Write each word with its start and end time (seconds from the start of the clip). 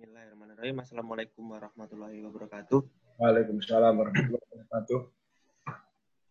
Bismillahirrahmanirrahim. 0.00 0.80
Assalamualaikum 0.80 1.44
warahmatullahi 1.44 2.24
wabarakatuh. 2.24 2.80
Waalaikumsalam 3.20 3.92
warahmatullahi 4.00 4.48
wabarakatuh. 4.48 5.00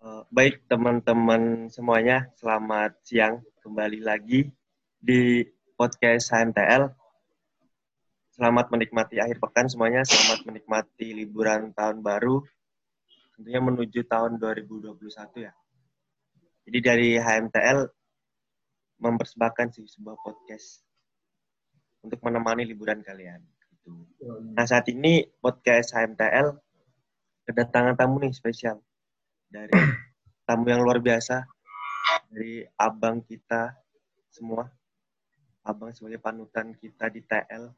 Uh, 0.01 0.25
baik 0.33 0.65
teman-teman 0.65 1.69
semuanya, 1.69 2.33
selamat 2.33 2.97
siang 3.05 3.45
kembali 3.61 4.01
lagi 4.01 4.49
di 4.97 5.45
podcast 5.77 6.33
HMTL. 6.33 6.89
Selamat 8.33 8.73
menikmati 8.73 9.21
akhir 9.21 9.37
pekan 9.37 9.69
semuanya, 9.69 10.01
selamat 10.01 10.49
menikmati 10.49 11.13
liburan 11.13 11.69
tahun 11.77 12.01
baru, 12.01 12.41
tentunya 13.37 13.61
menuju 13.61 14.01
tahun 14.09 14.41
2021 14.41 14.97
ya. 15.45 15.53
Jadi 16.65 16.79
dari 16.81 17.09
HMTL 17.21 17.85
mempersembahkan 18.97 19.77
sih 19.77 19.85
sebuah 19.85 20.17
podcast 20.25 20.81
untuk 22.01 22.17
menemani 22.25 22.65
liburan 22.65 23.05
kalian. 23.05 23.58
Gitu. 23.89 24.53
Nah 24.55 24.65
saat 24.67 24.85
ini 24.91 25.25
podcast 25.39 25.95
HMTL 25.95 26.53
kedatangan 27.49 27.97
tamu 27.97 28.21
nih 28.21 28.33
spesial 28.35 28.77
dari 29.49 29.73
tamu 30.47 30.69
yang 30.69 30.85
luar 30.85 31.01
biasa 31.01 31.45
dari 32.29 32.61
abang 32.77 33.25
kita 33.25 33.73
semua, 34.29 34.69
abang 35.65 35.89
sebagai 35.93 36.21
panutan 36.21 36.73
kita 36.77 37.09
di 37.09 37.21
TL, 37.25 37.73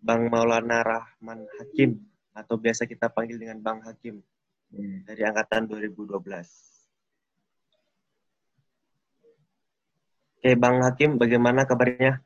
Bang 0.00 0.28
Maulana 0.28 0.84
Rahman 0.84 1.44
Hakim 1.60 2.00
atau 2.36 2.56
biasa 2.56 2.88
kita 2.88 3.12
panggil 3.12 3.36
dengan 3.36 3.60
Bang 3.60 3.80
Hakim 3.84 4.20
hmm. 4.72 5.08
dari 5.08 5.22
angkatan 5.24 5.68
2012. 5.68 6.20
Oke, 10.40 10.56
Bang 10.56 10.80
Hakim, 10.80 11.20
bagaimana 11.20 11.68
kabarnya? 11.68 12.24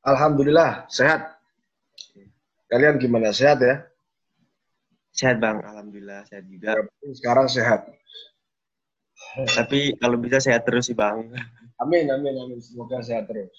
Alhamdulillah, 0.00 0.88
sehat. 0.88 1.36
Kalian 2.72 2.96
gimana? 2.96 3.36
Sehat 3.36 3.60
ya? 3.60 3.84
Sehat, 5.12 5.36
Bang. 5.36 5.60
Alhamdulillah, 5.60 6.24
sehat 6.24 6.48
juga. 6.48 6.72
Sekarang 7.12 7.46
sehat. 7.50 7.84
Tapi 9.36 10.00
kalau 10.00 10.16
bisa 10.16 10.40
sehat 10.40 10.64
terus 10.64 10.88
sih, 10.88 10.96
Bang. 10.96 11.28
Amin, 11.76 12.08
amin, 12.08 12.34
amin. 12.40 12.58
Semoga 12.64 13.04
sehat 13.04 13.28
terus. 13.28 13.52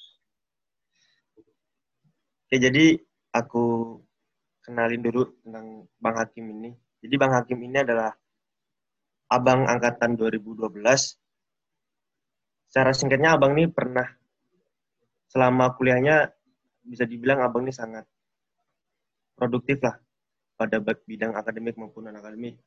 Oke, 2.49 2.57
jadi 2.57 2.97
aku 3.31 3.97
kenalin 4.65 5.05
dulu 5.05 5.29
tentang 5.45 5.85
Bang 6.01 6.17
Hakim 6.17 6.49
ini. 6.49 6.73
Jadi 7.05 7.15
Bang 7.21 7.33
Hakim 7.37 7.61
ini 7.61 7.85
adalah 7.85 8.11
abang 9.31 9.69
angkatan 9.69 10.17
2012. 10.17 10.67
Secara 12.67 12.91
singkatnya 12.91 13.35
abang 13.35 13.55
ini 13.55 13.67
pernah 13.71 14.07
selama 15.31 15.71
kuliahnya 15.79 16.27
bisa 16.83 17.07
dibilang 17.07 17.39
abang 17.39 17.63
ini 17.63 17.71
sangat 17.71 18.03
produktif 19.39 19.79
lah 19.79 19.95
pada 20.59 20.83
bidang 20.83 21.31
akademik 21.39 21.79
maupun 21.79 22.11
non 22.11 22.19
akademik. 22.19 22.59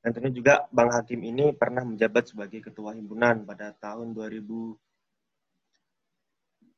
Dan 0.00 0.16
tentunya 0.16 0.32
juga 0.32 0.54
Bang 0.72 0.88
Hakim 0.88 1.20
ini 1.20 1.52
pernah 1.52 1.84
menjabat 1.84 2.32
sebagai 2.32 2.64
ketua 2.64 2.96
himpunan 2.96 3.44
pada 3.44 3.76
tahun 3.76 4.16
2000 4.16 4.42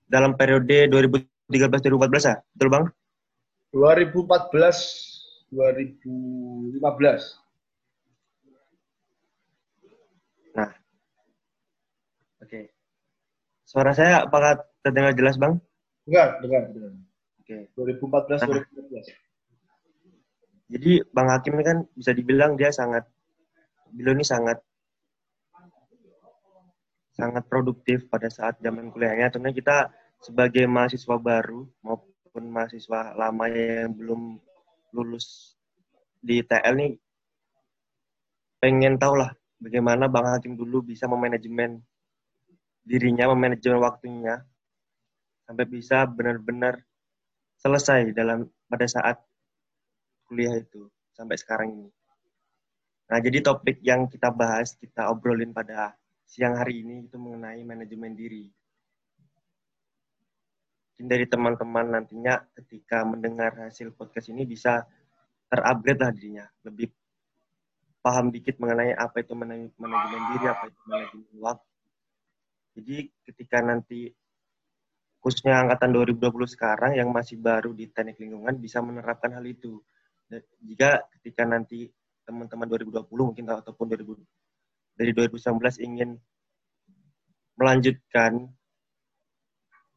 dalam 0.09 0.33
periode 0.35 0.89
2013-2014 0.89 2.33
ya, 2.33 2.41
betul 2.57 2.69
Bang? 2.73 2.89
2014 3.77 5.53
2015. 5.53 6.77
Nah, 10.57 10.73
oke. 12.41 12.49
Okay. 12.49 12.73
Suara 13.69 13.93
saya 13.93 14.25
apakah 14.25 14.65
terdengar 14.83 15.13
jelas, 15.15 15.37
Bang? 15.37 15.61
Enggak, 16.09 16.41
dengar, 16.41 16.63
dengar. 16.73 16.93
Oke. 17.43 17.57
2014 17.77 18.45
nah, 18.45 18.49
2015. 18.69 19.29
Jadi 20.69 20.93
Bang 21.17 21.29
Hakim 21.33 21.57
ini 21.57 21.65
kan 21.65 21.79
bisa 21.97 22.13
dibilang 22.13 22.53
dia 22.61 22.69
sangat 22.69 23.09
beliau 23.89 24.13
ini 24.13 24.21
sangat 24.21 24.61
sangat 27.17 27.49
produktif 27.49 28.05
pada 28.13 28.29
saat 28.29 28.61
zaman 28.61 28.93
kuliahnya. 28.93 29.33
Tentunya 29.33 29.57
kita 29.57 29.89
sebagai 30.21 30.69
mahasiswa 30.69 31.17
baru 31.17 31.65
maupun 31.81 32.45
mahasiswa 32.53 33.17
lama 33.17 33.49
yang 33.49 33.97
belum 33.97 34.37
lulus 34.93 35.57
di 36.21 36.45
TL 36.45 36.75
nih 36.77 36.93
pengen 38.59 38.99
tahu 38.99 39.15
lah 39.19 39.31
bagaimana 39.63 40.11
Bang 40.11 40.27
Hakim 40.27 40.59
dulu 40.59 40.83
bisa 40.83 41.07
memanajemen 41.07 41.79
dirinya, 42.83 43.31
memanajemen 43.31 43.79
waktunya 43.83 44.43
sampai 45.49 45.65
bisa 45.65 46.05
benar-benar 46.05 46.85
selesai 47.57 48.13
dalam 48.13 48.45
pada 48.69 48.85
saat 48.85 49.17
kuliah 50.29 50.61
itu 50.61 50.93
sampai 51.17 51.41
sekarang 51.41 51.69
ini. 51.73 51.89
Nah, 53.09 53.19
jadi 53.25 53.41
topik 53.41 53.81
yang 53.81 54.05
kita 54.13 54.29
bahas, 54.29 54.77
kita 54.77 55.09
obrolin 55.09 55.57
pada 55.57 55.97
siang 56.29 56.61
hari 56.61 56.85
ini 56.85 57.09
itu 57.09 57.17
mengenai 57.17 57.65
manajemen 57.65 58.13
diri. 58.13 58.53
Mungkin 60.93 61.07
dari 61.09 61.25
teman-teman 61.25 61.97
nantinya 61.97 62.45
ketika 62.53 63.09
mendengar 63.09 63.57
hasil 63.57 63.97
podcast 63.97 64.29
ini 64.29 64.45
bisa 64.45 64.85
terupgrade 65.49 66.05
lah 66.05 66.13
dirinya, 66.13 66.45
lebih 66.69 66.93
paham 68.05 68.29
dikit 68.29 68.61
mengenai 68.61 68.93
apa 68.93 69.25
itu 69.25 69.33
manajemen 69.33 70.23
diri, 70.37 70.45
apa 70.45 70.69
itu 70.69 70.81
manajemen 70.85 71.33
waktu. 71.41 71.73
Jadi 72.77 72.97
ketika 73.25 73.59
nanti 73.65 74.13
khususnya 75.19 75.59
angkatan 75.67 75.91
2020 75.95 76.47
sekarang 76.47 76.93
yang 76.95 77.11
masih 77.11 77.39
baru 77.39 77.75
di 77.75 77.91
teknik 77.91 78.19
lingkungan 78.23 78.55
bisa 78.59 78.79
menerapkan 78.79 79.35
hal 79.35 79.45
itu. 79.45 79.83
Jika 80.63 81.09
ketika 81.19 81.43
nanti 81.49 81.89
teman-teman 82.23 82.69
2020 82.69 83.09
mungkin 83.11 83.45
ataupun 83.49 83.87
2000, 83.89 84.21
dari 84.99 85.11
2019 85.17 85.81
ingin 85.83 86.11
melanjutkan 87.59 88.47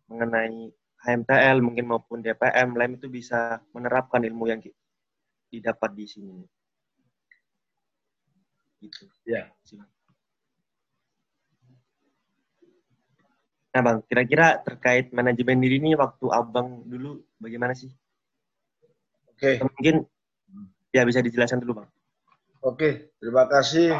mengenai 0.09 0.73
HMTL 1.01 1.57
mungkin 1.65 1.85
maupun 1.89 2.21
DPM, 2.21 2.77
lain 2.77 2.97
itu 2.97 3.09
bisa 3.09 3.57
menerapkan 3.73 4.21
ilmu 4.21 4.45
yang 4.49 4.61
didapat 5.49 5.91
di 5.97 6.05
sini. 6.05 6.37
Gitu. 8.81 9.05
Ya. 9.25 9.49
Nah 13.71 13.79
bang, 13.79 13.97
kira-kira 14.03 14.59
terkait 14.59 15.15
manajemen 15.15 15.63
diri 15.63 15.79
ini 15.79 15.95
waktu 15.95 16.27
abang 16.27 16.83
dulu 16.83 17.23
bagaimana 17.39 17.71
sih? 17.71 17.87
Oke. 19.31 19.55
Okay. 19.55 19.55
Mungkin 19.63 20.03
ya 20.91 21.07
bisa 21.07 21.23
dijelaskan 21.23 21.63
dulu 21.63 21.79
bang. 21.79 21.89
Oke, 22.61 22.75
okay. 22.75 22.93
terima 23.23 23.47
kasih. 23.47 23.95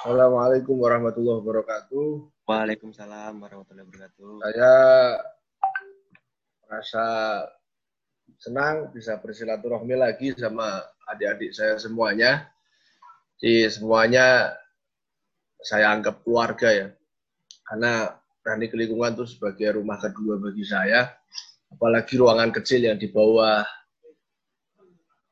Assalamualaikum 0.00 0.80
warahmatullahi 0.80 1.44
wabarakatuh. 1.44 2.08
Waalaikumsalam 2.48 3.36
warahmatullahi 3.36 3.84
wabarakatuh. 3.84 4.30
Saya 4.48 4.72
merasa 6.64 7.06
senang 8.40 8.88
bisa 8.96 9.20
bersilaturahmi 9.20 9.92
lagi 9.92 10.32
sama 10.40 10.80
adik-adik 11.04 11.52
saya 11.52 11.76
semuanya. 11.76 12.48
Di 13.36 13.68
semuanya 13.68 14.56
saya 15.60 15.92
anggap 15.92 16.24
keluarga 16.24 16.72
ya. 16.72 16.88
Karena 17.68 18.19
teknik 18.40 18.72
lingkungan 18.72 19.16
itu 19.16 19.24
sebagai 19.36 19.80
rumah 19.80 20.00
kedua 20.00 20.40
bagi 20.40 20.64
saya. 20.64 21.08
Apalagi 21.70 22.18
ruangan 22.18 22.50
kecil 22.50 22.90
yang 22.90 22.98
di 22.98 23.06
bawah 23.12 23.62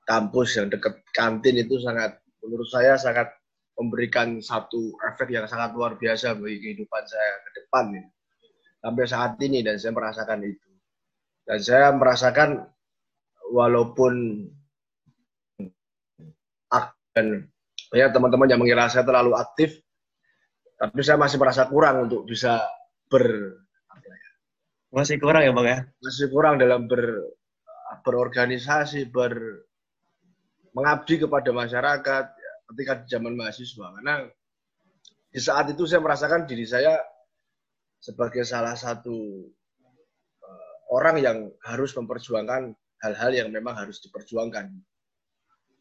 kampus 0.06 0.56
yang 0.56 0.70
dekat 0.70 1.02
kantin 1.10 1.58
itu 1.58 1.82
sangat, 1.82 2.22
menurut 2.41 2.69
saya 2.70 2.94
sangat 2.94 3.28
memberikan 3.74 4.38
satu 4.38 4.94
efek 5.12 5.34
yang 5.34 5.46
sangat 5.50 5.74
luar 5.74 5.98
biasa 5.98 6.38
bagi 6.38 6.62
kehidupan 6.62 7.02
saya 7.04 7.32
ke 7.42 7.50
depan. 7.62 7.84
Sampai 8.78 9.04
saat 9.10 9.34
ini 9.42 9.66
dan 9.66 9.76
saya 9.76 9.92
merasakan 9.92 10.40
itu. 10.46 10.69
Dan 11.42 11.58
saya 11.58 11.90
merasakan 11.90 12.50
walaupun 13.50 14.46
dan 17.19 17.50
banyak 17.90 18.11
teman-teman 18.14 18.46
yang 18.46 18.61
mengira 18.62 18.87
saya 18.87 19.02
terlalu 19.02 19.34
aktif, 19.34 19.75
tapi 20.78 21.02
saya 21.02 21.19
masih 21.19 21.43
merasa 21.43 21.66
kurang 21.66 22.06
untuk 22.06 22.22
bisa 22.31 22.62
ber 23.08 23.25
ya? 23.99 24.16
masih 24.93 25.16
kurang 25.20 25.43
ya 25.44 25.52
bang 25.52 25.66
ya? 25.66 25.78
Masih 26.00 26.26
kurang 26.32 26.60
dalam 26.60 26.88
ber 26.88 27.34
berorganisasi 28.05 29.08
ber 29.08 29.64
mengabdi 30.76 31.19
kepada 31.25 31.50
masyarakat 31.50 32.25
ya, 32.28 32.52
ketika 32.72 32.93
di 33.02 33.06
zaman 33.10 33.34
mahasiswa. 33.34 33.87
Karena 33.99 34.28
di 35.28 35.40
saat 35.40 35.72
itu 35.72 35.84
saya 35.88 36.00
merasakan 36.05 36.44
diri 36.44 36.64
saya 36.69 37.00
sebagai 37.99 38.46
salah 38.46 38.78
satu 38.78 39.16
uh, 40.44 40.78
orang 40.94 41.16
yang 41.19 41.38
harus 41.66 41.93
memperjuangkan 41.99 42.72
hal-hal 43.02 43.31
yang 43.34 43.49
memang 43.50 43.75
harus 43.75 43.99
diperjuangkan. 44.04 44.70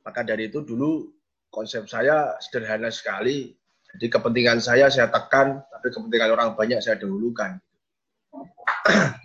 Maka 0.03 0.21
dari 0.23 0.47
itu 0.50 0.63
dulu 0.63 1.12
konsep 1.51 1.85
saya 1.88 2.35
sederhana 2.39 2.91
sekali 2.91 3.53
jadi 3.95 4.06
kepentingan 4.12 4.60
saya 4.60 4.92
saya 4.92 5.07
tekan, 5.07 5.63
tapi 5.72 5.88
kepentingan 5.94 6.36
orang 6.36 6.50
banyak 6.57 6.84
saya 6.84 7.00
dahulukan. 7.00 7.62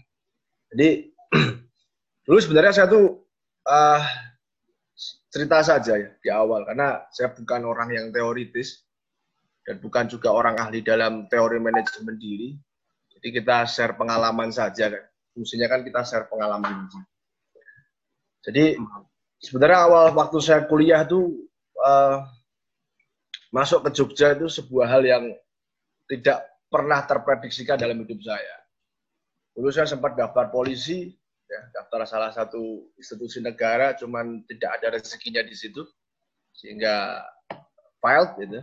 Jadi 0.72 1.12
Dulu 2.22 2.38
sebenarnya 2.38 2.72
saya 2.72 2.86
tuh 2.86 3.18
uh, 3.66 4.02
cerita 5.32 5.58
saja 5.66 5.98
ya 5.98 6.10
di 6.22 6.30
awal 6.30 6.62
karena 6.62 7.02
saya 7.10 7.34
bukan 7.34 7.66
orang 7.66 7.90
yang 7.90 8.06
teoritis 8.14 8.86
dan 9.66 9.82
bukan 9.82 10.06
juga 10.06 10.30
orang 10.30 10.54
ahli 10.58 10.86
dalam 10.86 11.26
teori 11.26 11.58
manajemen 11.58 12.14
diri. 12.18 12.54
Jadi 13.10 13.28
kita 13.42 13.66
share 13.66 13.98
pengalaman 13.98 14.54
saja 14.54 14.90
kan. 14.90 15.04
Fungsinya 15.34 15.66
kan 15.66 15.80
kita 15.82 16.00
share 16.06 16.26
pengalaman. 16.30 16.90
Jadi 18.42 18.78
sebenarnya 19.38 19.78
awal 19.86 20.14
waktu 20.14 20.38
saya 20.38 20.66
kuliah 20.70 21.02
tuh 21.06 21.50
uh, 21.78 22.22
masuk 23.52 23.84
ke 23.86 23.90
Jogja 23.92 24.32
itu 24.32 24.48
sebuah 24.48 24.88
hal 24.88 25.02
yang 25.04 25.24
tidak 26.08 26.40
pernah 26.72 27.04
terprediksikan 27.04 27.76
dalam 27.76 28.00
hidup 28.00 28.18
saya. 28.24 28.56
Dulu 29.52 29.68
saya 29.68 29.84
sempat 29.84 30.16
daftar 30.16 30.48
polisi, 30.48 31.12
ya, 31.44 31.60
daftar 31.76 32.08
salah 32.08 32.32
satu 32.32 32.88
institusi 32.96 33.44
negara, 33.44 33.92
cuman 33.92 34.40
tidak 34.48 34.80
ada 34.80 34.96
rezekinya 34.96 35.44
di 35.44 35.52
situ, 35.52 35.84
sehingga 36.56 37.20
filed 38.00 38.32
gitu. 38.40 38.60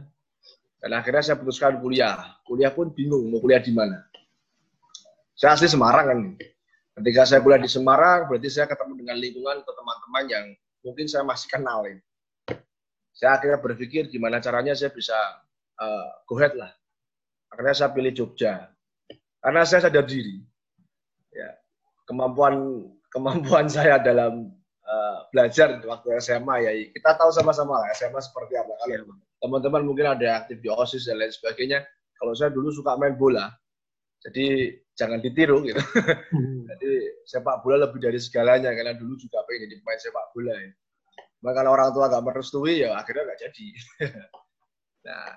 Dan 0.81 0.92
akhirnya 0.97 1.21
saya 1.21 1.38
putuskan 1.38 1.77
kuliah. 1.77 2.42
Kuliah 2.42 2.74
pun 2.74 2.89
bingung 2.89 3.30
mau 3.30 3.38
kuliah 3.38 3.62
di 3.62 3.69
mana. 3.69 4.01
Saya 5.38 5.53
asli 5.53 5.69
Semarang 5.69 6.06
kan. 6.09 6.19
Ketika 7.00 7.21
saya 7.30 7.39
kuliah 7.45 7.62
di 7.62 7.69
Semarang, 7.69 8.25
berarti 8.25 8.50
saya 8.50 8.65
ketemu 8.65 9.06
dengan 9.06 9.15
lingkungan 9.21 9.56
atau 9.62 9.71
teman-teman 9.71 10.24
yang 10.27 10.45
mungkin 10.83 11.06
saya 11.06 11.24
masih 11.24 11.47
kenal. 11.47 11.85
Ya. 11.85 11.95
Saya 13.19 13.36
akhirnya 13.36 13.60
berpikir 13.60 14.07
gimana 14.07 14.39
caranya 14.39 14.71
saya 14.71 14.95
bisa 14.95 15.16
uh, 15.75 16.07
go 16.24 16.39
ahead 16.39 16.56
lah. 16.56 16.71
Akhirnya 17.51 17.75
saya 17.75 17.92
pilih 17.92 18.16
Jogja. 18.16 18.71
Karena 19.44 19.68
saya 19.68 19.88
sadar 19.88 20.07
diri 20.07 20.39
ya 21.33 21.50
kemampuan 22.10 22.86
kemampuan 23.13 23.66
saya 23.69 23.98
dalam 24.01 24.54
uh, 24.86 25.18
belajar 25.33 25.81
waktu 25.86 26.07
SMA 26.21 26.56
ya 26.66 26.71
kita 26.94 27.18
tahu 27.18 27.30
sama-sama 27.33 27.81
lah 27.81 27.89
SMA 27.98 28.21
seperti 28.21 28.57
apa 28.57 28.74
kalau 28.77 28.94
iya, 28.94 29.01
teman-teman 29.42 29.81
mungkin 29.86 30.06
ada 30.10 30.45
aktif 30.45 30.62
di 30.62 30.69
osis 30.69 31.10
dan 31.10 31.18
lain 31.18 31.33
sebagainya 31.33 31.86
kalau 32.19 32.33
saya 32.38 32.54
dulu 32.54 32.69
suka 32.69 32.98
main 33.00 33.18
bola 33.18 33.50
jadi 34.19 34.77
jangan 35.00 35.24
ditiru 35.24 35.63
gitu 35.63 35.80
hmm. 35.80 36.66
jadi 36.75 36.92
sepak 37.24 37.63
bola 37.63 37.88
lebih 37.88 38.04
dari 38.04 38.19
segalanya 38.19 38.75
karena 38.75 38.94
dulu 38.94 39.16
juga 39.16 39.42
pengen 39.48 39.69
jadi 39.69 39.75
pemain 39.81 40.01
sepak 40.01 40.25
bola 40.36 40.54
ya. 40.54 40.71
Maka 41.39 41.63
kalau 41.63 41.71
orang 41.71 41.89
tua 41.95 42.12
nggak 42.12 42.24
merestui 42.27 42.83
ya 42.83 43.00
akhirnya 43.00 43.24
nggak 43.27 43.41
jadi. 43.50 43.68
Nah 45.00 45.31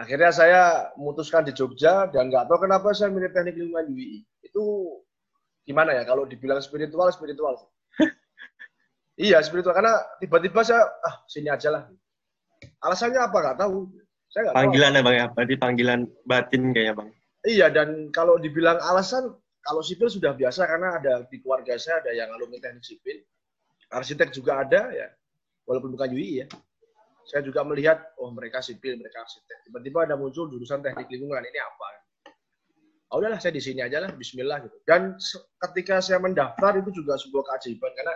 akhirnya 0.00 0.32
saya 0.32 0.62
memutuskan 0.96 1.44
di 1.44 1.52
Jogja 1.52 2.08
dan 2.08 2.32
nggak 2.32 2.48
tahu 2.48 2.64
kenapa 2.64 2.96
saya 2.96 3.12
milih 3.12 3.28
teknik 3.28 3.60
lingkungan 3.60 3.92
UI 3.92 4.24
itu 4.40 4.64
gimana 5.68 5.92
ya? 5.92 6.08
Kalau 6.08 6.24
dibilang 6.24 6.64
spiritual 6.64 7.12
spiritual. 7.12 7.56
Iya 9.20 9.44
spiritual. 9.44 9.76
Karena 9.76 10.00
tiba-tiba 10.24 10.64
saya 10.64 10.88
ah 11.04 11.20
sini 11.28 11.52
aja 11.52 11.68
lah. 11.68 11.84
Alasannya 12.80 13.20
apa? 13.20 13.36
Nggak 13.36 13.58
tahu. 13.60 13.92
Saya 14.32 14.40
nggak 14.48 14.56
panggilan 14.56 14.88
tahu. 14.88 14.96
ya 14.96 15.04
bang 15.04 15.14
ya? 15.20 15.26
Berarti 15.36 15.54
panggilan 15.60 16.00
batin 16.24 16.62
kayaknya 16.72 16.94
bang. 16.96 17.08
Iya 17.44 17.66
dan 17.68 17.88
kalau 18.16 18.40
dibilang 18.40 18.80
alasan 18.80 19.36
kalau 19.60 19.84
sipil 19.84 20.08
sudah 20.08 20.32
biasa 20.32 20.64
karena 20.64 20.96
ada 20.96 21.28
di 21.28 21.36
keluarga 21.44 21.76
saya 21.76 22.00
ada 22.00 22.16
yang 22.16 22.32
alumni 22.32 22.56
teknik 22.56 22.80
sipil. 22.80 23.20
Arsitek 23.92 24.32
juga 24.32 24.64
ada 24.64 24.88
ya 24.88 25.12
walaupun 25.68 25.94
bukan 25.94 26.10
UI 26.12 26.44
ya 26.44 26.46
saya 27.22 27.46
juga 27.46 27.62
melihat 27.62 28.02
oh 28.18 28.34
mereka 28.34 28.58
sipil 28.58 28.98
mereka 28.98 29.22
arsitek 29.22 29.68
tiba-tiba 29.70 30.06
ada 30.10 30.14
muncul 30.18 30.50
jurusan 30.50 30.82
teknik 30.82 31.06
lingkungan 31.10 31.42
ini 31.42 31.60
apa 31.62 32.02
oh, 33.12 33.20
udahlah 33.20 33.38
saya 33.38 33.52
di 33.52 33.62
sini 33.62 33.84
aja 33.84 34.00
lah, 34.00 34.10
Bismillah 34.16 34.64
gitu. 34.64 34.76
Dan 34.88 35.20
ketika 35.68 36.00
saya 36.00 36.18
mendaftar 36.18 36.80
itu 36.80 36.90
juga 37.04 37.20
sebuah 37.20 37.44
keajaiban 37.52 37.92
karena 37.92 38.14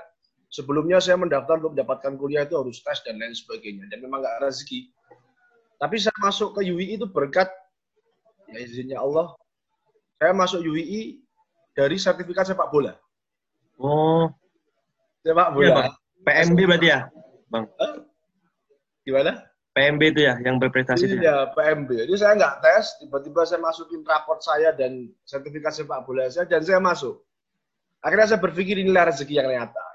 sebelumnya 0.48 0.98
saya 1.04 1.20
mendaftar 1.20 1.60
untuk 1.60 1.76
mendapatkan 1.76 2.16
kuliah 2.16 2.48
itu 2.48 2.56
harus 2.56 2.80
tes 2.80 3.04
dan 3.04 3.20
lain 3.20 3.36
sebagainya 3.36 3.84
dan 3.92 4.00
memang 4.00 4.24
nggak 4.24 4.48
rezeki. 4.48 4.88
Tapi 5.76 6.00
saya 6.00 6.16
masuk 6.24 6.56
ke 6.56 6.64
UI 6.64 6.96
itu 6.96 7.04
berkat 7.04 7.52
ya 8.48 8.58
izinnya 8.64 8.98
Allah. 9.04 9.36
Saya 10.16 10.32
masuk 10.32 10.64
UI 10.64 11.20
dari 11.76 12.00
sertifikat 12.00 12.48
sepak 12.48 12.72
bola. 12.72 12.96
Oh. 13.76 14.32
Sepak 15.20 15.52
bola. 15.52 15.68
Ya, 15.68 15.92
PMB 16.24 16.58
berarti 16.64 16.88
ya, 16.88 17.00
Bang? 17.56 17.94
Gimana? 19.06 19.32
PMB 19.76 20.02
itu 20.16 20.20
ya 20.24 20.34
yang 20.40 20.56
berprestasi. 20.56 21.20
Iya, 21.20 21.52
PMB. 21.52 22.08
Jadi 22.08 22.12
saya 22.16 22.32
nggak 22.40 22.54
tes, 22.64 22.96
tiba-tiba 22.96 23.44
saya 23.44 23.60
masukin 23.60 24.00
raport 24.08 24.40
saya 24.40 24.72
dan 24.72 25.12
sertifikat 25.28 25.76
sepak 25.76 26.08
bola 26.08 26.32
saya 26.32 26.48
dan 26.48 26.64
saya 26.64 26.80
masuk. 26.80 27.20
Akhirnya 28.00 28.24
saya 28.24 28.40
berpikir 28.40 28.80
inilah 28.80 29.12
rezeki 29.12 29.36
yang 29.36 29.52
nyata. 29.52 29.86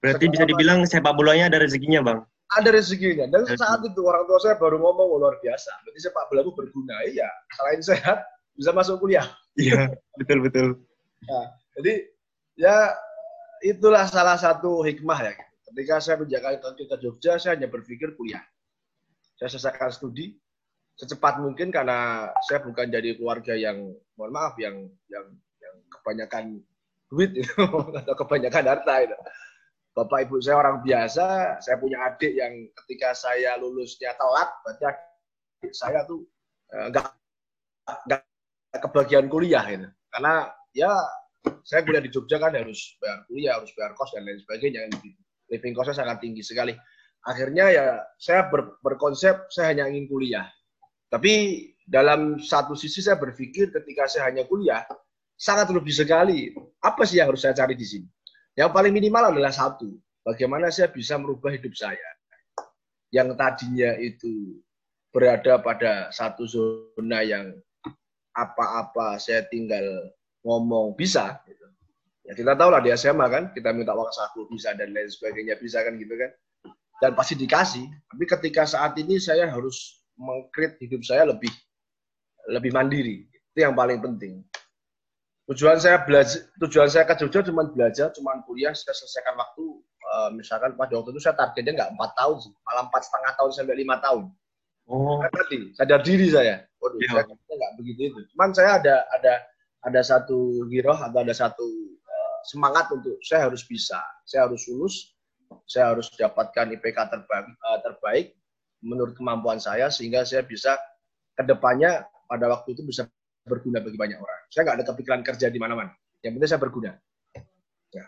Berarti 0.00 0.24
Sekarang 0.24 0.32
bisa 0.32 0.44
dibilang 0.48 0.78
sepak 0.88 1.12
bolanya 1.12 1.52
ada 1.52 1.60
rezekinya, 1.60 2.00
Bang? 2.00 2.18
Ada 2.56 2.72
rezekinya. 2.72 3.28
Dan 3.28 3.44
Rezeki. 3.44 3.60
saat 3.60 3.80
itu 3.84 4.00
orang 4.02 4.24
tua 4.24 4.38
saya 4.40 4.56
baru 4.56 4.80
ngomong 4.80 5.08
oh, 5.12 5.18
luar 5.20 5.36
biasa. 5.44 5.70
Berarti 5.84 6.00
sepak 6.00 6.24
bola 6.32 6.40
itu 6.40 6.52
berguna. 6.56 6.96
Iya, 7.04 7.28
selain 7.52 7.80
sehat 7.84 8.18
bisa 8.56 8.70
masuk 8.72 9.04
kuliah. 9.04 9.28
Iya, 9.60 9.92
betul 10.16 10.40
betul. 10.40 10.66
Nah, 11.28 11.46
jadi 11.76 12.08
ya 12.56 12.76
itulah 13.60 14.08
salah 14.08 14.40
satu 14.40 14.80
hikmah 14.80 15.20
ya. 15.20 15.34
Ketika 15.70 16.02
saya 16.02 16.18
menjaga 16.18 16.58
kaki 16.58 16.84
ke 16.90 16.96
Jogja, 16.98 17.38
saya 17.38 17.54
hanya 17.54 17.70
berpikir 17.70 18.18
kuliah 18.18 18.42
saya 19.40 19.56
selesaikan 19.56 19.88
studi 19.88 20.36
secepat 21.00 21.40
mungkin 21.40 21.72
karena 21.72 22.28
saya 22.44 22.60
bukan 22.60 22.92
dari 22.92 23.16
keluarga 23.16 23.56
yang 23.56 23.88
mohon 24.20 24.36
maaf 24.36 24.52
yang 24.60 24.84
yang 25.08 25.32
yang 25.56 25.74
kebanyakan 25.88 26.60
duit 27.08 27.40
atau 28.04 28.14
kebanyakan 28.20 28.68
harta 28.68 28.94
itu. 29.08 29.16
Bapak 29.96 30.28
ibu 30.28 30.38
saya 30.38 30.60
orang 30.60 30.84
biasa, 30.84 31.56
saya 31.64 31.76
punya 31.80 31.98
adik 32.04 32.36
yang 32.36 32.52
ketika 32.84 33.16
saya 33.16 33.56
lulusnya 33.58 34.12
telat, 34.14 34.48
berarti 34.62 34.84
adik 34.92 35.72
saya 35.72 36.04
tuh 36.04 36.20
enggak 36.68 37.08
eh, 37.88 37.98
enggak 38.06 38.22
kebagian 38.76 39.26
kuliah 39.32 39.64
itu. 39.66 39.88
Karena 40.12 40.52
ya 40.76 40.92
saya 41.64 41.80
kuliah 41.80 42.04
di 42.04 42.12
Jogja 42.12 42.36
kan 42.36 42.52
harus 42.52 42.92
bayar 43.00 43.24
kuliah, 43.24 43.56
harus 43.56 43.72
bayar 43.72 43.96
kos 43.96 44.12
dan 44.12 44.28
lain 44.28 44.38
sebagainya. 44.44 44.84
Living 45.50 45.74
costnya 45.74 46.06
sangat 46.06 46.22
tinggi 46.22 46.46
sekali 46.46 46.72
akhirnya 47.26 47.64
ya 47.68 47.86
saya 48.16 48.48
ber, 48.48 48.80
berkonsep 48.80 49.50
saya 49.52 49.76
hanya 49.76 49.90
ingin 49.92 50.08
kuliah. 50.08 50.46
Tapi 51.10 51.66
dalam 51.84 52.38
satu 52.38 52.78
sisi 52.78 53.02
saya 53.02 53.18
berpikir 53.18 53.74
ketika 53.74 54.06
saya 54.06 54.30
hanya 54.30 54.46
kuliah, 54.46 54.86
sangat 55.34 55.68
lebih 55.74 55.92
sekali. 55.92 56.54
Apa 56.80 57.02
sih 57.04 57.18
yang 57.18 57.34
harus 57.34 57.42
saya 57.42 57.52
cari 57.52 57.74
di 57.74 57.84
sini? 57.84 58.08
Yang 58.54 58.70
paling 58.72 58.92
minimal 58.94 59.34
adalah 59.34 59.50
satu, 59.50 59.90
bagaimana 60.22 60.70
saya 60.70 60.88
bisa 60.88 61.18
merubah 61.18 61.50
hidup 61.50 61.74
saya. 61.74 62.08
Yang 63.10 63.34
tadinya 63.34 63.90
itu 63.98 64.62
berada 65.10 65.58
pada 65.58 66.14
satu 66.14 66.46
zona 66.46 67.26
yang 67.26 67.50
apa-apa 68.30 69.18
saya 69.18 69.42
tinggal 69.50 70.14
ngomong 70.46 70.94
bisa. 70.94 71.42
Ya 72.30 72.32
kita 72.38 72.54
tahu 72.54 72.70
lah 72.70 72.78
di 72.78 72.94
SMA 72.94 73.26
kan, 73.26 73.50
kita 73.50 73.74
minta 73.74 73.90
uang 73.90 74.14
saku 74.14 74.46
bisa 74.46 74.70
dan 74.78 74.94
lain 74.94 75.10
sebagainya 75.10 75.58
bisa 75.58 75.82
kan 75.82 75.98
gitu 75.98 76.14
kan 76.14 76.30
dan 77.00 77.16
pasti 77.16 77.34
dikasih. 77.34 77.88
Tapi 78.12 78.24
ketika 78.28 78.68
saat 78.68 78.94
ini 79.00 79.16
saya 79.16 79.48
harus 79.48 80.04
mengkrit 80.20 80.76
hidup 80.84 81.00
saya 81.02 81.26
lebih 81.26 81.50
lebih 82.52 82.70
mandiri. 82.70 83.24
Itu 83.50 83.64
yang 83.64 83.74
paling 83.74 83.98
penting. 84.04 84.44
Tujuan 85.50 85.82
saya 85.82 86.06
belajar, 86.06 86.46
tujuan 86.62 86.86
saya 86.86 87.02
ke 87.08 87.18
Jogja 87.18 87.42
cuma 87.42 87.66
belajar, 87.66 88.14
cuma 88.14 88.38
kuliah, 88.46 88.70
saya 88.70 88.94
selesaikan 88.94 89.34
waktu. 89.34 89.82
Uh, 90.10 90.30
misalkan 90.34 90.74
pada 90.74 90.90
waktu 90.94 91.10
itu 91.14 91.22
saya 91.22 91.34
targetnya 91.38 91.74
nggak 91.74 91.90
empat 91.94 92.10
tahun 92.18 92.36
sih, 92.42 92.52
malah 92.66 92.82
empat 92.86 93.02
setengah 93.02 93.32
tahun 93.34 93.50
sampai 93.50 93.76
lima 93.78 93.96
tahun. 94.02 94.24
Oh. 94.90 95.22
Tadi 95.22 95.74
sadar 95.74 96.02
diri 96.02 96.26
saya. 96.30 96.66
Waduh, 96.82 96.98
yeah. 97.02 97.22
saya 97.22 97.54
nggak 97.58 97.72
begitu 97.78 98.00
itu. 98.10 98.20
Cuman 98.34 98.50
saya 98.54 98.78
ada 98.82 99.06
ada 99.14 99.34
ada 99.86 100.00
satu 100.02 100.66
giroh 100.66 100.98
atau 100.98 101.18
ada 101.22 101.34
satu 101.34 101.66
semangat 102.46 102.88
untuk 102.92 103.18
saya 103.24 103.48
harus 103.48 103.64
bisa, 103.64 104.00
saya 104.24 104.46
harus 104.48 104.64
lulus, 104.70 105.14
saya 105.66 105.94
harus 105.94 106.10
dapatkan 106.14 106.72
IPK 106.78 106.98
terbaik, 107.10 107.46
uh, 107.66 107.78
terbaik 107.82 108.26
menurut 108.80 109.12
kemampuan 109.16 109.60
saya 109.60 109.92
sehingga 109.92 110.24
saya 110.24 110.46
bisa 110.46 110.78
ke 111.36 111.42
depannya 111.44 112.04
pada 112.30 112.46
waktu 112.48 112.72
itu 112.72 112.86
bisa 112.86 113.08
berguna 113.44 113.82
bagi 113.82 113.98
banyak 113.98 114.18
orang. 114.20 114.40
Saya 114.52 114.62
nggak 114.68 114.76
ada 114.80 114.86
kepikiran 114.92 115.20
kerja 115.26 115.46
di 115.50 115.58
mana-mana. 115.58 115.92
Yang 116.20 116.32
penting 116.36 116.50
saya 116.50 116.62
berguna. 116.62 116.90
Ya. 117.90 118.04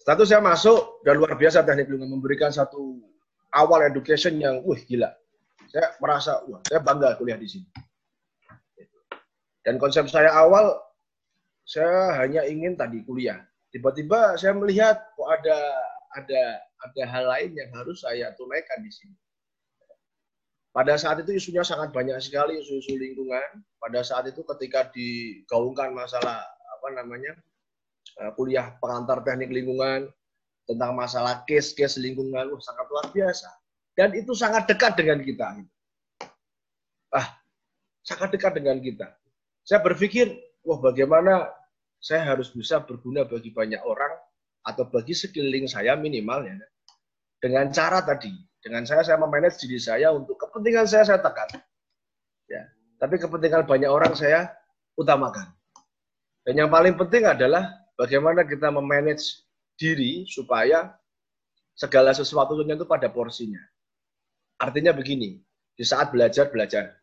Setelah 0.00 0.24
saya 0.24 0.40
masuk 0.40 1.04
dan 1.04 1.20
luar 1.20 1.36
biasa 1.36 1.66
teknik 1.66 1.90
lingkungan 1.92 2.16
memberikan 2.16 2.48
satu 2.48 3.02
awal 3.52 3.84
education 3.84 4.40
yang, 4.40 4.64
wah 4.64 4.78
gila. 4.78 5.10
Saya 5.68 5.92
merasa, 6.00 6.40
wah 6.48 6.64
saya 6.64 6.80
bangga 6.80 7.18
kuliah 7.20 7.36
di 7.36 7.44
sini. 7.44 7.68
Dan 9.60 9.76
konsep 9.76 10.08
saya 10.08 10.32
awal, 10.32 10.80
saya 11.68 12.16
hanya 12.24 12.48
ingin 12.48 12.80
tadi 12.80 13.04
kuliah. 13.04 13.44
Tiba-tiba 13.68 14.40
saya 14.40 14.56
melihat 14.56 14.96
kok 15.12 15.28
ada 15.28 15.58
ada 16.16 16.42
ada 16.64 17.02
hal 17.04 17.24
lain 17.28 17.52
yang 17.52 17.68
harus 17.76 18.00
saya 18.00 18.32
tunaikan 18.40 18.80
di 18.80 18.88
sini. 18.88 19.12
Pada 20.72 20.96
saat 20.96 21.20
itu 21.20 21.36
isunya 21.36 21.60
sangat 21.60 21.92
banyak 21.92 22.16
sekali 22.24 22.56
isu-isu 22.56 22.96
lingkungan. 22.96 23.60
Pada 23.76 24.00
saat 24.00 24.24
itu 24.32 24.40
ketika 24.56 24.88
digaungkan 24.96 25.92
masalah 25.92 26.40
apa 26.80 26.88
namanya 26.96 27.36
uh, 28.24 28.32
kuliah 28.32 28.72
pengantar 28.80 29.20
teknik 29.20 29.52
lingkungan 29.52 30.08
tentang 30.64 30.96
masalah 30.96 31.44
case-case 31.44 32.00
lingkungan, 32.00 32.48
uh, 32.48 32.60
sangat 32.64 32.86
luar 32.88 33.06
biasa. 33.12 33.48
Dan 33.92 34.14
itu 34.14 34.32
sangat 34.32 34.70
dekat 34.70 34.94
dengan 34.94 35.18
kita. 35.20 35.58
Ah, 37.10 37.26
sangat 38.06 38.32
dekat 38.32 38.54
dengan 38.56 38.78
kita. 38.78 39.10
Saya 39.66 39.82
berpikir, 39.82 40.30
wah 40.62 40.78
bagaimana 40.78 41.57
saya 41.98 42.22
harus 42.34 42.50
bisa 42.54 42.82
berguna 42.82 43.26
bagi 43.26 43.50
banyak 43.50 43.82
orang 43.82 44.14
atau 44.62 44.86
bagi 44.86 45.14
sekeliling 45.14 45.66
saya 45.66 45.98
minimal 45.98 46.46
ya. 46.46 46.54
Dengan 47.38 47.70
cara 47.70 48.02
tadi, 48.02 48.34
dengan 48.58 48.82
saya 48.86 49.06
saya 49.06 49.18
memanage 49.18 49.62
diri 49.62 49.78
saya 49.78 50.10
untuk 50.10 50.34
kepentingan 50.38 50.86
saya 50.86 51.06
saya 51.06 51.20
tekan. 51.22 51.62
Ya. 52.50 52.66
Tapi 52.98 53.14
kepentingan 53.22 53.66
banyak 53.66 53.90
orang 53.90 54.12
saya 54.18 54.50
utamakan. 54.98 55.46
Dan 56.42 56.66
yang 56.66 56.70
paling 56.72 56.98
penting 56.98 57.28
adalah 57.28 57.70
bagaimana 57.94 58.42
kita 58.42 58.74
memanage 58.74 59.46
diri 59.78 60.26
supaya 60.26 60.98
segala 61.78 62.10
sesuatunya 62.10 62.74
itu 62.74 62.82
pada 62.82 63.06
porsinya. 63.06 63.62
Artinya 64.58 64.90
begini, 64.90 65.38
di 65.78 65.84
saat 65.86 66.10
belajar, 66.10 66.50
belajar. 66.50 66.98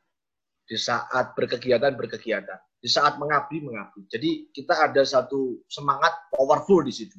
Di 0.66 0.78
saat 0.78 1.38
berkegiatan, 1.38 1.94
berkegiatan. 1.94 2.58
Di 2.82 2.90
saat 2.90 3.22
mengabdi, 3.22 3.62
mengabdi. 3.62 4.02
Jadi 4.10 4.30
kita 4.50 4.90
ada 4.90 5.02
satu 5.06 5.62
semangat 5.70 6.14
powerful 6.34 6.82
di 6.82 6.94
situ. 6.94 7.18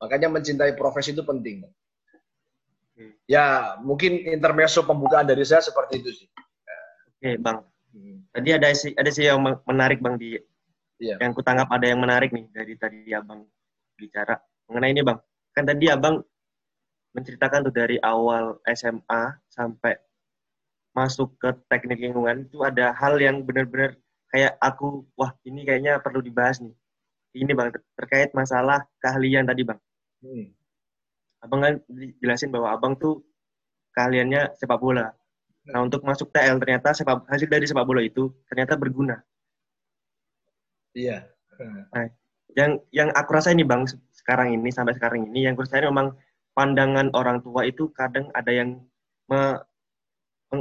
Makanya 0.00 0.28
mencintai 0.32 0.76
profesi 0.76 1.16
itu 1.16 1.24
penting. 1.24 1.64
Hmm. 2.94 3.12
Ya, 3.24 3.76
mungkin 3.80 4.24
intermezzo 4.28 4.84
pembukaan 4.84 5.24
dari 5.24 5.44
saya 5.44 5.64
seperti 5.64 6.04
itu 6.04 6.10
sih. 6.24 6.28
Oke, 7.16 7.40
Bang. 7.40 7.64
Hmm. 7.94 8.26
Tadi 8.34 8.48
ada 8.52 8.68
sih 8.74 8.92
ada 8.92 9.08
sih 9.08 9.24
yang 9.24 9.40
menarik 9.40 10.02
Bang 10.04 10.20
di 10.20 10.36
iya. 11.00 11.16
yang 11.22 11.32
kutanggap 11.32 11.70
ada 11.70 11.86
yang 11.86 12.02
menarik 12.02 12.34
nih 12.34 12.50
dari 12.50 12.74
tadi 12.74 13.14
Abang 13.14 13.46
bicara 13.96 14.36
mengenai 14.68 14.92
ini 14.92 15.02
Bang. 15.06 15.18
Kan 15.54 15.64
tadi 15.64 15.86
Abang 15.88 16.20
menceritakan 17.14 17.70
tuh 17.70 17.74
dari 17.74 17.96
awal 18.02 18.58
SMA 18.66 19.38
sampai 19.46 19.94
masuk 20.94 21.34
ke 21.42 21.50
teknik 21.66 21.98
lingkungan 21.98 22.46
itu 22.46 22.62
ada 22.62 22.94
hal 22.94 23.18
yang 23.18 23.42
benar-benar 23.42 23.98
kayak 24.30 24.54
aku 24.62 25.02
wah 25.18 25.34
ini 25.42 25.66
kayaknya 25.66 25.98
perlu 25.98 26.22
dibahas 26.22 26.62
nih. 26.62 26.74
Ini 27.34 27.50
Bang 27.50 27.74
terkait 27.98 28.30
masalah 28.30 28.86
keahlian 29.02 29.42
tadi 29.42 29.66
Bang. 29.66 29.82
Hmm. 30.22 30.54
Abang 31.42 31.60
kan 31.60 31.74
jelasin 32.22 32.54
bahwa 32.54 32.70
Abang 32.70 32.94
tuh 32.94 33.26
keahliannya 33.92 34.54
sepak 34.54 34.78
bola. 34.78 35.10
Nah 35.66 35.80
untuk 35.82 36.06
masuk 36.06 36.30
TL 36.30 36.62
ternyata 36.62 36.94
sepak, 36.94 37.26
hasil 37.26 37.50
dari 37.50 37.66
sepak 37.66 37.82
bola 37.82 38.00
itu 38.00 38.30
ternyata 38.46 38.78
berguna. 38.78 39.18
Iya. 40.94 41.26
Nah, 41.90 42.06
yang 42.54 42.78
yang 42.94 43.10
aku 43.14 43.34
rasa 43.34 43.50
ini 43.50 43.66
bang 43.66 43.82
sekarang 44.14 44.54
ini 44.54 44.70
sampai 44.70 44.94
sekarang 44.94 45.26
ini 45.30 45.46
yang 45.50 45.58
saya 45.66 45.90
memang 45.90 46.14
pandangan 46.54 47.10
orang 47.18 47.42
tua 47.42 47.66
itu 47.66 47.90
kadang 47.90 48.30
ada 48.30 48.50
yang 48.54 48.78
me, 49.26 49.58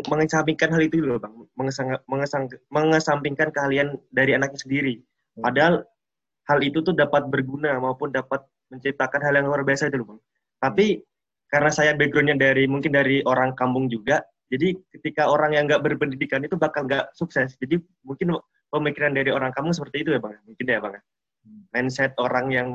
mengesampingkan 0.08 0.74
hal 0.74 0.82
itu 0.82 1.04
loh 1.04 1.20
bang, 1.22 1.34
mengesang, 1.60 1.94
mengesang, 2.10 2.50
mengesampingkan 2.74 3.54
keahlian 3.54 4.00
dari 4.10 4.34
anaknya 4.34 4.60
sendiri. 4.64 4.94
Hmm. 5.38 5.44
Padahal 5.46 5.74
hal 6.50 6.60
itu 6.64 6.80
tuh 6.82 6.96
dapat 6.96 7.30
berguna 7.30 7.78
maupun 7.78 8.10
dapat 8.10 8.42
menciptakan 8.74 9.22
hal 9.22 9.34
yang 9.38 9.46
luar 9.46 9.62
biasa 9.62 9.92
itu 9.92 10.02
loh 10.02 10.16
bang. 10.16 10.20
Tapi 10.64 10.86
karena 11.54 11.70
saya 11.70 11.92
backgroundnya 11.94 12.40
dari 12.40 12.66
mungkin 12.66 12.96
dari 12.96 13.22
orang 13.30 13.54
kampung 13.54 13.92
juga, 13.92 14.26
jadi 14.50 14.74
ketika 14.98 15.30
orang 15.30 15.54
yang 15.54 15.70
nggak 15.70 15.86
berpendidikan 15.86 16.42
itu 16.42 16.58
bakal 16.58 16.90
nggak 16.90 17.14
sukses. 17.14 17.54
Jadi 17.62 17.78
mungkin 18.02 18.38
pemikiran 18.74 19.14
dari 19.14 19.30
orang 19.30 19.54
kamu 19.54 19.70
seperti 19.76 20.02
itu 20.02 20.18
ya 20.18 20.20
bang, 20.24 20.34
mungkin 20.50 20.66
ya 20.66 20.80
bang. 20.82 20.94
Mindset 21.76 22.18
orang 22.18 22.50
yang 22.50 22.68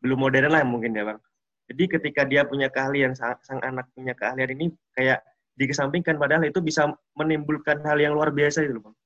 belum 0.00 0.24
modern 0.24 0.52
lah 0.52 0.64
mungkin 0.64 0.96
ya 0.96 1.04
bang. 1.04 1.20
Jadi 1.68 1.84
ketika 1.96 2.22
dia 2.28 2.44
punya 2.44 2.68
keahlian, 2.68 3.16
sang, 3.16 3.40
sang 3.40 3.60
anak 3.64 3.88
punya 3.96 4.12
keahlian 4.12 4.52
ini 4.52 4.66
kayak 4.92 5.24
dikesampingkan 5.54 6.18
padahal 6.18 6.46
itu 6.46 6.58
bisa 6.58 6.90
menimbulkan 7.14 7.78
hal 7.86 7.98
yang 7.98 8.14
luar 8.14 8.34
biasa 8.34 8.66
itu 8.66 8.82
bang. 8.82 8.96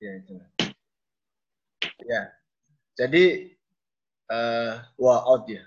Ya 0.00 0.12
itu. 0.20 0.32
Ya. 2.04 2.22
Jadi 2.94 3.24
uh, 4.28 4.84
wah 5.00 5.20
out 5.24 5.48
ya. 5.48 5.64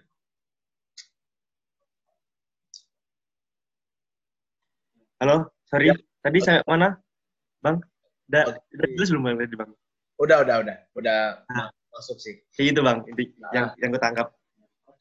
Halo? 5.18 5.50
Sorry, 5.66 5.90
ya. 5.90 5.98
tadi 6.22 6.38
saya 6.46 6.62
mana, 6.70 6.94
Bang? 7.66 7.82
Udah, 8.30 8.54
okay. 8.54 8.78
udah 8.78 8.90
jelas 8.94 9.10
belum 9.10 9.24
Bang 9.26 9.38
tadi, 9.42 9.56
Bang? 9.58 9.72
Udah, 10.22 10.38
udah, 10.46 10.56
udah. 10.62 10.78
Udah 10.94 11.20
nah. 11.50 11.74
masuk 11.90 12.22
sih. 12.22 12.38
Gitu, 12.54 12.86
Bang. 12.86 13.02
Inti, 13.10 13.34
nah. 13.42 13.50
yang 13.50 13.66
yang 13.82 13.90
gue 13.90 13.98
tangkap. 13.98 14.30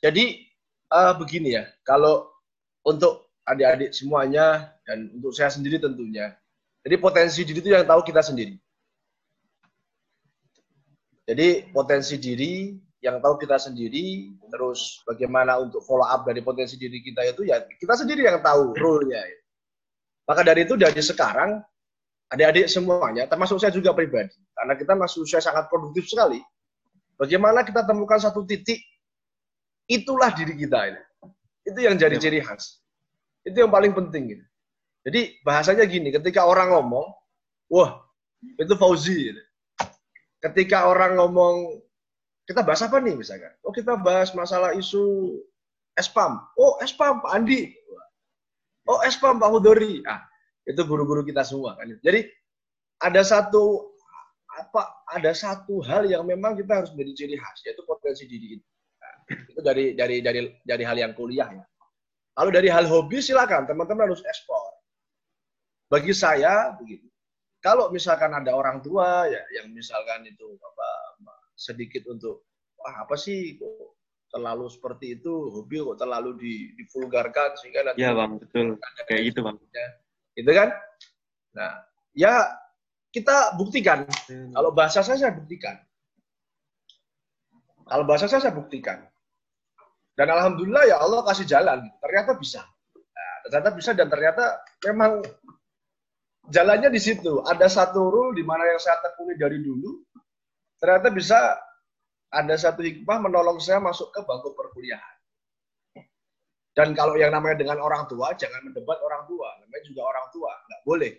Jadi, 0.01 0.49
uh, 0.89 1.13
begini 1.21 1.61
ya. 1.61 1.69
Kalau 1.85 2.33
untuk 2.89 3.26
adik-adik 3.47 3.95
semuanya, 3.95 4.75
dan 4.83 5.09
untuk 5.15 5.31
saya 5.31 5.49
sendiri 5.49 5.79
tentunya, 5.79 6.35
jadi 6.87 6.99
potensi 6.99 7.43
diri 7.43 7.59
itu 7.63 7.71
yang 7.75 7.87
tahu 7.87 8.03
kita 8.07 8.23
sendiri. 8.23 8.55
Jadi 11.27 11.75
potensi 11.75 12.15
diri 12.23 12.79
yang 13.03 13.19
tahu 13.19 13.35
kita 13.43 13.59
sendiri, 13.59 14.35
terus 14.47 15.03
bagaimana 15.03 15.59
untuk 15.59 15.83
follow 15.83 16.07
up 16.07 16.23
dari 16.23 16.39
potensi 16.43 16.79
diri 16.79 17.03
kita 17.03 17.27
itu 17.27 17.43
ya 17.47 17.63
kita 17.67 17.99
sendiri 17.99 18.27
yang 18.27 18.39
tahu 18.39 18.71
rule-nya. 18.79 19.23
Maka 20.27 20.47
dari 20.47 20.63
itu 20.63 20.79
dari 20.79 21.03
sekarang 21.03 21.59
adik-adik 22.31 22.71
semuanya, 22.71 23.27
termasuk 23.27 23.59
saya 23.59 23.75
juga 23.75 23.91
pribadi, 23.95 24.35
karena 24.55 24.75
kita 24.79 24.95
masih 24.95 25.27
usia 25.27 25.43
sangat 25.43 25.67
produktif 25.67 26.07
sekali. 26.07 26.39
Bagaimana 27.19 27.67
kita 27.67 27.83
temukan 27.83 28.23
satu 28.23 28.47
titik, 28.47 28.79
itulah 29.91 30.31
diri 30.35 30.55
kita 30.55 30.79
ini. 30.95 31.03
Itu 31.67 31.83
yang 31.83 31.99
jadi 31.99 32.15
ciri 32.19 32.39
khas. 32.43 32.86
Itu 33.47 33.57
yang 33.63 33.71
paling 33.71 33.95
penting. 33.95 34.35
Gitu. 34.35 34.45
Jadi 35.07 35.21
bahasanya 35.47 35.87
gini, 35.87 36.11
ketika 36.11 36.45
orang 36.51 36.75
ngomong, 36.75 37.07
wah 37.71 38.03
itu 38.59 38.75
Fauzi. 38.75 39.31
Gitu. 39.31 39.43
Ketika 40.43 40.91
orang 40.91 41.15
ngomong, 41.17 41.79
kita 42.47 42.67
bahas 42.67 42.83
apa 42.83 42.99
nih 42.99 43.15
misalkan? 43.15 43.55
Oh 43.63 43.71
kita 43.71 43.95
bahas 43.99 44.35
masalah 44.35 44.75
isu 44.75 45.39
espam. 45.95 46.43
Oh 46.59 46.79
espam 46.83 47.23
Pak 47.23 47.33
Andi. 47.35 47.71
Oh, 48.87 49.03
Espam 49.03 49.43
Pak 49.43 49.51
Hudori. 49.51 50.01
Ah, 50.07 50.23
itu 50.63 50.79
guru-guru 50.87 51.27
kita 51.27 51.43
semua 51.43 51.75
kan. 51.75 51.91
Jadi 52.01 52.31
ada 53.03 53.21
satu 53.27 53.93
apa 54.57 55.05
ada 55.13 55.35
satu 55.37 55.85
hal 55.85 56.09
yang 56.09 56.25
memang 56.25 56.57
kita 56.57 56.81
harus 56.81 56.95
menjadi 56.95 57.13
ciri 57.27 57.37
khas 57.37 57.59
yaitu 57.67 57.83
potensi 57.83 58.25
diri 58.31 58.57
itu. 58.57 58.67
Nah, 59.03 59.15
itu 59.51 59.61
dari 59.61 59.85
dari 59.99 60.17
dari 60.23 60.41
dari 60.63 60.85
hal 60.87 60.97
yang 60.97 61.13
kuliah 61.19 61.51
ya. 61.51 61.65
Lalu 62.37 62.51
dari 62.53 62.69
hal 62.69 62.85
hobi 62.85 63.25
silakan. 63.25 63.65
Teman-teman 63.65 64.13
harus 64.13 64.21
ekspor. 64.29 64.77
Bagi 65.89 66.13
saya 66.13 66.77
begitu. 66.77 67.09
Kalau 67.65 67.89
misalkan 67.91 68.31
ada 68.37 68.53
orang 68.53 68.85
tua 68.85 69.27
ya 69.27 69.43
yang 69.59 69.73
misalkan 69.73 70.23
itu 70.29 70.55
apa 70.61 70.91
sedikit 71.57 72.05
untuk 72.13 72.47
wah 72.77 73.03
apa 73.03 73.17
sih 73.17 73.57
terlalu 74.29 74.69
seperti 74.69 75.19
itu? 75.19 75.51
Hobi 75.51 75.81
kok 75.81 75.99
terlalu 75.99 76.31
di, 76.37 76.53
divulgarkan 76.77 77.57
sehingga 77.59 77.91
nanti 77.91 78.05
ya 78.05 78.13
bang. 78.13 78.37
Betul. 78.39 78.77
kayak 79.09 79.23
gitu 79.33 79.41
bang. 79.41 79.57
itu 80.37 80.51
kan? 80.53 80.69
Nah 81.57 81.73
ya 82.13 82.45
kita 83.11 83.57
buktikan. 83.57 84.05
Hmm. 84.29 84.53
kalau 84.53 84.71
bahasa 84.77 85.01
saya 85.01 85.17
saya 85.17 85.33
buktikan. 85.33 85.81
Kalau 87.87 88.05
bahasa 88.05 88.29
saya 88.29 88.43
saya 88.45 88.55
buktikan 88.55 89.07
dan 90.17 90.33
alhamdulillah 90.33 90.85
ya 90.89 90.97
Allah 90.99 91.21
kasih 91.29 91.47
jalan 91.47 91.85
ternyata 92.01 92.35
bisa 92.41 92.65
nah, 92.97 93.37
ternyata 93.47 93.71
bisa 93.77 93.91
dan 93.93 94.09
ternyata 94.09 94.45
memang 94.89 95.23
jalannya 96.51 96.91
di 96.91 97.01
situ 97.01 97.45
ada 97.45 97.69
satu 97.69 98.09
rule 98.09 98.33
di 98.35 98.43
mana 98.43 98.65
yang 98.67 98.81
saya 98.81 98.99
tekuni 99.05 99.37
dari 99.37 99.61
dulu 99.61 100.03
ternyata 100.81 101.13
bisa 101.13 101.39
ada 102.33 102.55
satu 102.59 102.83
hikmah 102.83 103.23
menolong 103.23 103.63
saya 103.63 103.79
masuk 103.79 104.11
ke 104.11 104.21
bangku 104.27 104.53
perkuliahan. 104.53 105.17
Dan 106.77 106.93
kalau 106.93 107.17
yang 107.17 107.33
namanya 107.33 107.65
dengan 107.65 107.81
orang 107.81 108.05
tua, 108.05 108.37
jangan 108.37 108.61
mendebat 108.69 109.01
orang 109.01 109.25
tua. 109.25 109.49
Namanya 109.65 109.83
juga 109.89 110.03
orang 110.05 110.27
tua, 110.29 110.53
nggak 110.53 110.83
boleh. 110.85 111.13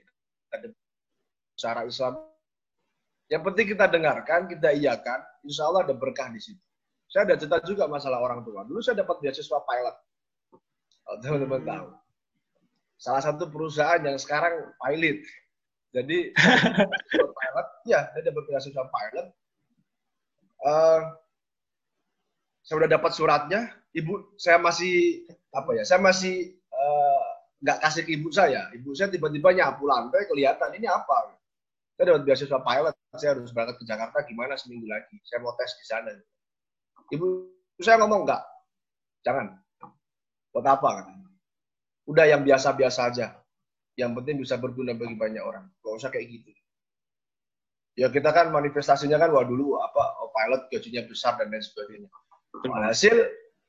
Secara 1.57 1.81
Islam, 1.89 2.13
yang 3.33 3.41
penting 3.41 3.65
kita 3.73 3.89
dengarkan, 3.89 4.45
kita 4.45 4.69
iakan, 4.77 5.19
insya 5.41 5.65
Allah 5.65 5.89
ada 5.89 5.97
berkah 5.97 6.29
di 6.29 6.37
situ. 6.37 6.66
Saya 7.17 7.33
ada 7.33 7.35
cerita 7.41 7.57
juga 7.65 7.89
masalah 7.89 8.21
orang 8.21 8.45
tua. 8.45 8.61
Dulu 8.61 8.77
saya 8.77 9.01
dapat 9.01 9.17
beasiswa 9.25 9.57
pilot. 9.57 9.95
Kalau 11.01 11.17
teman-teman 11.25 11.61
hmm. 11.65 11.69
tahu. 11.73 11.87
Salah 13.01 13.21
satu 13.25 13.49
perusahaan 13.49 13.97
yang 14.05 14.21
sekarang 14.21 14.69
pilot. 14.77 15.25
Jadi, 15.97 16.29
pilot, 17.41 17.67
ya, 17.89 18.05
saya 18.13 18.21
dapat 18.21 18.43
beasiswa 18.45 18.85
pilot 18.85 19.27
uh, 20.65 21.01
saya 22.67 22.75
udah 22.83 22.89
dapat 22.99 23.11
suratnya, 23.15 23.61
ibu 23.95 24.35
saya 24.35 24.59
masih 24.59 25.23
apa 25.55 25.71
ya? 25.71 25.83
Saya 25.87 26.03
masih 26.03 26.51
eh, 26.51 27.23
nggak 27.63 27.77
uh, 27.79 27.81
kasih 27.87 28.03
ke 28.03 28.11
ibu 28.19 28.27
saya. 28.27 28.67
Ibu 28.75 28.91
saya 28.91 29.07
tiba-tiba 29.07 29.55
nyapu 29.55 29.87
lantai, 29.87 30.27
kelihatan 30.27 30.75
ini 30.75 30.83
apa? 30.83 31.31
Saya 31.95 32.11
dapat 32.11 32.27
beasiswa 32.27 32.59
pilot, 32.59 32.93
saya 33.15 33.39
harus 33.39 33.55
berangkat 33.55 33.79
ke 33.79 33.85
Jakarta 33.87 34.19
gimana 34.27 34.59
seminggu 34.59 34.83
lagi. 34.83 35.15
Saya 35.23 35.39
mau 35.39 35.55
tes 35.55 35.71
di 35.79 35.85
sana. 35.87 36.11
Ibu 37.13 37.27
saya 37.79 38.01
ngomong 38.01 38.25
enggak, 38.25 38.43
jangan. 39.23 39.53
Buat 40.51 40.65
apa 40.65 40.89
kan? 41.03 41.05
Udah 42.09 42.25
yang 42.25 42.41
biasa-biasa 42.41 43.13
aja. 43.13 43.37
Yang 43.97 44.11
penting 44.21 44.35
bisa 44.41 44.55
berguna 44.57 44.93
bagi 44.93 45.17
banyak 45.17 45.41
orang. 45.41 45.65
Gak 45.81 45.93
usah 45.93 46.09
kayak 46.09 46.29
gitu. 46.29 46.49
Ya 47.97 48.13
kita 48.13 48.29
kan 48.29 48.53
manifestasinya 48.53 49.17
kan 49.17 49.33
wah 49.33 49.41
dulu 49.41 49.81
apa 49.81 50.03
oh, 50.21 50.29
pilot 50.29 50.69
gajinya 50.69 51.01
besar 51.09 51.33
dan 51.41 51.49
lain 51.49 51.65
sebagainya. 51.65 52.09
Hasil 52.85 53.25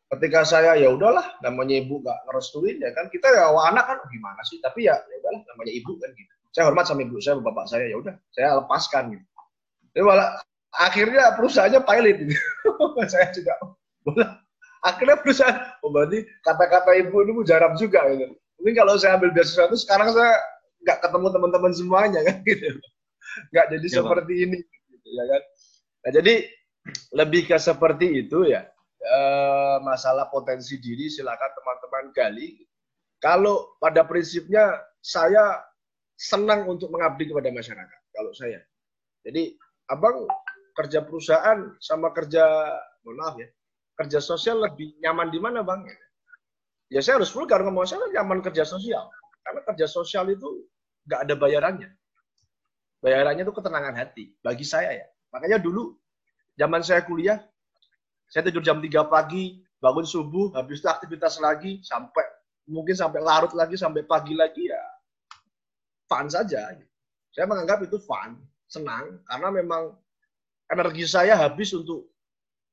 ketika 0.09 0.41
saya 0.45 0.77
ya 0.77 0.89
udahlah 0.93 1.37
namanya 1.45 1.81
ibu 1.81 2.01
nggak 2.01 2.29
ngerestuin 2.29 2.81
ya 2.81 2.93
kan 2.97 3.13
kita 3.13 3.29
ya 3.29 3.53
anak 3.53 3.85
kan 3.85 3.99
gimana 4.09 4.41
sih 4.49 4.57
tapi 4.65 4.89
ya 4.89 4.97
ya 4.97 5.15
udahlah 5.21 5.45
namanya 5.53 5.73
ibu 5.77 5.93
kan 6.01 6.09
gitu 6.17 6.33
saya 6.53 6.65
hormat 6.73 6.89
sama 6.89 7.05
ibu 7.05 7.21
saya 7.21 7.37
bapak 7.45 7.69
saya 7.69 7.93
ya 7.93 7.97
udah 8.01 8.17
saya 8.33 8.57
lepaskan 8.57 9.13
gitu 9.13 9.25
jadi 9.93 10.05
malah 10.09 10.29
akhirnya 10.77 11.33
perusahaannya 11.39 11.81
pilot. 11.85 12.17
Saya 13.13 13.33
juga 13.33 13.55
boleh 14.05 14.29
akhirnya 14.87 15.19
perusahaan 15.21 15.57
oh 15.83 15.91
berarti 15.91 16.23
kata-kata 16.47 16.95
ibu 17.03 17.17
ini 17.25 17.33
mujarab 17.35 17.75
juga 17.77 18.05
gitu. 18.15 18.35
Mungkin 18.59 18.75
kalau 18.75 18.99
saya 18.99 19.15
ambil 19.15 19.31
beasiswa 19.31 19.71
itu 19.71 19.79
sekarang 19.87 20.11
saya 20.11 20.35
nggak 20.83 20.99
ketemu 21.03 21.27
teman-teman 21.31 21.73
semuanya 21.75 22.21
kan 22.27 22.37
gitu. 22.49 22.67
Nggak 23.55 23.67
jadi 23.75 23.87
ya, 23.87 23.95
seperti 24.03 24.35
bang. 24.35 24.45
ini 24.51 24.59
gitu, 24.91 25.09
ya 25.15 25.25
kan. 25.27 25.43
Nah 25.99 26.11
jadi 26.15 26.35
lebih 27.13 27.43
ke 27.47 27.57
seperti 27.61 28.07
itu 28.25 28.49
ya 28.49 28.65
e, 29.03 29.21
masalah 29.85 30.33
potensi 30.33 30.79
diri 30.81 31.11
silakan 31.11 31.51
teman-teman 31.55 32.05
gali. 32.15 32.49
Kalau 33.19 33.75
pada 33.83 34.07
prinsipnya 34.07 34.79
saya 35.03 35.59
senang 36.15 36.67
untuk 36.71 36.91
mengabdi 36.91 37.31
kepada 37.31 37.51
masyarakat 37.51 38.01
kalau 38.15 38.31
saya. 38.35 38.63
Jadi 39.27 39.59
abang 39.91 40.27
kerja 40.79 41.03
perusahaan 41.03 41.75
sama 41.83 42.15
kerja 42.15 42.47
mohon 43.03 43.19
maaf 43.19 43.37
ya 43.43 43.51
kerja 43.99 44.23
sosial 44.23 44.63
lebih 44.63 44.95
nyaman 45.03 45.27
di 45.35 45.43
mana 45.43 45.67
bang? 45.67 45.83
Ya 46.89 47.03
saya 47.03 47.19
harus 47.19 47.35
vulgar 47.35 47.67
ngomong 47.67 47.83
saya 47.83 48.07
nyaman 48.15 48.39
kerja 48.41 48.63
sosial 48.63 49.11
karena 49.43 49.61
kerja 49.67 49.87
sosial 49.91 50.31
itu 50.31 50.47
nggak 51.11 51.27
ada 51.27 51.35
bayarannya. 51.35 51.91
Bayarannya 53.03 53.43
itu 53.43 53.55
ketenangan 53.55 53.95
hati 53.99 54.31
bagi 54.39 54.63
saya 54.63 54.95
ya. 54.95 55.07
Makanya 55.35 55.59
dulu 55.59 55.99
zaman 56.55 56.81
saya 56.81 57.03
kuliah, 57.05 57.43
saya 58.31 58.47
tidur 58.47 58.63
jam 58.63 58.79
3 58.79 58.89
pagi, 59.11 59.61
bangun 59.83 60.07
subuh, 60.07 60.55
habis 60.55 60.81
itu 60.81 60.89
aktivitas 60.89 61.43
lagi 61.43 61.83
sampai 61.83 62.25
mungkin 62.71 62.95
sampai 62.95 63.21
larut 63.21 63.53
lagi 63.53 63.75
sampai 63.75 64.07
pagi 64.07 64.39
lagi 64.39 64.71
ya 64.71 64.83
fun 66.09 66.31
saja. 66.31 66.73
Saya 67.35 67.45
menganggap 67.45 67.85
itu 67.85 68.01
fun, 68.01 68.41
senang 68.71 69.21
karena 69.29 69.49
memang 69.53 69.93
energi 70.69 71.05
saya 71.09 71.35
habis 71.35 71.73
untuk 71.73 72.09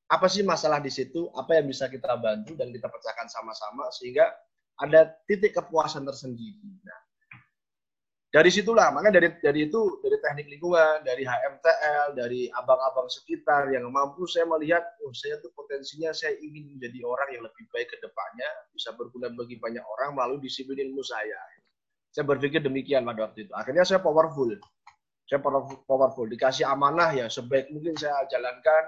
apa 0.06 0.30
sih 0.30 0.46
masalah 0.46 0.78
di 0.78 0.94
situ, 0.94 1.32
apa 1.34 1.58
yang 1.58 1.66
bisa 1.66 1.90
kita 1.90 2.14
bantu 2.22 2.54
dan 2.54 2.70
kita 2.70 2.86
pecahkan 2.86 3.26
sama-sama 3.26 3.90
sehingga 3.90 4.30
ada 4.78 5.10
titik 5.26 5.58
kepuasan 5.58 6.06
tersendiri. 6.06 6.62
Nah, 6.86 7.00
dari 8.36 8.52
situlah, 8.52 8.92
makanya 8.92 9.24
dari 9.24 9.30
dari 9.40 9.60
itu 9.72 10.04
dari 10.04 10.20
teknik 10.20 10.52
lingkungan, 10.52 11.08
dari 11.08 11.24
HMTL, 11.24 12.20
dari 12.20 12.52
abang-abang 12.52 13.08
sekitar 13.08 13.72
yang 13.72 13.88
mampu 13.88 14.28
saya 14.28 14.44
melihat, 14.44 14.84
oh 15.08 15.16
saya 15.16 15.40
tuh 15.40 15.56
potensinya 15.56 16.12
saya 16.12 16.36
ingin 16.44 16.76
menjadi 16.76 17.00
orang 17.08 17.30
yang 17.32 17.44
lebih 17.48 17.64
baik 17.72 17.88
ke 17.90 17.98
depannya, 18.04 18.50
bisa 18.76 18.92
berguna 18.94 19.32
bagi 19.32 19.56
banyak 19.56 19.82
orang 19.82 20.20
melalui 20.20 20.44
disiplin 20.44 20.84
ilmu 20.84 21.00
saya. 21.02 21.40
Saya 22.12 22.28
berpikir 22.28 22.60
demikian 22.60 23.08
pada 23.08 23.32
waktu 23.32 23.48
itu. 23.48 23.54
Akhirnya 23.56 23.88
saya 23.88 24.04
powerful. 24.04 24.52
Saya 25.26 25.42
powerful, 25.90 26.30
dikasih 26.30 26.70
amanah 26.70 27.10
ya 27.10 27.26
sebaik 27.26 27.74
mungkin 27.74 27.98
saya 27.98 28.30
jalankan, 28.30 28.84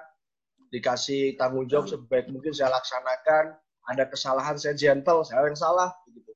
dikasih 0.70 1.34
tanggung 1.34 1.66
jawab 1.66 1.90
sebaik 1.90 2.30
mungkin 2.30 2.54
saya 2.54 2.74
laksanakan. 2.78 3.58
Ada 3.88 4.04
kesalahan 4.12 4.60
saya 4.60 4.76
gentle, 4.76 5.24
saya 5.24 5.48
yang 5.48 5.56
salah. 5.56 5.96
Begitu. 6.06 6.36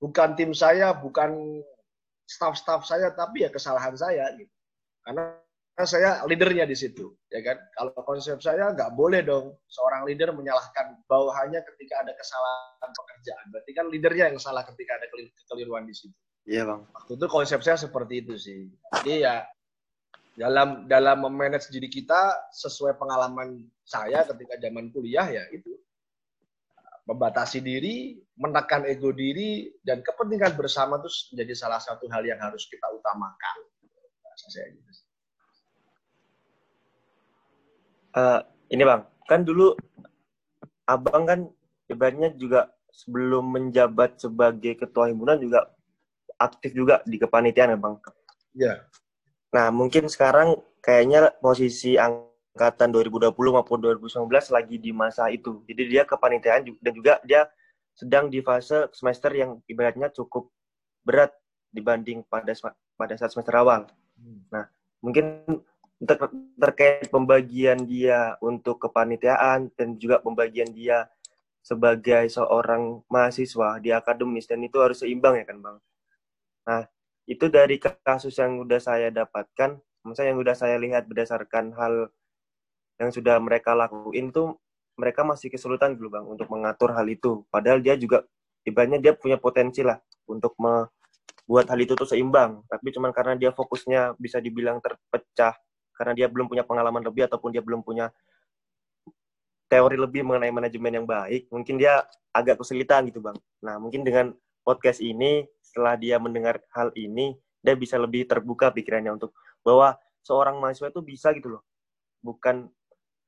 Bukan 0.00 0.34
tim 0.40 0.56
saya, 0.56 0.96
bukan 0.96 1.60
staff-staff 2.24 2.88
saya, 2.88 3.12
tapi 3.12 3.44
ya 3.44 3.52
kesalahan 3.52 3.92
saya. 3.92 4.32
Gitu. 4.34 4.50
Karena 5.04 5.36
saya 5.86 6.26
leadernya 6.26 6.66
di 6.66 6.74
situ, 6.74 7.14
ya 7.30 7.38
kan? 7.44 7.54
Kalau 7.78 7.92
konsep 8.02 8.42
saya 8.42 8.74
nggak 8.74 8.98
boleh 8.98 9.22
dong 9.22 9.54
seorang 9.70 10.08
leader 10.08 10.34
menyalahkan 10.34 10.98
bawahannya 11.06 11.62
ketika 11.62 12.02
ada 12.02 12.16
kesalahan 12.18 12.90
pekerjaan. 12.90 13.44
Berarti 13.54 13.70
kan 13.76 13.86
leadernya 13.86 14.24
yang 14.34 14.40
salah 14.42 14.66
ketika 14.66 14.98
ada 14.98 15.06
kekeliruan 15.12 15.86
di 15.86 15.94
situ. 15.94 16.16
Iya 16.48 16.64
bang. 16.64 16.80
Waktu 16.96 17.12
itu 17.20 17.26
konsep 17.28 17.60
saya 17.60 17.76
seperti 17.76 18.24
itu 18.24 18.34
sih. 18.40 18.72
Jadi 18.96 19.20
ya 19.20 19.44
dalam 20.32 20.88
dalam 20.88 21.28
memanage 21.28 21.68
diri 21.68 21.92
kita 21.92 22.48
sesuai 22.56 22.96
pengalaman 22.96 23.68
saya 23.84 24.24
ketika 24.24 24.56
zaman 24.56 24.88
kuliah 24.88 25.28
ya 25.28 25.44
itu 25.52 25.76
membatasi 27.04 27.60
diri, 27.60 28.16
menekan 28.36 28.88
ego 28.88 29.12
diri 29.12 29.68
dan 29.84 30.00
kepentingan 30.00 30.56
bersama 30.56 30.96
itu 31.00 31.08
menjadi 31.32 31.52
salah 31.56 31.80
satu 31.80 32.08
hal 32.08 32.24
yang 32.24 32.40
harus 32.40 32.64
kita 32.64 32.84
utamakan. 32.96 33.56
Saya 34.38 34.70
gitu. 34.72 34.92
Uh, 38.16 38.40
ini 38.72 38.86
bang, 38.88 39.04
kan 39.28 39.44
dulu 39.44 39.76
abang 40.88 41.28
kan 41.28 41.40
ibaratnya 41.92 42.32
juga 42.32 42.72
sebelum 42.88 43.52
menjabat 43.52 44.16
sebagai 44.16 44.78
ketua 44.80 45.12
himpunan 45.12 45.36
juga 45.36 45.68
aktif 46.38 46.70
juga 46.72 47.02
di 47.04 47.18
kepanitiaan 47.18 47.74
ya 47.74 47.78
bang. 47.78 47.94
Iya. 48.54 48.74
Nah, 49.52 49.66
mungkin 49.74 50.06
sekarang 50.06 50.56
kayaknya 50.78 51.34
posisi 51.42 51.98
angkatan 51.98 52.94
2020 52.94 53.32
maupun 53.34 53.78
2019 53.82 54.28
lagi 54.54 54.76
di 54.78 54.90
masa 54.94 55.28
itu. 55.28 55.60
Jadi 55.66 55.98
dia 55.98 56.02
kepanitiaan 56.06 56.64
dan 56.78 56.92
juga 56.94 57.18
dia 57.26 57.50
sedang 57.98 58.30
di 58.30 58.38
fase 58.38 58.86
semester 58.94 59.34
yang 59.34 59.58
ibaratnya 59.66 60.14
cukup 60.14 60.54
berat 61.02 61.34
dibanding 61.74 62.22
pada 62.30 62.54
pada 62.94 63.14
saat 63.18 63.34
semester 63.34 63.54
awal. 63.58 63.90
Hmm. 64.14 64.46
Nah, 64.54 64.64
mungkin 65.02 65.42
ter 65.98 66.16
terkait 66.54 67.10
pembagian 67.10 67.82
dia 67.82 68.38
untuk 68.38 68.78
kepanitiaan 68.78 69.66
dan 69.74 69.98
juga 69.98 70.22
pembagian 70.22 70.70
dia 70.70 71.10
sebagai 71.58 72.30
seorang 72.30 73.02
mahasiswa 73.10 73.82
di 73.82 73.90
akademis 73.90 74.46
dan 74.46 74.62
itu 74.62 74.78
harus 74.78 75.02
seimbang 75.02 75.42
ya 75.42 75.44
kan, 75.44 75.58
Bang. 75.58 75.76
Nah, 76.68 76.84
itu 77.24 77.48
dari 77.48 77.80
kasus 77.80 78.36
yang 78.36 78.60
udah 78.60 78.76
saya 78.76 79.08
dapatkan, 79.08 79.80
misalnya 80.04 80.36
yang 80.36 80.40
udah 80.44 80.56
saya 80.56 80.76
lihat 80.76 81.08
berdasarkan 81.08 81.72
hal 81.72 82.12
yang 83.00 83.08
sudah 83.08 83.40
mereka 83.40 83.72
lakuin 83.72 84.28
tuh 84.28 84.58
mereka 84.98 85.22
masih 85.22 85.48
kesulitan 85.48 85.94
dulu 85.94 86.18
bang 86.18 86.26
untuk 86.26 86.50
mengatur 86.50 86.90
hal 86.92 87.06
itu. 87.06 87.46
Padahal 87.48 87.78
dia 87.78 87.94
juga 87.94 88.26
ibaratnya 88.66 88.98
dia 88.98 89.12
punya 89.14 89.38
potensi 89.38 89.86
lah 89.86 89.96
untuk 90.26 90.58
membuat 90.58 91.70
hal 91.70 91.78
itu 91.78 91.94
tuh 91.94 92.04
seimbang. 92.04 92.66
Tapi 92.66 92.88
cuman 92.90 93.14
karena 93.14 93.38
dia 93.38 93.54
fokusnya 93.54 94.18
bisa 94.18 94.42
dibilang 94.42 94.82
terpecah 94.82 95.54
karena 95.94 96.12
dia 96.14 96.26
belum 96.26 96.50
punya 96.50 96.66
pengalaman 96.66 97.06
lebih 97.06 97.30
ataupun 97.30 97.54
dia 97.54 97.62
belum 97.62 97.86
punya 97.86 98.10
teori 99.68 99.96
lebih 100.00 100.24
mengenai 100.24 100.50
manajemen 100.50 101.02
yang 101.02 101.06
baik, 101.06 101.52
mungkin 101.52 101.76
dia 101.76 102.02
agak 102.32 102.58
kesulitan 102.58 103.06
gitu 103.06 103.20
bang. 103.22 103.36
Nah 103.62 103.76
mungkin 103.78 104.02
dengan 104.02 104.34
podcast 104.68 105.00
ini 105.00 105.48
setelah 105.64 105.96
dia 105.96 106.20
mendengar 106.20 106.60
hal 106.76 106.92
ini 106.92 107.32
dia 107.64 107.72
bisa 107.72 107.96
lebih 107.96 108.28
terbuka 108.28 108.68
pikirannya 108.68 109.16
untuk 109.16 109.32
bahwa 109.64 109.96
seorang 110.20 110.60
mahasiswa 110.60 110.92
itu 110.92 111.00
bisa 111.00 111.32
gitu 111.32 111.56
loh. 111.56 111.64
Bukan 112.20 112.68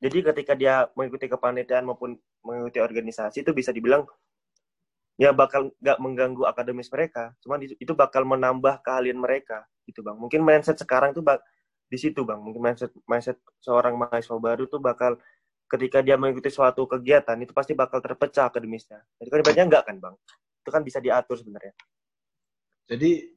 jadi 0.05 0.20
ketika 0.33 0.53
dia 0.53 0.92
mengikuti 0.92 1.33
kepanitiaan 1.33 1.88
maupun 1.88 2.20
mengikuti 2.44 2.85
organisasi 2.85 3.40
itu 3.40 3.57
bisa 3.57 3.72
dibilang 3.72 4.05
ya 5.16 5.33
bakal 5.33 5.72
nggak 5.81 5.96
mengganggu 5.96 6.44
akademis 6.44 6.92
mereka. 6.92 7.33
Cuma 7.40 7.57
itu 7.61 7.92
bakal 7.96 8.29
menambah 8.29 8.85
keahlian 8.85 9.16
mereka 9.16 9.64
gitu 9.88 10.05
bang. 10.05 10.20
Mungkin 10.20 10.44
mindset 10.44 10.76
sekarang 10.76 11.16
tuh 11.16 11.24
bak 11.24 11.40
di 11.88 11.96
situ 11.96 12.20
bang. 12.20 12.37
Mungkin 12.37 12.61
mindset 12.61 12.92
mindset 13.09 13.40
seorang 13.64 13.96
mahasiswa 13.96 14.37
baru 14.37 14.68
tuh 14.68 14.81
bakal 14.81 15.16
ketika 15.72 16.05
dia 16.05 16.20
mengikuti 16.20 16.53
suatu 16.53 16.85
kegiatan 16.85 17.40
itu 17.40 17.57
pasti 17.57 17.72
bakal 17.72 18.05
terpecah 18.05 18.53
akademisnya. 18.53 19.00
Jadi 19.16 19.29
kan 19.33 19.38
ibaratnya 19.40 19.64
enggak 19.68 19.85
kan 19.88 19.96
bang 19.96 20.16
itu 20.61 20.70
kan 20.70 20.85
bisa 20.85 21.01
diatur 21.01 21.40
sebenarnya 21.40 21.73
jadi 22.90 23.31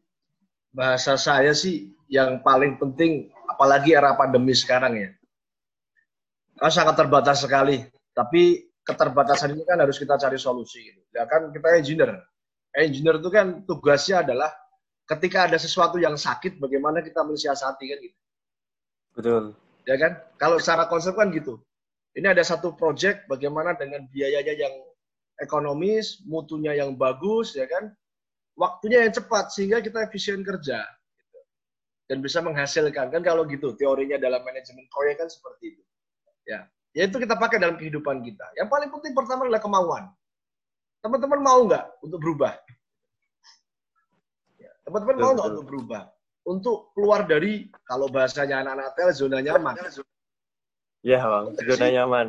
bahasa 0.73 1.13
saya 1.13 1.53
sih 1.53 1.93
yang 2.09 2.41
paling 2.41 2.81
penting, 2.81 3.29
apalagi 3.45 3.93
era 3.93 4.17
pandemi 4.17 4.57
sekarang 4.57 4.97
ya. 4.97 5.09
Kan 6.57 6.73
sangat 6.73 6.97
terbatas 6.97 7.45
sekali. 7.45 7.85
Tapi 8.13 8.73
keterbatasan 8.81 9.53
ini 9.53 9.61
kan 9.65 9.77
harus 9.77 10.01
kita 10.01 10.17
cari 10.17 10.41
solusi. 10.41 10.81
Gitu. 10.89 11.01
Ya 11.13 11.29
kan 11.29 11.53
kita 11.53 11.77
engineer. 11.77 12.17
Engineer 12.73 13.21
itu 13.21 13.29
kan 13.29 13.61
tugasnya 13.69 14.25
adalah 14.25 14.49
ketika 15.05 15.45
ada 15.45 15.61
sesuatu 15.61 16.01
yang 16.01 16.17
sakit, 16.17 16.57
bagaimana 16.57 17.05
kita 17.05 17.21
mensiasati 17.21 17.85
kan 17.85 17.97
gitu. 18.01 18.17
Betul. 19.13 19.43
Ya 19.85 20.01
kan? 20.01 20.17
Kalau 20.41 20.57
secara 20.57 20.89
konsep 20.89 21.13
kan 21.13 21.29
gitu. 21.29 21.61
Ini 22.13 22.29
ada 22.29 22.45
satu 22.45 22.77
project, 22.77 23.25
bagaimana 23.25 23.73
dengan 23.73 24.05
biayanya 24.09 24.53
yang 24.53 24.73
ekonomis, 25.41 26.21
mutunya 26.27 26.77
yang 26.77 26.93
bagus, 26.97 27.57
ya 27.57 27.65
kan? 27.65 27.93
waktunya 28.53 29.05
yang 29.05 29.13
cepat 29.13 29.49
sehingga 29.49 29.81
kita 29.81 30.05
efisien 30.05 30.45
kerja 30.45 30.85
gitu. 30.85 31.39
dan 32.09 32.17
bisa 32.21 32.37
menghasilkan 32.37 33.09
kan 33.09 33.21
kalau 33.25 33.45
gitu 33.49 33.73
teorinya 33.73 34.17
dalam 34.21 34.45
manajemen 34.45 34.85
proyek 34.93 35.25
kan 35.25 35.29
seperti 35.29 35.73
itu 35.73 35.83
ya 36.45 36.69
Yaitu 36.93 37.17
kita 37.17 37.33
pakai 37.33 37.57
dalam 37.57 37.73
kehidupan 37.73 38.21
kita. 38.21 38.45
Yang 38.53 38.69
paling 38.69 38.93
penting 38.93 39.17
pertama 39.17 39.49
adalah 39.49 39.57
kemauan. 39.57 40.13
Teman-teman 41.01 41.41
mau 41.41 41.65
nggak 41.65 42.05
untuk 42.05 42.21
berubah? 42.21 42.53
Ya, 44.61 44.69
teman-teman 44.85 45.17
mau 45.17 45.31
nggak 45.33 45.47
untuk 45.57 45.65
berubah? 45.73 46.13
Untuk 46.45 46.93
keluar 46.93 47.25
dari, 47.25 47.65
kalau 47.89 48.05
bahasanya 48.13 48.61
anak-anak 48.61 48.93
tel, 48.93 49.09
zona 49.09 49.41
nyaman. 49.41 49.73
Ya 51.01 51.17
bang, 51.25 51.45
zona 51.57 51.87
nyaman. 51.89 52.27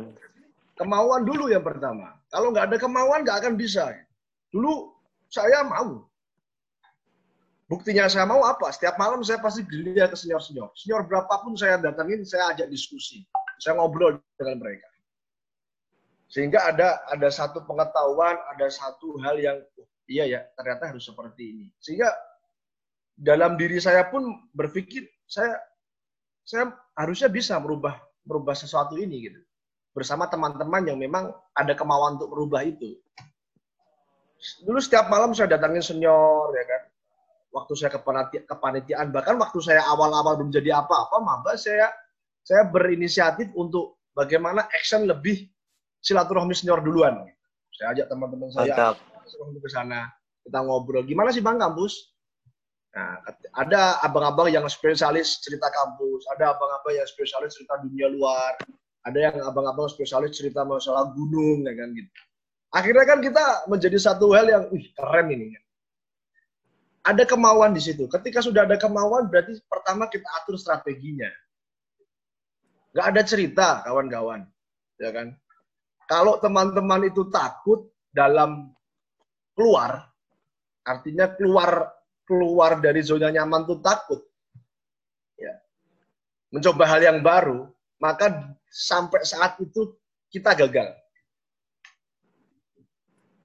Kemauan 0.75 1.23
dulu 1.23 1.47
yang 1.47 1.63
pertama. 1.63 2.19
Kalau 2.27 2.51
nggak 2.51 2.67
ada 2.71 2.77
kemauan 2.77 3.23
nggak 3.23 3.39
akan 3.43 3.53
bisa. 3.55 3.95
Dulu 4.51 4.91
saya 5.31 5.63
mau. 5.63 6.03
Buktinya 7.65 8.05
saya 8.05 8.29
mau 8.29 8.45
apa? 8.45 8.69
Setiap 8.69 8.99
malam 9.01 9.25
saya 9.25 9.41
pasti 9.41 9.65
gerilya 9.65 10.05
ke 10.05 10.13
senior-senior. 10.13 10.69
Senior 10.77 11.01
berapapun 11.09 11.57
saya 11.57 11.81
datangin, 11.81 12.21
saya 12.21 12.53
ajak 12.53 12.69
diskusi. 12.69 13.25
Saya 13.57 13.79
ngobrol 13.81 14.21
dengan 14.37 14.61
mereka. 14.61 14.85
Sehingga 16.29 16.61
ada 16.69 17.01
ada 17.09 17.29
satu 17.31 17.65
pengetahuan, 17.65 18.37
ada 18.53 18.67
satu 18.69 19.17
hal 19.23 19.39
yang 19.41 19.57
oh, 19.79 19.87
iya 20.05 20.27
ya, 20.29 20.39
ternyata 20.59 20.93
harus 20.93 21.07
seperti 21.07 21.55
ini. 21.55 21.65
Sehingga 21.81 22.11
dalam 23.15 23.55
diri 23.55 23.79
saya 23.79 24.05
pun 24.11 24.45
berpikir 24.51 25.07
saya 25.25 25.55
saya 26.45 26.69
harusnya 26.93 27.31
bisa 27.31 27.57
merubah 27.57 27.97
merubah 28.27 28.53
sesuatu 28.53 28.99
ini 28.99 29.31
gitu. 29.31 29.41
Bersama 29.95 30.27
teman-teman 30.27 30.83
yang 30.83 30.99
memang 30.99 31.31
ada 31.55 31.71
kemauan 31.71 32.19
untuk 32.19 32.35
merubah 32.35 32.67
itu. 32.67 32.99
Dulu 34.67 34.77
setiap 34.77 35.07
malam 35.07 35.31
saya 35.31 35.55
datangin 35.55 35.79
senior 35.79 36.51
ya 36.51 36.65
kan. 36.67 36.81
Waktu 37.55 37.73
saya 37.79 37.91
kepanitiaan, 38.43 39.15
bahkan 39.15 39.39
waktu 39.39 39.63
saya 39.63 39.79
awal-awal 39.87 40.35
belum 40.35 40.51
jadi 40.51 40.75
apa-apa, 40.75 41.23
maba 41.23 41.55
saya 41.55 41.87
saya 42.43 42.67
berinisiatif 42.67 43.55
untuk 43.55 44.03
bagaimana 44.11 44.67
action 44.75 45.07
lebih 45.07 45.47
silaturahmi 46.03 46.51
senior 46.51 46.83
duluan. 46.83 47.23
Saya 47.71 47.95
ajak 47.95 48.11
teman-teman 48.11 48.51
saya 48.51 48.91
ke 49.39 49.69
sana, 49.71 50.11
kita 50.43 50.59
ngobrol. 50.61 51.07
Gimana 51.07 51.31
sih 51.31 51.39
Bang 51.39 51.55
kampus? 51.55 52.11
Nah, 52.91 53.23
ada 53.55 53.99
abang-abang 54.03 54.47
yang 54.51 54.67
spesialis 54.67 55.39
cerita 55.39 55.67
kampus, 55.71 56.27
ada 56.35 56.55
abang-abang 56.55 56.95
yang 56.95 57.07
spesialis 57.07 57.55
cerita 57.55 57.79
dunia 57.83 58.07
luar, 58.07 58.55
ada 59.05 59.19
yang 59.21 59.35
abang-abang 59.45 59.85
spesialis 59.85 60.33
cerita 60.33 60.65
masalah 60.65 61.13
gunung, 61.13 61.61
ya 61.61 61.73
kan 61.77 61.93
gitu. 61.93 62.09
Akhirnya 62.73 63.05
kan 63.05 63.19
kita 63.21 63.69
menjadi 63.69 63.97
satu 64.01 64.33
hal 64.33 64.49
yang, 64.49 64.63
wih 64.73 64.89
keren 64.97 65.29
ini. 65.29 65.53
Ada 67.05 67.23
kemauan 67.29 67.77
di 67.77 67.81
situ. 67.85 68.09
Ketika 68.09 68.41
sudah 68.41 68.65
ada 68.65 68.81
kemauan, 68.81 69.29
berarti 69.29 69.61
pertama 69.69 70.09
kita 70.09 70.25
atur 70.41 70.57
strateginya. 70.57 71.29
Nggak 72.97 73.07
ada 73.13 73.21
cerita, 73.21 73.67
kawan-kawan. 73.85 74.49
Ya 74.97 75.13
kan? 75.13 75.37
Kalau 76.09 76.41
teman-teman 76.41 77.05
itu 77.05 77.29
takut 77.29 77.85
dalam 78.09 78.73
keluar, 79.53 80.09
artinya 80.81 81.29
keluar 81.29 81.93
keluar 82.25 82.81
dari 82.81 83.05
zona 83.05 83.29
nyaman 83.29 83.69
itu 83.69 83.77
takut. 83.85 84.25
Ya. 85.37 85.61
Mencoba 86.49 86.89
hal 86.89 87.01
yang 87.05 87.19
baru, 87.21 87.69
maka 88.05 88.53
sampai 88.69 89.25
saat 89.25 89.57
itu 89.57 89.97
kita 90.29 90.53
gagal. 90.53 90.93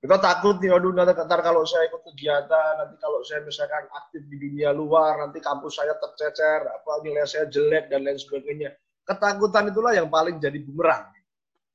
Kita 0.01 0.16
takut 0.16 0.57
nih, 0.64 0.73
aduh 0.73 0.96
nanti 0.96 1.12
ntar 1.12 1.44
kalau 1.44 1.61
saya 1.68 1.85
ikut 1.92 2.01
kegiatan, 2.09 2.73
nanti 2.81 2.96
kalau 2.96 3.20
saya 3.20 3.44
misalkan 3.44 3.85
aktif 3.92 4.25
di 4.33 4.37
dunia 4.40 4.73
luar, 4.73 5.20
nanti 5.20 5.44
kampus 5.44 5.77
saya 5.77 5.92
tercecer, 6.01 6.64
apa 6.64 7.05
nilai 7.05 7.29
saya 7.29 7.44
jelek 7.53 7.92
dan 7.92 8.09
lain 8.09 8.16
sebagainya. 8.16 8.73
Ketakutan 9.05 9.68
itulah 9.68 9.92
yang 9.92 10.09
paling 10.09 10.40
jadi 10.40 10.57
bumerang. 10.64 11.05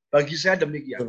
Bagi 0.10 0.34
saya 0.42 0.58
demikian. 0.58 1.06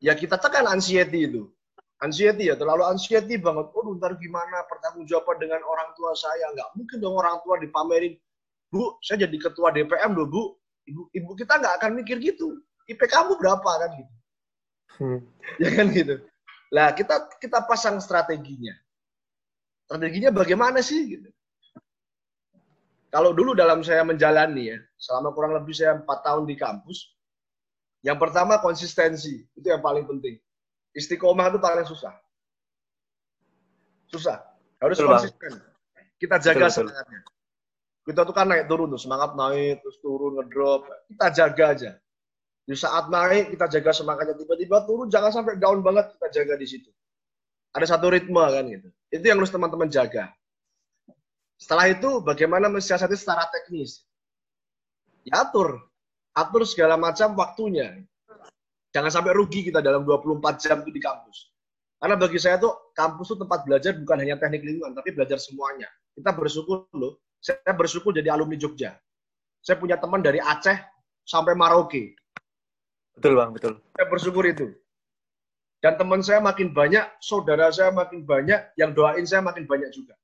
Ya 0.00 0.16
kita 0.16 0.40
tekan 0.40 0.72
anxiety 0.72 1.28
itu. 1.28 1.52
Anxiety 2.00 2.48
ya, 2.48 2.56
terlalu 2.56 2.88
anxiety 2.88 3.36
banget. 3.36 3.72
Oh, 3.76 3.92
ntar 3.92 4.16
gimana 4.16 4.64
pertanggungjawaban 4.68 5.36
dengan 5.36 5.60
orang 5.68 5.92
tua 5.96 6.16
saya? 6.16 6.48
Nggak 6.52 6.68
mungkin 6.80 6.96
dong 6.96 7.16
orang 7.16 7.44
tua 7.44 7.60
dipamerin. 7.60 8.16
Bu, 8.72 8.98
saya 9.02 9.24
jadi 9.26 9.36
ketua 9.38 9.70
DPM 9.70 10.12
loh, 10.14 10.28
Bu. 10.28 10.42
Ibu, 10.86 11.02
ibu 11.10 11.30
kita 11.34 11.58
nggak 11.58 11.74
akan 11.82 11.90
mikir 11.98 12.22
gitu. 12.22 12.62
IP 12.86 13.02
kamu 13.10 13.34
berapa 13.38 13.70
kan 13.82 13.90
gitu. 13.98 14.14
Hmm. 14.96 15.20
Ya 15.62 15.68
kan 15.74 15.90
gitu. 15.90 16.22
Lah 16.70 16.94
kita 16.94 17.30
kita 17.42 17.66
pasang 17.66 17.98
strateginya. 17.98 18.74
Strateginya 19.86 20.30
bagaimana 20.34 20.82
sih 20.82 21.18
gitu. 21.18 21.28
Kalau 23.10 23.30
dulu 23.32 23.54
dalam 23.54 23.80
saya 23.86 24.02
menjalani 24.02 24.74
ya, 24.74 24.78
selama 24.98 25.30
kurang 25.32 25.54
lebih 25.56 25.72
saya 25.72 25.96
empat 25.96 26.26
tahun 26.26 26.44
di 26.44 26.58
kampus, 26.58 27.16
yang 28.02 28.18
pertama 28.18 28.58
konsistensi, 28.60 29.46
itu 29.56 29.66
yang 29.66 29.80
paling 29.80 30.04
penting. 30.04 30.36
Istiqomah 30.92 31.48
itu 31.54 31.58
paling 31.62 31.86
susah. 31.86 32.12
Susah. 34.10 34.42
Harus 34.82 34.98
betul, 35.00 35.08
konsisten. 35.10 35.52
Kita 36.20 36.36
jaga 36.42 36.66
semangatnya. 36.68 37.20
Kita 38.06 38.22
tuh 38.22 38.30
kan 38.30 38.46
naik 38.46 38.70
turun 38.70 38.86
tuh, 38.94 39.02
semangat 39.02 39.34
naik, 39.34 39.82
terus 39.82 39.98
turun, 39.98 40.38
ngedrop. 40.38 40.86
Kita 41.10 41.26
jaga 41.34 41.64
aja. 41.74 41.90
Di 42.62 42.78
saat 42.78 43.10
naik, 43.10 43.50
kita 43.58 43.66
jaga 43.66 43.90
semangatnya. 43.90 44.38
Tiba-tiba 44.38 44.86
turun, 44.86 45.10
jangan 45.10 45.34
sampai 45.34 45.58
down 45.58 45.82
banget, 45.82 46.14
kita 46.14 46.26
jaga 46.30 46.54
di 46.54 46.66
situ. 46.70 46.90
Ada 47.74 47.98
satu 47.98 48.14
ritme 48.14 48.40
kan 48.40 48.64
gitu. 48.70 48.88
Itu 49.10 49.24
yang 49.26 49.42
harus 49.42 49.50
teman-teman 49.50 49.90
jaga. 49.90 50.30
Setelah 51.58 51.90
itu 51.90 52.22
bagaimana 52.22 52.70
mensiasati 52.70 53.18
secara 53.18 53.50
teknis? 53.50 54.06
Ya 55.26 55.42
atur. 55.42 55.82
Atur 56.30 56.62
segala 56.62 56.94
macam 56.94 57.34
waktunya. 57.34 58.06
Jangan 58.94 59.10
sampai 59.10 59.34
rugi 59.34 59.66
kita 59.66 59.82
dalam 59.82 60.06
24 60.06 60.40
jam 60.62 60.80
itu 60.86 60.94
di 60.94 61.02
kampus. 61.02 61.52
Karena 61.98 62.14
bagi 62.16 62.38
saya 62.38 62.56
tuh 62.60 62.92
kampus 62.94 63.34
itu 63.34 63.36
tempat 63.40 63.66
belajar 63.66 63.92
bukan 63.98 64.16
hanya 64.20 64.36
teknik 64.38 64.62
lingkungan, 64.62 64.94
tapi 64.94 65.10
belajar 65.16 65.40
semuanya. 65.40 65.88
Kita 66.14 66.30
bersyukur 66.32 66.86
loh. 66.96 67.20
Saya 67.40 67.72
bersyukur 67.76 68.10
jadi 68.10 68.32
alumni 68.32 68.58
Jogja. 68.58 68.96
Saya 69.62 69.76
punya 69.78 69.98
teman 69.98 70.22
dari 70.22 70.38
Aceh 70.38 70.78
sampai 71.26 71.58
Maroke. 71.58 72.14
Betul 73.16 73.34
bang, 73.34 73.50
betul. 73.50 73.72
Saya 73.96 74.06
bersyukur 74.06 74.44
itu. 74.46 74.66
Dan 75.80 76.00
teman 76.00 76.20
saya 76.24 76.40
makin 76.40 76.72
banyak, 76.72 77.04
saudara 77.20 77.68
saya 77.70 77.92
makin 77.92 78.24
banyak, 78.24 78.74
yang 78.80 78.96
doain 78.96 79.24
saya 79.28 79.44
makin 79.44 79.68
banyak 79.68 79.88
juga. 79.92 80.16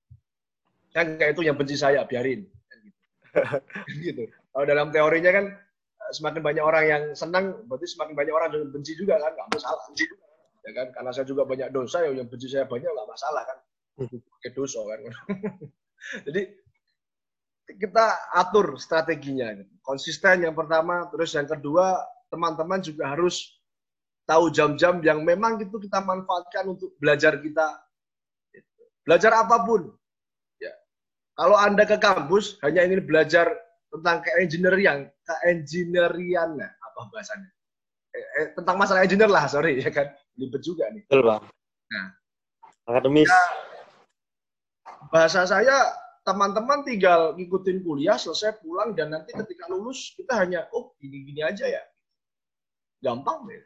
Yang 0.93 1.21
kayak 1.21 1.33
itu 1.37 1.43
yang 1.45 1.57
benci 1.57 1.77
saya, 1.77 2.05
biarin. 2.05 2.45
gitu. 4.05 4.29
Kalau 4.29 4.65
dalam 4.69 4.93
teorinya 4.93 5.31
kan 5.33 5.45
semakin 6.13 6.43
banyak 6.45 6.65
orang 6.65 6.85
yang 6.85 7.03
senang, 7.17 7.65
berarti 7.69 7.89
semakin 7.89 8.13
banyak 8.13 8.35
orang 8.35 8.49
yang 8.53 8.73
benci 8.73 8.93
juga 8.97 9.17
kan, 9.21 9.33
nggak 9.33 9.49
masalah. 9.57 9.83
Benci 9.89 10.05
Ya 10.63 10.71
kan? 10.79 10.87
Karena 10.95 11.11
saya 11.11 11.27
juga 11.27 11.43
banyak 11.43 11.75
dosa, 11.75 12.07
ya 12.07 12.15
yang 12.15 12.31
benci 12.31 12.47
saya 12.47 12.65
banyak 12.71 12.87
nggak 12.87 13.09
masalah 13.11 13.43
kan. 13.43 13.59
Pakai 14.07 14.51
dosa 14.55 14.79
kan. 14.87 14.99
Jadi 16.27 16.43
kita 17.79 18.33
atur 18.35 18.77
strateginya. 18.81 19.53
Konsisten 19.85 20.47
yang 20.47 20.55
pertama, 20.57 21.09
terus 21.13 21.33
yang 21.37 21.47
kedua, 21.47 21.99
teman-teman 22.33 22.81
juga 22.81 23.13
harus 23.13 23.61
tahu 24.25 24.49
jam-jam 24.55 25.03
yang 25.03 25.21
memang 25.27 25.59
itu 25.61 25.77
kita 25.83 26.01
manfaatkan 26.01 26.71
untuk 26.73 26.95
belajar 27.03 27.37
kita. 27.43 27.67
Belajar 29.03 29.35
apa 29.35 29.67
pun, 29.67 29.91
kalau 31.33 31.57
Anda 31.57 31.89
ke 31.89 31.97
kampus 31.97 32.61
hanya 32.61 32.85
ingin 32.85 33.09
belajar 33.09 33.49
tentang 33.89 34.21
keengineering, 34.21 35.09
keengineerian 35.25 36.61
apa 36.61 37.01
bahasanya? 37.09 37.49
Eh, 38.13 38.27
eh, 38.37 38.47
tentang 38.53 38.77
masalah 38.77 39.01
engineer 39.01 39.33
lah, 39.33 39.49
sorry 39.49 39.81
ya 39.81 39.89
kan. 39.89 40.13
Libet 40.37 40.61
juga 40.61 40.89
nih. 40.93 41.09
Betul, 41.09 41.25
Bang. 41.25 41.45
Nah, 41.89 42.07
akademis. 42.89 43.29
Ya, 43.29 43.43
bahasa 45.09 45.49
saya 45.49 45.77
teman-teman 46.23 46.87
tinggal 46.87 47.35
ngikutin 47.35 47.83
kuliah, 47.83 48.15
selesai 48.15 48.63
pulang 48.63 48.95
dan 48.95 49.11
nanti 49.11 49.35
ketika 49.35 49.67
lulus 49.71 50.15
kita 50.15 50.39
hanya 50.39 50.67
oh 50.75 50.95
gini-gini 51.03 51.43
aja 51.43 51.67
ya. 51.67 51.83
Gampang 53.03 53.47
deh. 53.51 53.63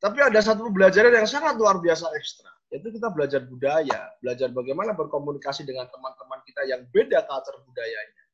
Tapi 0.00 0.18
ada 0.20 0.40
satu 0.40 0.68
pembelajaran 0.68 1.12
yang 1.12 1.28
sangat 1.28 1.56
luar 1.60 1.80
biasa 1.80 2.08
ekstra 2.16 2.48
yaitu 2.70 2.94
kita 2.94 3.10
belajar 3.10 3.42
budaya, 3.50 4.14
belajar 4.22 4.46
bagaimana 4.54 4.94
berkomunikasi 4.94 5.66
dengan 5.66 5.90
teman-teman 5.90 6.38
kita 6.46 6.62
yang 6.70 6.86
beda 6.94 7.26
culture 7.26 7.58
budayanya. 7.66 8.24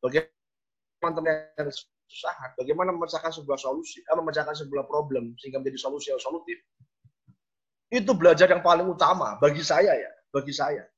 Bagaimana 0.00 0.32
teman-teman 0.96 1.32
yang 1.60 1.68
susah, 2.08 2.36
bagaimana 2.56 2.90
memecahkan 2.96 3.32
sebuah 3.36 3.60
solusi, 3.60 4.00
eh, 4.00 4.16
memecahkan 4.16 4.56
sebuah 4.56 4.88
problem 4.88 5.36
sehingga 5.36 5.60
menjadi 5.60 5.84
solusi 5.84 6.16
yang 6.16 6.22
solutif. 6.22 6.56
Itu 7.92 8.16
belajar 8.16 8.48
yang 8.48 8.64
paling 8.64 8.88
utama 8.88 9.36
bagi 9.36 9.60
saya 9.60 9.92
ya, 9.92 10.10
bagi 10.32 10.56
saya. 10.56 10.88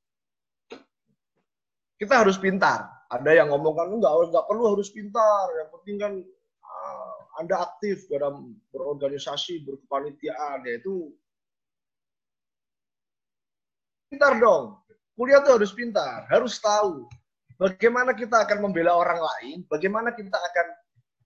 Kita 1.99 2.23
harus 2.23 2.39
pintar. 2.39 2.87
Ada 3.11 3.43
yang 3.43 3.51
ngomong 3.51 3.75
kan 3.75 3.89
enggak, 3.91 4.13
enggak 4.31 4.47
perlu 4.47 4.79
harus 4.79 4.89
pintar. 4.95 5.47
Yang 5.59 5.69
penting 5.75 5.97
kan 5.99 6.13
uh, 6.63 7.17
Anda 7.43 7.57
aktif 7.67 8.07
dalam 8.07 8.55
berorganisasi, 8.71 9.67
berkepanitiaan, 9.67 10.63
yaitu 10.65 11.11
pintar 14.09 14.39
dong. 14.39 14.79
Kuliah 15.19 15.43
tuh 15.43 15.59
harus 15.59 15.75
pintar, 15.75 16.31
harus 16.31 16.63
tahu 16.63 17.11
bagaimana 17.59 18.15
kita 18.15 18.47
akan 18.47 18.71
membela 18.71 18.95
orang 18.95 19.19
lain, 19.19 19.67
bagaimana 19.67 20.15
kita 20.15 20.39
akan 20.39 20.67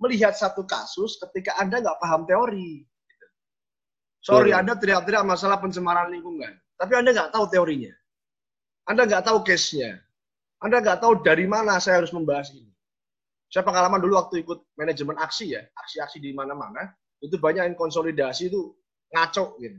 melihat 0.01 0.33
satu 0.33 0.65
kasus 0.65 1.21
ketika 1.29 1.55
Anda 1.61 1.85
nggak 1.85 2.01
paham 2.01 2.25
teori. 2.25 2.89
Sorry, 4.25 4.57
Anda 4.57 4.79
teriak-teriak 4.79 5.27
masalah 5.29 5.61
pencemaran 5.61 6.09
lingkungan, 6.09 6.57
tapi 6.81 6.93
Anda 6.97 7.13
nggak 7.13 7.31
tahu 7.37 7.45
teorinya. 7.53 7.93
Anda 8.89 9.07
nggak 9.07 9.29
tahu 9.29 9.45
case-nya. 9.45 10.01
Anda 10.63 10.79
nggak 10.79 11.03
tahu 11.03 11.27
dari 11.27 11.45
mana 11.51 11.83
saya 11.83 11.99
harus 11.99 12.15
membahas 12.15 12.55
ini. 12.55 12.71
Saya 13.51 13.67
pengalaman 13.67 14.01
dulu 14.01 14.17
waktu 14.17 14.47
ikut 14.47 14.79
manajemen 14.79 15.19
aksi 15.19 15.59
ya, 15.59 15.61
aksi-aksi 15.77 16.23
di 16.23 16.33
mana-mana, 16.33 16.89
itu 17.21 17.37
banyak 17.37 17.69
yang 17.69 17.77
konsolidasi 17.77 18.49
itu 18.49 18.73
ngaco 19.13 19.59
gitu. 19.61 19.77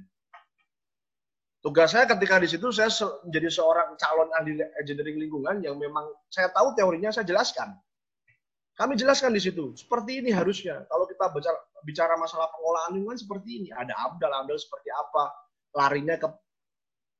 Tugas 1.63 1.95
saya 1.95 2.03
ketika 2.03 2.43
di 2.43 2.51
situ 2.51 2.67
saya 2.75 2.91
menjadi 3.23 3.47
seorang 3.47 3.95
calon 3.95 4.27
ahli 4.35 4.59
engineering 4.83 5.15
lingkungan 5.15 5.63
yang 5.63 5.79
memang 5.79 6.11
saya 6.27 6.51
tahu 6.51 6.75
teorinya 6.75 7.07
saya 7.09 7.23
jelaskan. 7.23 7.71
Kami 8.75 8.99
jelaskan 8.99 9.31
di 9.31 9.39
situ, 9.39 9.71
seperti 9.77 10.19
ini 10.19 10.33
harusnya. 10.35 10.83
Kalau 10.89 11.05
kita 11.07 11.29
bicara, 11.85 12.17
masalah 12.19 12.49
pengolahan 12.51 12.97
lingkungan 12.97 13.15
seperti 13.15 13.63
ini, 13.63 13.69
ada 13.71 13.93
amdal, 14.09 14.33
amdal 14.33 14.57
seperti 14.59 14.89
apa, 14.91 15.23
larinya 15.77 16.17
ke 16.19 16.27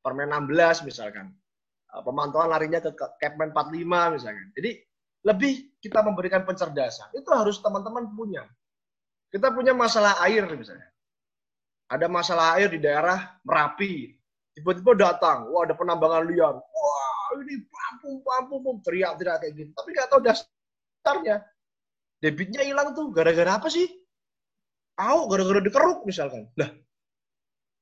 Permen 0.04 0.34
16 0.34 0.84
misalkan. 0.84 1.32
Eh, 1.94 2.02
pemantauan 2.02 2.50
larinya 2.50 2.82
ke 2.82 2.90
Kepmen 3.22 3.54
45 3.54 4.18
misalnya. 4.18 4.46
Jadi 4.58 4.72
lebih 5.30 5.78
kita 5.78 6.02
memberikan 6.02 6.42
pencerdasan. 6.42 7.14
Itu 7.14 7.30
harus 7.30 7.62
teman-teman 7.62 8.10
punya. 8.18 8.44
Kita 9.30 9.54
punya 9.54 9.78
masalah 9.78 10.18
air 10.26 10.42
misalnya. 10.50 10.90
Ada 11.94 12.10
masalah 12.10 12.58
air 12.58 12.74
di 12.74 12.82
daerah 12.82 13.38
Merapi. 13.46 14.10
Tiba-tiba 14.54 14.94
datang, 14.94 15.50
wah 15.50 15.66
ada 15.66 15.78
penambangan 15.78 16.26
liar. 16.30 16.54
Wah 16.58 17.28
ini 17.42 17.62
pampung, 17.66 18.22
pampung, 18.22 18.78
teriak-teriak 18.86 19.38
kayak 19.42 19.54
gitu. 19.54 19.72
Tapi 19.74 19.90
nggak 19.94 20.10
tahu 20.10 20.22
dasarnya. 20.26 21.46
Debitnya 22.22 22.62
hilang 22.66 22.94
tuh 22.98 23.10
gara-gara 23.14 23.58
apa 23.58 23.70
sih? 23.70 23.86
Tahu 24.98 25.20
gara-gara 25.30 25.62
dikeruk 25.62 26.06
misalkan. 26.06 26.50
Lah, 26.58 26.70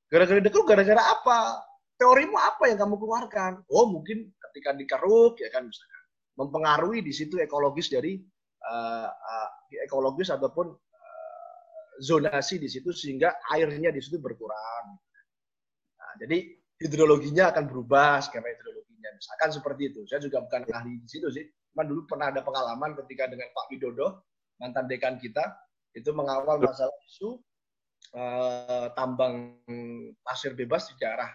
gara-gara 0.07 0.39
dikeruk 0.39 0.67
gara-gara 0.67 0.99
apa? 0.99 1.70
Teorimu 2.01 2.33
apa 2.33 2.73
yang 2.73 2.81
kamu 2.81 2.97
keluarkan? 2.97 3.61
Oh, 3.69 3.85
mungkin 3.85 4.33
ketika 4.49 4.73
dikeruk 4.73 5.37
ya 5.37 5.53
kan 5.53 5.69
misalkan 5.69 6.01
mempengaruhi 6.33 7.05
di 7.05 7.13
situ 7.13 7.37
ekologis 7.37 7.93
dari 7.93 8.17
uh, 8.65 9.09
uh, 9.09 9.49
ekologis 9.85 10.33
ataupun 10.33 10.73
uh, 10.73 11.89
zonasi 12.01 12.57
di 12.57 12.65
situ 12.65 12.89
sehingga 12.89 13.37
airnya 13.53 13.93
di 13.93 14.01
situ 14.01 14.17
berkurang. 14.17 14.97
Nah, 16.01 16.13
jadi 16.17 16.57
hidrologinya 16.81 17.53
akan 17.53 17.69
berubah 17.69 18.17
skema 18.25 18.49
hidrologinya. 18.49 19.13
Misalkan 19.13 19.49
seperti 19.53 19.93
itu. 19.93 20.01
Saya 20.09 20.25
juga 20.25 20.41
bukan 20.41 20.65
ahli 20.73 20.97
di 20.97 21.09
situ 21.09 21.29
sih. 21.29 21.45
Cuma 21.71 21.85
dulu 21.85 22.09
pernah 22.09 22.33
ada 22.33 22.41
pengalaman 22.41 22.97
ketika 23.05 23.29
dengan 23.29 23.47
Pak 23.53 23.69
Widodo, 23.69 24.25
mantan 24.57 24.89
dekan 24.89 25.21
kita, 25.21 25.45
itu 25.93 26.09
mengawal 26.11 26.57
masalah 26.57 26.91
isu 27.07 27.39
uh, 28.17 28.91
tambang 28.97 29.55
pasir 30.25 30.57
bebas 30.57 30.91
di 30.91 30.99
daerah 30.99 31.31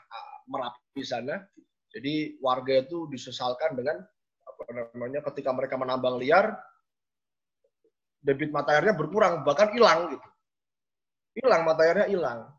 Merapi 0.46 1.02
sana. 1.02 1.42
Jadi 1.90 2.38
warga 2.42 2.82
itu 2.82 3.06
disesalkan 3.11 3.78
dengan 3.78 4.02
apa 4.46 4.62
namanya 4.72 5.20
ketika 5.30 5.50
mereka 5.52 5.76
menambang 5.76 6.16
liar 6.16 6.54
debit 8.26 8.50
mata 8.50 8.74
airnya 8.74 8.94
berkurang 8.98 9.46
bahkan 9.46 9.70
hilang 9.70 10.11
gitu. 10.11 10.28
Hilang 11.38 11.62
mata 11.62 11.87
airnya 11.87 12.11
hilang. 12.11 12.50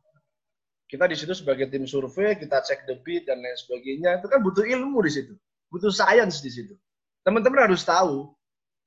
Kita 0.88 1.04
di 1.04 1.19
situ 1.19 1.36
sebagai 1.36 1.67
tim 1.67 1.84
survei, 1.84 2.39
kita 2.39 2.63
cek 2.63 2.88
debit 2.88 3.28
dan 3.28 3.43
lain 3.43 3.58
sebagainya. 3.60 4.23
Itu 4.23 4.32
kan 4.32 4.39
butuh 4.39 4.63
ilmu 4.63 5.04
di 5.04 5.12
situ. 5.12 5.36
Butuh 5.67 5.91
sains 5.91 6.39
di 6.39 6.47
situ. 6.47 6.71
Teman-teman 7.28 7.67
harus 7.67 7.84
tahu. 7.84 8.32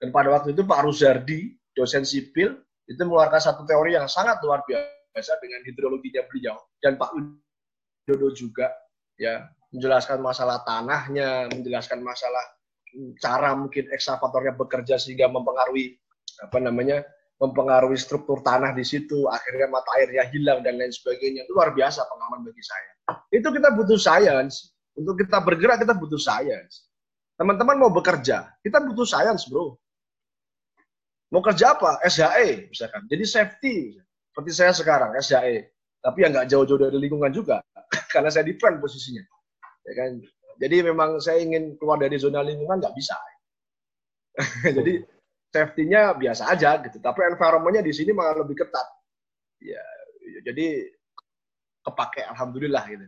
Dan 0.00 0.08
pada 0.08 0.32
waktu 0.32 0.56
itu 0.56 0.64
Pak 0.64 0.80
Ruzardi, 0.80 1.52
dosen 1.76 2.08
sipil, 2.08 2.56
itu 2.88 3.00
mengeluarkan 3.04 3.36
satu 3.36 3.68
teori 3.68 4.00
yang 4.00 4.08
sangat 4.08 4.40
luar 4.40 4.64
biasa 4.64 5.36
dengan 5.44 5.60
hidrologinya 5.68 6.24
beliau. 6.24 6.56
Dan 6.80 6.96
Pak 6.96 7.12
Widodo 7.12 8.32
juga 8.32 8.72
ya 9.20 9.44
menjelaskan 9.70 10.18
masalah 10.24 10.64
tanahnya, 10.64 11.52
menjelaskan 11.52 12.00
masalah 12.00 12.42
cara 13.20 13.54
mungkin 13.54 13.86
ekskavatornya 13.92 14.56
bekerja 14.56 14.98
sehingga 14.98 15.30
mempengaruhi 15.30 15.94
apa 16.42 16.58
namanya 16.58 17.04
mempengaruhi 17.40 17.96
struktur 17.96 18.44
tanah 18.44 18.76
di 18.76 18.84
situ, 18.84 19.28
akhirnya 19.28 19.68
mata 19.72 19.88
airnya 19.96 20.28
hilang 20.28 20.60
dan 20.60 20.76
lain 20.76 20.92
sebagainya. 20.92 21.48
Itu 21.48 21.56
luar 21.56 21.72
biasa 21.72 22.04
pengalaman 22.04 22.44
bagi 22.44 22.64
saya. 22.64 22.92
Itu 23.32 23.48
kita 23.48 23.72
butuh 23.72 23.96
sains. 23.96 24.76
Untuk 24.92 25.16
kita 25.24 25.40
bergerak 25.40 25.80
kita 25.80 25.96
butuh 25.96 26.20
sains. 26.20 26.90
Teman-teman 27.40 27.80
mau 27.80 27.88
bekerja, 27.88 28.52
kita 28.60 28.84
butuh 28.84 29.08
sains, 29.08 29.48
bro. 29.48 29.72
Mau 31.32 31.40
kerja 31.40 31.72
apa? 31.72 31.96
SHE, 32.04 32.68
misalkan. 32.68 33.08
Jadi 33.08 33.24
safety. 33.24 33.76
Seperti 34.28 34.50
saya 34.52 34.76
sekarang, 34.76 35.16
SHE. 35.16 35.72
Tapi 36.04 36.18
yang 36.20 36.36
nggak 36.36 36.48
jauh-jauh 36.52 36.80
dari 36.80 36.96
lingkungan 37.00 37.32
juga 37.32 37.64
karena 38.14 38.30
saya 38.30 38.46
di 38.46 38.54
front 38.56 38.78
posisinya. 38.78 39.22
Ya 39.86 39.92
kan? 39.96 40.10
Jadi 40.60 40.76
memang 40.84 41.18
saya 41.18 41.40
ingin 41.40 41.74
keluar 41.80 41.96
dari 41.98 42.20
zona 42.20 42.44
lingkungan 42.44 42.78
nggak 42.78 42.94
bisa. 42.94 43.16
Jadi 44.76 45.02
safety-nya 45.50 46.14
biasa 46.14 46.54
aja 46.54 46.78
gitu. 46.86 47.02
Tapi 47.02 47.26
environment-nya 47.26 47.82
di 47.82 47.90
sini 47.90 48.14
malah 48.14 48.38
lebih 48.38 48.54
ketat. 48.62 48.86
Ya, 49.60 49.82
jadi 50.40 50.88
kepake 51.84 52.24
alhamdulillah 52.32 52.80
gitu. 52.88 53.06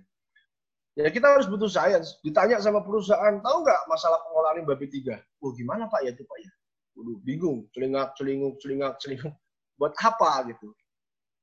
Ya 0.92 1.08
kita 1.08 1.32
harus 1.32 1.48
butuh 1.48 1.70
sains. 1.70 2.20
Ditanya 2.20 2.60
sama 2.60 2.84
perusahaan, 2.84 3.40
tahu 3.40 3.56
nggak 3.64 3.80
masalah 3.88 4.20
pengolahan 4.28 4.60
limbah 4.60 4.76
B3? 4.76 5.16
Oh 5.40 5.56
gimana 5.56 5.88
Pak 5.88 6.04
ya 6.04 6.12
itu 6.12 6.20
Pak 6.28 6.38
ya? 6.44 6.50
Waduh, 6.92 7.16
bingung, 7.24 7.64
celingak, 7.72 8.12
celinguk, 8.20 8.60
celingak, 8.60 9.00
celinguk. 9.00 9.32
Buat 9.80 9.96
apa 9.96 10.52
gitu? 10.52 10.76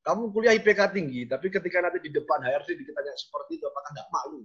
Kamu 0.10 0.34
kuliah 0.34 0.58
IPK 0.58 0.89
tinggi, 0.89 1.30
tapi 1.30 1.54
ketika 1.54 1.86
nanti 1.86 2.02
di 2.02 2.10
depan 2.10 2.41
HRD 2.41 2.82
ditanya 2.82 3.13
seperti 3.13 3.62
itu, 3.62 3.69
apakah 3.69 3.93
nggak 3.93 4.10
malu? 4.10 4.41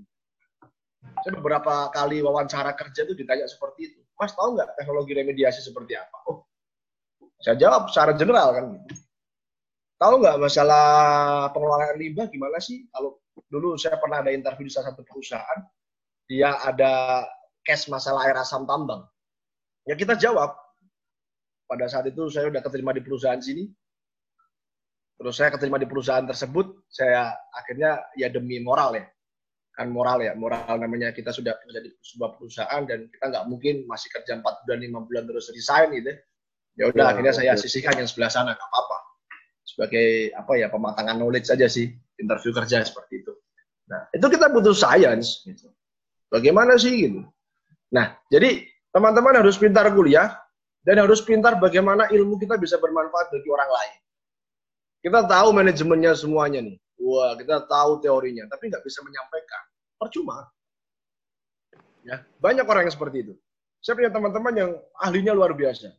Saya 1.25 1.33
beberapa 1.41 1.89
kali 1.89 2.21
wawancara 2.21 2.77
kerja 2.77 3.09
itu 3.09 3.17
ditanya 3.17 3.49
seperti 3.49 3.89
itu. 3.89 4.01
Mas 4.13 4.37
tahu 4.37 4.61
nggak 4.61 4.77
teknologi 4.77 5.17
remediasi 5.17 5.65
seperti 5.65 5.97
apa? 5.97 6.17
Oh, 6.29 6.45
saya 7.41 7.57
jawab 7.57 7.89
secara 7.89 8.13
general 8.13 8.53
kan. 8.53 8.67
Tahu 9.97 10.15
nggak 10.21 10.37
masalah 10.37 10.85
pengelolaan 11.57 11.97
limbah 11.97 12.29
gimana 12.29 12.61
sih? 12.61 12.85
Kalau 12.93 13.25
dulu 13.49 13.81
saya 13.81 13.97
pernah 13.97 14.21
ada 14.21 14.37
interview 14.37 14.69
di 14.69 14.73
salah 14.77 14.93
satu 14.93 15.01
perusahaan, 15.01 15.65
dia 16.29 16.61
ada 16.61 17.25
case 17.65 17.89
masalah 17.89 18.29
air 18.29 18.37
asam 18.37 18.69
tambang. 18.69 19.01
Ya 19.89 19.97
kita 19.97 20.13
jawab. 20.13 20.61
Pada 21.65 21.89
saat 21.89 22.05
itu 22.05 22.29
saya 22.29 22.53
udah 22.53 22.61
keterima 22.61 22.93
di 22.93 23.01
perusahaan 23.01 23.41
sini, 23.41 23.65
Terus 25.15 25.35
saya 25.39 25.51
keterima 25.55 25.79
di 25.79 25.87
perusahaan 25.87 26.27
tersebut, 26.27 26.87
saya 26.91 27.31
akhirnya 27.55 28.03
ya 28.19 28.27
demi 28.31 28.59
moral 28.59 28.99
ya. 28.99 29.07
Kan 29.75 29.91
moral 29.91 30.23
ya, 30.23 30.39
moral 30.39 30.79
namanya 30.79 31.11
kita 31.11 31.35
sudah 31.35 31.55
menjadi 31.67 31.91
sebuah 31.99 32.39
perusahaan 32.39 32.83
dan 32.87 33.11
kita 33.11 33.25
nggak 33.31 33.45
mungkin 33.51 33.75
masih 33.91 34.07
kerja 34.11 34.39
4 34.39 34.43
bulan, 34.43 34.79
5 34.83 35.07
bulan 35.11 35.23
terus 35.27 35.51
resign 35.51 35.89
gitu. 35.99 36.15
Ya 36.75 36.91
udah 36.91 37.05
ya, 37.07 37.11
akhirnya 37.15 37.35
saya 37.35 37.53
sisihkan 37.55 37.99
yang 37.99 38.07
sebelah 38.11 38.31
sana, 38.31 38.55
nggak 38.55 38.69
apa-apa. 38.71 38.99
Sebagai 39.67 40.35
apa 40.35 40.53
ya, 40.59 40.67
pematangan 40.71 41.19
knowledge 41.19 41.51
saja 41.51 41.67
sih, 41.67 41.91
interview 42.19 42.55
kerja 42.55 42.83
seperti 42.87 43.23
itu. 43.23 43.33
Nah, 43.91 44.07
itu 44.15 44.27
kita 44.31 44.51
butuh 44.51 44.75
science 44.75 45.43
gitu. 45.47 45.71
Bagaimana 46.31 46.75
sih 46.79 47.11
gitu. 47.11 47.23
Nah, 47.95 48.19
jadi 48.31 48.67
teman-teman 48.91 49.39
harus 49.39 49.59
pintar 49.59 49.91
kuliah 49.95 50.35
dan 50.83 51.03
harus 51.03 51.23
pintar 51.23 51.59
bagaimana 51.59 52.11
ilmu 52.11 52.39
kita 52.39 52.59
bisa 52.59 52.79
bermanfaat 52.83 53.31
bagi 53.31 53.49
orang 53.51 53.71
lain. 53.71 53.99
Kita 55.05 55.21
tahu 55.29 55.53
manajemennya 55.53 56.17
semuanya 56.17 56.65
nih. 56.65 56.81
Wah, 57.05 57.37
kita 57.37 57.69
tahu 57.69 58.01
teorinya, 58.01 58.49
tapi 58.49 58.73
nggak 58.73 58.81
bisa 58.81 59.05
menyampaikan. 59.05 59.63
Percuma. 60.01 60.49
Ya, 62.09 62.25
banyak 62.41 62.65
orang 62.65 62.89
yang 62.89 62.95
seperti 62.97 63.29
itu. 63.29 63.35
Saya 63.85 64.01
punya 64.01 64.09
teman-teman 64.09 64.55
yang 64.57 64.71
ahlinya 65.05 65.37
luar 65.37 65.53
biasa. 65.53 65.93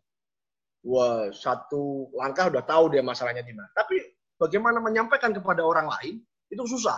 Wah, 0.89 1.29
satu 1.29 2.09
langkah 2.17 2.49
udah 2.49 2.65
tahu 2.65 2.97
dia 2.97 3.05
masalahnya 3.05 3.45
di 3.45 3.53
mana. 3.53 3.69
Tapi 3.77 4.01
bagaimana 4.41 4.81
menyampaikan 4.81 5.29
kepada 5.37 5.61
orang 5.61 5.85
lain 5.85 6.25
itu 6.49 6.65
susah. 6.65 6.97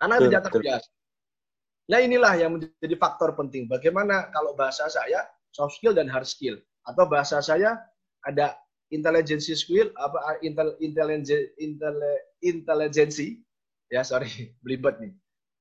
Karena 0.00 0.16
betul, 0.16 0.26
tidak 0.32 0.42
terbiasa. 0.48 0.88
Nah 1.84 2.00
inilah 2.00 2.32
yang 2.40 2.56
menjadi 2.56 2.96
faktor 2.96 3.36
penting. 3.36 3.68
Bagaimana 3.68 4.32
kalau 4.32 4.56
bahasa 4.56 4.88
saya 4.88 5.20
soft 5.52 5.76
skill 5.76 5.92
dan 5.92 6.08
hard 6.08 6.24
skill. 6.24 6.56
Atau 6.84 7.04
bahasa 7.08 7.44
saya 7.44 7.76
ada 8.24 8.56
intelligence 8.94 9.50
skill 9.50 9.90
apa 9.98 10.38
intel 10.46 10.78
intelligence 10.78 11.50
intelijensi 12.38 13.42
ya 13.90 14.06
sorry 14.06 14.30
belibet 14.62 14.96
nih. 15.02 15.12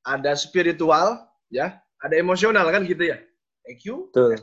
Ada 0.05 0.37
spiritual 0.37 1.25
ya. 1.49 1.81
Ada 2.03 2.19
emosional 2.19 2.67
kan 2.69 2.83
gitu 2.85 3.09
ya. 3.09 3.17
IQ 3.65 4.11
Betul. 4.11 4.37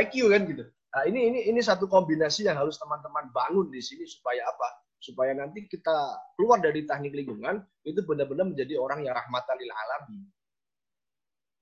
IQ 0.00 0.32
kan 0.32 0.42
gitu. 0.48 0.64
Nah 0.64 1.02
ini 1.10 1.20
ini 1.30 1.38
ini 1.52 1.60
satu 1.60 1.84
kombinasi 1.84 2.48
yang 2.48 2.56
harus 2.56 2.80
teman-teman 2.80 3.28
bangun 3.30 3.68
di 3.68 3.78
sini 3.78 4.08
supaya 4.08 4.40
apa? 4.48 4.68
Supaya 5.04 5.36
nanti 5.36 5.68
kita 5.68 5.92
keluar 6.38 6.64
dari 6.64 6.88
teknik 6.88 7.12
lingkungan 7.12 7.60
itu 7.84 8.00
benar-benar 8.08 8.48
menjadi 8.48 8.80
orang 8.80 9.04
yang 9.04 9.12
rahmatan 9.12 9.54
lil 9.60 9.72
alamin. 9.74 10.22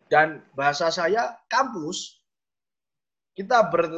Dan 0.06 0.28
bahasa 0.54 0.92
saya 0.92 1.34
kampus 1.48 2.22
kita 3.32 3.72
ber, 3.72 3.88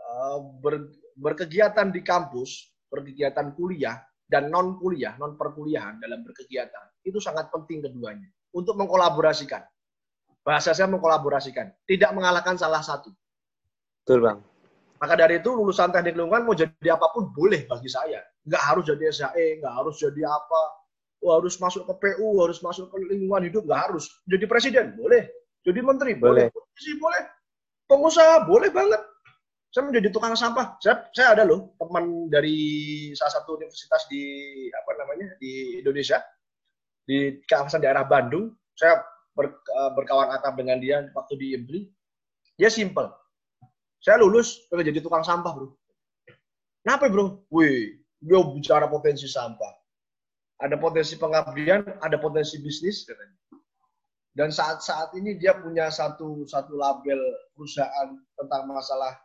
uh, 0.00 0.40
ber 0.64 0.88
berkegiatan 1.18 1.90
di 1.90 2.00
kampus, 2.06 2.70
berkegiatan 2.86 3.52
kuliah, 3.58 3.98
dan 4.28 4.52
non 4.52 4.78
kuliah, 4.78 5.16
non 5.18 5.34
perkuliahan 5.34 5.98
dalam 5.98 6.22
berkegiatan 6.22 6.84
itu 7.02 7.18
sangat 7.18 7.48
penting 7.48 7.80
keduanya 7.80 8.28
untuk 8.52 8.76
mengkolaborasikan. 8.76 9.64
Bahasa 10.44 10.72
saya 10.72 10.88
mengkolaborasikan, 10.88 11.72
tidak 11.88 12.12
mengalahkan 12.12 12.56
salah 12.56 12.80
satu. 12.84 13.12
Betul 14.04 14.24
bang. 14.24 14.38
Maka 14.98 15.14
dari 15.14 15.38
itu 15.38 15.50
lulusan 15.52 15.94
teknik 15.94 16.16
lingkungan 16.16 16.44
mau 16.44 16.56
jadi 16.56 16.96
apa 16.96 17.06
pun 17.12 17.30
boleh 17.32 17.68
bagi 17.68 17.88
saya. 17.88 18.20
Nggak 18.48 18.62
harus 18.64 18.84
jadi 18.88 19.04
SHE, 19.12 19.46
nggak 19.60 19.74
harus 19.74 19.94
jadi 20.00 20.22
apa. 20.26 20.62
Oh, 21.18 21.34
harus 21.34 21.58
masuk 21.58 21.82
ke 21.86 21.94
PU, 21.98 22.38
harus 22.46 22.62
masuk 22.62 22.94
ke 22.94 22.96
lingkungan 23.10 23.50
hidup, 23.50 23.66
nggak 23.66 23.90
harus. 23.90 24.06
Jadi 24.30 24.44
presiden, 24.46 24.94
boleh. 24.94 25.26
Jadi 25.66 25.80
menteri, 25.82 26.12
boleh. 26.14 26.50
Polisi, 26.50 26.92
boleh. 26.98 27.22
Pengusaha, 27.88 28.46
boleh 28.46 28.70
banget 28.70 29.02
saya 29.68 29.84
menjadi 29.84 30.08
tukang 30.08 30.32
sampah. 30.32 30.80
Saya, 30.80 31.04
saya 31.12 31.36
ada 31.36 31.44
loh 31.44 31.76
teman 31.76 32.32
dari 32.32 32.56
salah 33.12 33.36
satu 33.36 33.60
universitas 33.60 34.08
di 34.08 34.24
apa 34.72 34.90
namanya 34.96 35.28
di 35.36 35.84
Indonesia 35.84 36.24
di 37.04 37.40
kawasan 37.44 37.84
daerah 37.84 38.08
Bandung. 38.08 38.56
Saya 38.72 39.04
ber, 39.36 39.52
eh, 39.52 39.90
berkawan 39.92 40.32
akrab 40.32 40.56
dengan 40.56 40.80
dia 40.80 41.04
waktu 41.12 41.34
di 41.36 41.46
IMBRI. 41.52 41.80
Dia 42.56 42.72
simple. 42.72 43.12
Saya 44.00 44.24
lulus 44.24 44.64
pengen 44.72 44.94
jadi 44.94 45.04
tukang 45.04 45.26
sampah 45.26 45.52
bro. 45.52 45.68
Kenapa 46.86 47.12
bro? 47.12 47.44
Wih, 47.52 48.00
dia 48.24 48.38
bicara 48.40 48.88
potensi 48.88 49.28
sampah. 49.28 49.74
Ada 50.58 50.74
potensi 50.80 51.14
pengabdian, 51.20 52.02
ada 52.02 52.16
potensi 52.18 52.58
bisnis 52.58 53.04
katanya. 53.04 53.36
Dan 54.32 54.48
saat-saat 54.54 55.12
ini 55.18 55.34
dia 55.36 55.58
punya 55.58 55.90
satu 55.90 56.46
satu 56.46 56.78
label 56.78 57.18
perusahaan 57.58 58.14
tentang 58.38 58.70
masalah 58.70 59.18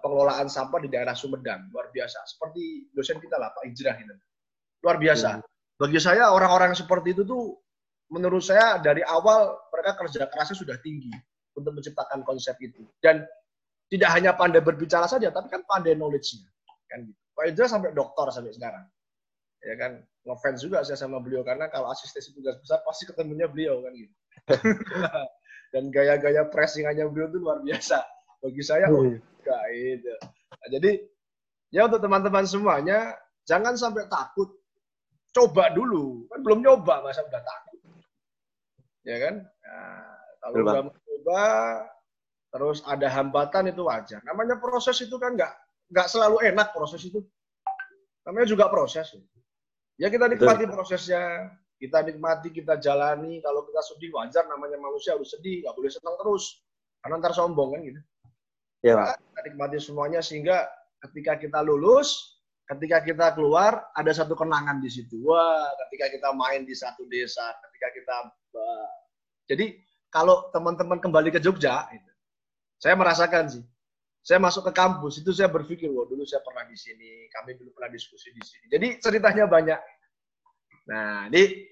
pengelolaan 0.00 0.46
sampah 0.46 0.78
di 0.80 0.88
daerah 0.88 1.12
Sumedang. 1.12 1.68
Luar 1.74 1.90
biasa. 1.90 2.22
Seperti 2.24 2.90
dosen 2.94 3.18
kita 3.18 3.36
lah 3.36 3.50
Pak 3.52 3.64
Ijrah 3.66 3.96
ini 3.98 4.14
luar 4.84 4.96
biasa. 5.02 5.30
Hmm. 5.40 5.44
bagi 5.76 6.00
saya 6.00 6.32
orang-orang 6.32 6.72
seperti 6.72 7.12
itu 7.12 7.20
tuh 7.28 7.52
menurut 8.08 8.40
saya 8.40 8.80
dari 8.80 9.04
awal 9.04 9.60
mereka 9.68 9.98
kerja 10.00 10.24
kerasnya 10.24 10.56
sudah 10.56 10.76
tinggi 10.80 11.12
untuk 11.52 11.76
menciptakan 11.76 12.24
konsep 12.24 12.56
itu. 12.62 12.86
Dan 13.02 13.26
tidak 13.92 14.10
hanya 14.16 14.32
pandai 14.32 14.64
berbicara 14.64 15.04
saja 15.10 15.28
tapi 15.28 15.52
kan 15.52 15.66
pandai 15.68 15.98
knowledge-nya. 15.98 16.48
Kan 16.88 17.10
gitu. 17.10 17.20
Pak 17.36 17.44
Ijrah 17.52 17.68
sampai 17.68 17.90
doktor 17.92 18.30
sampai 18.32 18.54
sekarang. 18.56 18.86
Ya 19.66 19.74
kan? 19.76 19.92
Ngefans 20.26 20.62
juga 20.64 20.80
saya 20.86 20.96
sama 20.96 21.18
beliau 21.20 21.42
karena 21.44 21.68
kalau 21.68 21.90
asistensi 21.90 22.32
tugas 22.32 22.56
besar 22.62 22.80
pasti 22.86 23.04
ketemunya 23.04 23.50
beliau 23.50 23.82
kan 23.84 23.92
gitu. 23.92 24.14
Dan 25.74 25.90
gaya-gaya 25.90 26.46
pressingannya 26.48 27.10
beliau 27.10 27.28
itu 27.28 27.38
luar 27.42 27.60
biasa 27.60 28.00
bagi 28.40 28.62
saya 28.62 28.86
oh, 28.90 29.04
juga 29.04 29.58
itu. 29.72 30.14
Nah, 30.50 30.68
jadi 30.72 30.90
ya 31.72 31.86
untuk 31.86 32.00
teman-teman 32.02 32.44
semuanya 32.44 33.14
jangan 33.46 33.74
sampai 33.76 34.06
takut. 34.10 34.50
Coba 35.36 35.68
dulu, 35.68 36.24
kan 36.32 36.40
belum 36.40 36.64
nyoba 36.64 37.04
masa 37.04 37.20
udah 37.20 37.42
takut. 37.44 37.76
Ya 39.04 39.16
kan? 39.20 39.34
Nah, 39.44 40.16
kalau 40.40 40.56
udah 40.64 40.82
mencoba 40.88 41.42
terus 42.48 42.80
ada 42.88 43.04
hambatan 43.12 43.68
itu 43.68 43.84
wajar. 43.84 44.24
Namanya 44.24 44.56
proses 44.56 44.96
itu 45.04 45.12
kan 45.20 45.36
nggak 45.36 45.52
nggak 45.92 46.08
selalu 46.08 46.40
enak 46.48 46.72
proses 46.72 47.04
itu. 47.04 47.20
Namanya 48.24 48.48
juga 48.48 48.66
proses. 48.72 49.12
Ya 50.00 50.08
kita 50.08 50.28
nikmati 50.28 50.64
Betul. 50.64 50.74
prosesnya, 50.76 51.52
kita 51.76 52.04
nikmati, 52.04 52.48
kita 52.52 52.80
jalani. 52.80 53.38
Kalau 53.44 53.64
kita 53.68 53.80
sedih 53.84 54.10
wajar, 54.16 54.44
namanya 54.48 54.80
manusia 54.80 55.14
harus 55.14 55.32
sedih, 55.32 55.64
nggak 55.64 55.74
boleh 55.76 55.90
senang 55.92 56.16
terus. 56.16 56.64
Karena 57.04 57.20
ntar 57.20 57.32
sombong 57.36 57.76
kan 57.76 57.80
gitu. 57.84 58.00
Ya, 58.84 58.96
Pak. 58.96 59.16
Kita 59.20 59.40
nikmati 59.48 59.78
semuanya 59.80 60.20
sehingga 60.20 60.68
ketika 61.08 61.38
kita 61.40 61.60
lulus, 61.64 62.40
ketika 62.68 63.00
kita 63.00 63.26
keluar, 63.32 63.88
ada 63.96 64.12
satu 64.12 64.36
kenangan 64.36 64.82
di 64.82 64.90
situ. 64.92 65.22
Wah, 65.24 65.70
ketika 65.86 66.12
kita 66.12 66.28
main 66.36 66.66
di 66.66 66.74
satu 66.76 67.06
desa, 67.08 67.44
ketika 67.68 67.88
kita... 67.94 68.16
Uh, 68.56 68.88
jadi 69.46 69.78
kalau 70.10 70.50
teman-teman 70.50 70.98
kembali 70.98 71.30
ke 71.30 71.40
Jogja, 71.40 71.86
itu, 71.94 72.10
saya 72.76 72.98
merasakan 72.98 73.46
sih. 73.48 73.64
Saya 74.26 74.42
masuk 74.42 74.66
ke 74.66 74.72
kampus, 74.74 75.22
itu 75.22 75.30
saya 75.30 75.46
berpikir, 75.46 75.86
wah 75.86 76.02
dulu 76.02 76.26
saya 76.26 76.42
pernah 76.42 76.66
di 76.66 76.74
sini, 76.74 77.30
kami 77.30 77.54
dulu 77.54 77.70
pernah 77.78 77.94
diskusi 77.94 78.34
di 78.34 78.42
sini. 78.42 78.66
Jadi 78.66 78.86
ceritanya 78.98 79.46
banyak. 79.46 79.78
Nah, 80.90 81.30
ini 81.30 81.62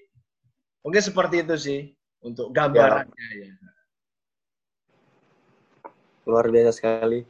mungkin 0.79 1.03
seperti 1.03 1.43
itu 1.43 1.55
sih 1.59 1.79
untuk 2.23 2.55
gambarannya 2.55 3.27
ya. 3.35 3.51
ya 3.51 3.74
luar 6.25 6.49
biasa 6.49 6.71
sekali 6.73 7.21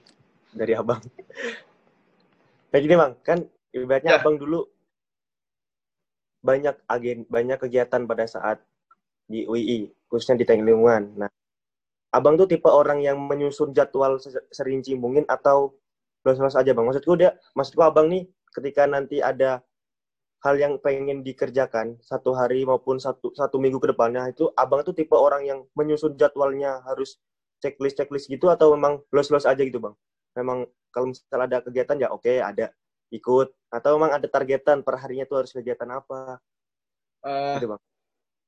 dari 0.55 0.73
abang. 0.73 1.03
Kayak 2.71 2.81
gini 2.81 2.95
bang, 2.95 3.13
kan 3.23 3.39
ibaratnya 3.75 4.11
ya. 4.15 4.19
abang 4.19 4.35
dulu 4.39 4.67
banyak 6.43 6.75
agen, 6.87 7.27
banyak 7.27 7.57
kegiatan 7.59 8.07
pada 8.07 8.25
saat 8.27 8.63
di 9.27 9.43
UI, 9.43 9.91
khususnya 10.07 10.39
di 10.39 10.45
teknik 10.47 10.71
lingkungan. 10.71 11.25
Nah, 11.25 11.31
abang 12.15 12.39
tuh 12.39 12.47
tipe 12.47 12.71
orang 12.71 13.03
yang 13.03 13.19
menyusun 13.19 13.75
jadwal 13.75 14.19
serinci 14.51 14.95
mungkin 14.95 15.27
atau 15.27 15.75
los-los 16.23 16.55
aja 16.55 16.71
bang. 16.71 16.85
Maksudku 16.87 17.13
dia, 17.19 17.35
maksudku 17.53 17.83
abang 17.83 18.07
nih 18.07 18.27
ketika 18.55 18.87
nanti 18.87 19.19
ada 19.19 19.59
hal 20.45 20.55
yang 20.61 20.77
pengen 20.77 21.25
dikerjakan 21.25 21.97
satu 22.05 22.37
hari 22.37 22.61
maupun 22.69 23.01
satu 23.01 23.33
satu 23.33 23.57
minggu 23.57 23.81
ke 23.81 23.89
depannya 23.89 24.29
itu 24.29 24.53
abang 24.53 24.85
tuh 24.85 24.93
tipe 24.93 25.17
orang 25.17 25.41
yang 25.41 25.59
menyusun 25.73 26.13
jadwalnya 26.13 26.85
harus 26.85 27.17
checklist 27.63 27.99
checklist 27.99 28.27
gitu 28.27 28.51
atau 28.51 28.73
memang 28.75 29.01
los 29.11 29.27
los 29.31 29.45
aja 29.47 29.59
gitu 29.59 29.79
bang? 29.79 29.95
Memang 30.35 30.67
kalau 30.91 31.11
misalnya 31.11 31.45
ada 31.47 31.57
kegiatan 31.63 31.97
ya 31.99 32.09
oke 32.11 32.23
okay, 32.23 32.39
ada. 32.39 32.71
Ikut. 33.13 33.53
Atau 33.71 33.99
memang 33.99 34.17
ada 34.17 34.27
targetan 34.27 34.81
per 34.81 34.99
harinya 34.99 35.27
tuh 35.27 35.43
harus 35.43 35.51
kegiatan 35.51 35.87
apa? 35.91 36.39
Uh, 37.25 37.57
gitu 37.57 37.73
bang. 37.73 37.81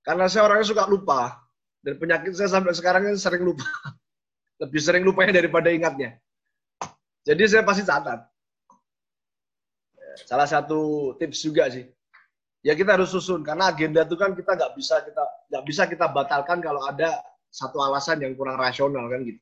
karena 0.05 0.25
saya 0.31 0.47
orangnya 0.47 0.67
suka 0.67 0.83
lupa. 0.87 1.35
Dan 1.83 1.99
penyakit 1.99 2.35
saya 2.35 2.51
sampai 2.51 2.71
sekarang 2.75 3.11
sering 3.19 3.43
lupa. 3.43 3.67
Lebih 4.63 4.81
sering 4.81 5.03
lupanya 5.05 5.37
daripada 5.37 5.69
ingatnya. 5.69 6.17
Jadi 7.27 7.43
saya 7.45 7.63
pasti 7.67 7.83
catat. 7.83 8.23
Salah 10.25 10.47
satu 10.49 11.13
tips 11.19 11.43
juga 11.43 11.69
sih. 11.69 11.85
Ya 12.65 12.73
kita 12.73 12.97
harus 12.97 13.13
susun. 13.13 13.45
Karena 13.45 13.69
agenda 13.69 14.01
itu 14.07 14.15
kan 14.17 14.33
kita 14.33 14.57
nggak 14.57 14.73
bisa 14.73 15.03
kita 15.05 15.23
nggak 15.51 15.63
bisa 15.67 15.83
kita 15.85 16.05
batalkan 16.09 16.57
kalau 16.63 16.81
ada 16.87 17.21
satu 17.57 17.81
alasan 17.81 18.21
yang 18.21 18.37
kurang 18.37 18.61
rasional 18.61 19.09
kan 19.09 19.25
gitu. 19.25 19.41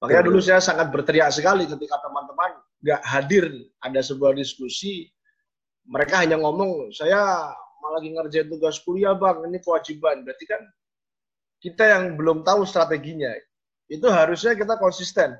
Makanya 0.00 0.24
dulu 0.24 0.40
saya 0.40 0.64
sangat 0.64 0.88
berteriak 0.88 1.28
sekali 1.28 1.68
ketika 1.68 2.00
teman-teman 2.00 2.56
nggak 2.80 3.02
hadir 3.04 3.44
ada 3.84 4.00
sebuah 4.00 4.32
diskusi. 4.32 5.12
Mereka 5.82 6.24
hanya 6.24 6.38
ngomong, 6.38 6.94
saya 6.94 7.52
malah 7.82 7.98
lagi 8.00 8.14
ngerjain 8.14 8.48
tugas 8.48 8.78
kuliah 8.80 9.12
bang, 9.18 9.44
ini 9.50 9.58
kewajiban. 9.60 10.22
Berarti 10.24 10.46
kan 10.46 10.62
kita 11.60 11.84
yang 11.84 12.04
belum 12.16 12.46
tahu 12.46 12.64
strateginya. 12.64 13.30
Itu 13.90 14.08
harusnya 14.08 14.56
kita 14.56 14.78
konsisten. 14.78 15.36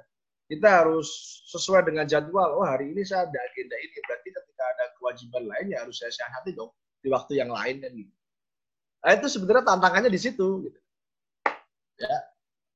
Kita 0.51 0.83
harus 0.83 1.09
sesuai 1.49 1.89
dengan 1.89 2.05
jadwal. 2.05 2.59
Oh 2.59 2.67
hari 2.67 2.91
ini 2.93 3.07
saya 3.07 3.25
ada 3.25 3.39
agenda 3.39 3.79
ini. 3.79 3.97
Berarti 4.03 4.29
ketika 4.35 4.65
ada 4.67 4.85
kewajiban 4.99 5.43
lain 5.47 5.67
ya 5.73 5.79
harus 5.87 5.97
saya 6.03 6.13
sehati 6.13 6.53
dong 6.53 6.75
di 7.01 7.09
waktu 7.09 7.39
yang 7.39 7.49
lain 7.55 7.81
kan 7.81 7.91
gitu. 7.95 8.15
Nah 9.03 9.11
itu 9.15 9.27
sebenarnya 9.31 9.65
tantangannya 9.65 10.11
di 10.11 10.21
situ. 10.21 10.69
Gitu 10.69 10.82
ya. 12.03 12.19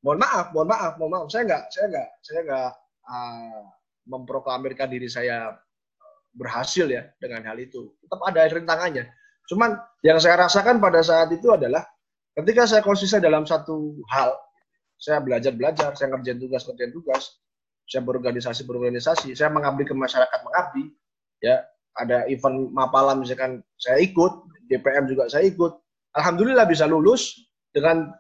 Mohon 0.07 0.19
maaf 0.23 0.47
mohon 0.55 0.69
maaf 0.71 0.93
mohon 0.99 1.11
maaf. 1.12 1.27
Saya 1.35 1.43
nggak 1.51 1.62
saya 1.75 1.87
nggak 1.91 2.09
saya 2.23 2.41
nggak 2.47 2.71
uh, 3.11 3.62
memproklamirkan 4.07 4.89
diri 4.89 5.11
saya 5.11 5.51
berhasil 6.37 6.87
ya 6.87 7.03
dengan 7.19 7.43
hal 7.49 7.59
itu. 7.59 7.97
Tetap 8.07 8.21
ada 8.23 8.47
rintangannya. 8.47 9.05
Cuman 9.51 9.75
yang 10.07 10.19
saya 10.23 10.47
rasakan 10.47 10.79
pada 10.79 11.03
saat 11.03 11.31
itu 11.35 11.51
adalah 11.51 11.83
ketika 12.39 12.69
saya 12.69 12.83
konsisten 12.85 13.23
dalam 13.23 13.49
satu 13.49 13.99
hal 14.12 14.35
saya 14.97 15.21
belajar 15.21 15.53
belajar 15.53 15.93
saya 15.97 16.12
ngerjain 16.12 16.41
tugas 16.41 16.65
ngerjain 16.65 16.93
tugas 16.93 17.23
saya 17.87 18.03
berorganisasi 18.03 18.64
berorganisasi 18.64 19.29
saya 19.37 19.53
mengabdi 19.53 19.87
ke 19.87 19.95
masyarakat 19.95 20.41
mengabdi 20.45 20.93
ya. 21.43 21.64
Ada 21.97 22.29
event 22.29 22.68
mapala 22.77 23.16
misalkan 23.16 23.64
saya 23.81 24.05
ikut 24.05 24.45
DPM 24.68 25.09
juga 25.09 25.33
saya 25.33 25.49
ikut. 25.49 25.72
Alhamdulillah 26.12 26.68
bisa 26.68 26.85
lulus 26.85 27.49
dengan 27.72 28.12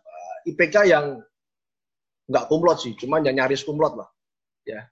IPK 0.46 0.76
yang 0.86 1.18
nggak 2.30 2.46
kumlot 2.46 2.78
sih, 2.82 2.94
cuman 2.94 3.26
ya 3.26 3.34
nyaris 3.34 3.66
kumlot 3.66 3.98
lah. 3.98 4.08
Ya. 4.62 4.86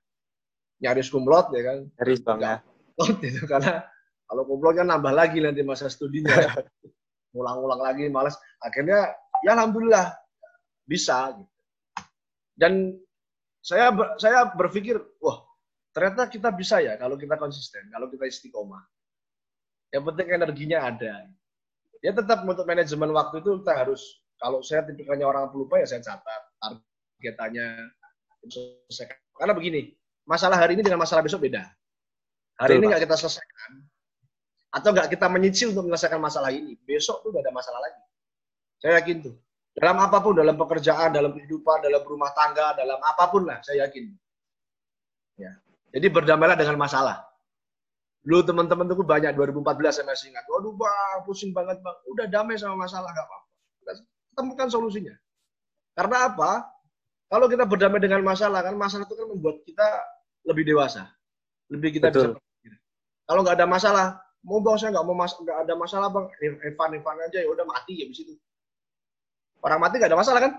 Nyaris 0.82 1.10
kumlot 1.10 1.54
ya 1.54 1.62
kan. 1.62 1.78
Nyaris 1.98 2.20
bang 2.22 2.38
ya. 2.42 2.56
Kumlot 2.98 3.18
itu 3.22 3.42
karena 3.52 3.86
kalau 4.26 4.42
kumlot 4.46 4.74
kan 4.78 4.86
nambah 4.90 5.14
lagi 5.14 5.38
nanti 5.38 5.62
masa 5.62 5.86
studinya. 5.86 6.34
Ulang-ulang 7.38 7.82
lagi 7.82 8.06
malas. 8.10 8.38
Akhirnya 8.62 9.10
ya 9.42 9.58
alhamdulillah 9.58 10.14
bisa 10.86 11.34
gitu. 11.34 11.50
Dan 12.54 12.94
saya 13.58 13.90
saya 14.14 14.54
berpikir, 14.54 14.94
wah, 15.18 15.42
ternyata 15.90 16.30
kita 16.30 16.54
bisa 16.54 16.78
ya 16.78 16.94
kalau 16.94 17.18
kita 17.18 17.34
konsisten, 17.34 17.90
kalau 17.90 18.06
kita 18.06 18.30
istiqomah. 18.30 18.82
Yang 19.90 20.04
penting 20.10 20.28
energinya 20.30 20.78
ada. 20.86 21.26
Ya 21.98 22.14
tetap 22.14 22.46
untuk 22.46 22.66
manajemen 22.66 23.10
waktu 23.10 23.42
itu 23.42 23.58
kita 23.62 23.72
harus 23.74 24.22
kalau 24.44 24.60
saya 24.60 24.84
tipikalnya 24.84 25.24
orang 25.24 25.48
pelupa 25.48 25.80
ya 25.80 25.88
saya 25.88 26.04
catat 26.04 26.42
targetannya. 26.60 27.88
Karena 29.40 29.56
begini, 29.56 29.88
masalah 30.28 30.60
hari 30.60 30.76
ini 30.76 30.84
dengan 30.84 31.00
masalah 31.00 31.24
besok 31.24 31.48
beda. 31.48 31.64
Hari 32.60 32.76
Betul, 32.76 32.84
ini 32.84 32.84
nggak 32.92 33.02
kita 33.08 33.16
selesaikan, 33.16 33.70
atau 34.68 34.88
nggak 34.92 35.08
kita 35.16 35.26
menyicil 35.32 35.72
untuk 35.72 35.88
menyelesaikan 35.88 36.20
masalah 36.20 36.52
ini, 36.52 36.76
besok 36.84 37.24
tuh 37.24 37.32
nggak 37.32 37.48
ada 37.48 37.54
masalah 37.56 37.80
lagi. 37.80 38.02
Saya 38.84 39.00
yakin 39.00 39.16
tuh. 39.24 39.34
Dalam 39.74 39.96
apa 39.98 40.20
pun, 40.20 40.36
dalam 40.36 40.54
pekerjaan, 40.54 41.16
dalam 41.16 41.32
kehidupan, 41.34 41.82
dalam 41.82 42.04
rumah 42.04 42.30
tangga, 42.36 42.76
dalam 42.76 43.00
apa 43.00 43.24
pun 43.32 43.48
lah, 43.48 43.58
saya 43.64 43.88
yakin. 43.88 44.12
Ya. 45.40 45.56
Jadi 45.90 46.06
berdamailah 46.12 46.54
dengan 46.54 46.78
masalah. 46.78 47.26
Lu 48.28 48.44
teman-teman 48.44 48.86
tuh 48.86 49.02
banyak 49.02 49.34
2014 49.34 49.98
saya 49.98 50.06
masih 50.06 50.30
ingat. 50.30 50.44
Waduh 50.46 50.76
bang, 50.76 51.18
pusing 51.26 51.50
banget 51.50 51.80
bang. 51.82 51.96
Udah 52.12 52.26
damai 52.28 52.54
sama 52.54 52.86
masalah 52.86 53.10
nggak 53.10 53.26
apa-apa. 53.26 53.44
Temukan 54.34 54.68
solusinya. 54.68 55.14
Karena 55.94 56.30
apa? 56.30 56.66
Kalau 57.30 57.46
kita 57.50 57.64
berdamai 57.66 57.98
dengan 58.02 58.22
masalah 58.22 58.60
kan 58.62 58.74
masalah 58.76 59.08
itu 59.08 59.16
kan 59.16 59.26
membuat 59.26 59.62
kita 59.66 59.86
lebih 60.44 60.64
dewasa, 60.68 61.08
lebih 61.72 61.98
kita 61.98 62.12
Betul. 62.12 62.36
bisa. 62.36 62.42
Kalau 63.24 63.40
nggak 63.40 63.56
ada 63.56 63.66
masalah, 63.66 64.06
mau 64.44 64.60
bang 64.60 64.76
saya 64.76 64.92
nggak 64.92 65.06
mau 65.08 65.16
mas 65.16 65.32
nggak 65.32 65.58
ada 65.64 65.74
masalah 65.74 66.08
bang, 66.12 66.26
Evan 66.44 66.90
Evan 67.00 67.16
aja 67.24 67.38
ya 67.40 67.48
udah 67.48 67.64
mati 67.64 68.04
ya 68.04 68.06
di 68.06 68.14
situ. 68.14 68.36
Orang 69.64 69.80
mati 69.80 69.96
nggak 69.96 70.12
ada 70.12 70.20
masalah 70.20 70.40
kan? 70.44 70.52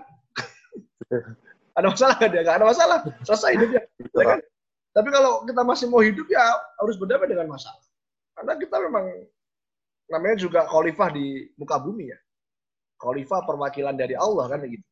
ada 1.78 1.86
masalah 1.86 2.16
kan 2.18 2.28
dia? 2.34 2.42
Nggak 2.42 2.56
ada 2.58 2.66
masalah, 2.66 2.98
selesai 3.22 3.50
hidupnya. 3.54 3.82
Ya 4.02 4.24
kan? 4.26 4.40
Tapi 4.96 5.08
kalau 5.12 5.32
kita 5.46 5.62
masih 5.62 5.86
mau 5.92 6.02
hidup 6.02 6.26
ya 6.26 6.42
harus 6.82 6.96
berdamai 6.98 7.30
dengan 7.30 7.46
masalah. 7.52 7.84
Karena 8.34 8.52
kita 8.58 8.76
memang 8.82 9.06
namanya 10.10 10.36
juga 10.40 10.66
khalifah 10.66 11.08
di 11.14 11.52
muka 11.54 11.78
bumi 11.78 12.10
ya. 12.10 12.18
Khalifah 12.96 13.44
perwakilan 13.44 13.94
dari 13.96 14.16
Allah 14.16 14.48
kan 14.48 14.64
gitu. 14.64 14.84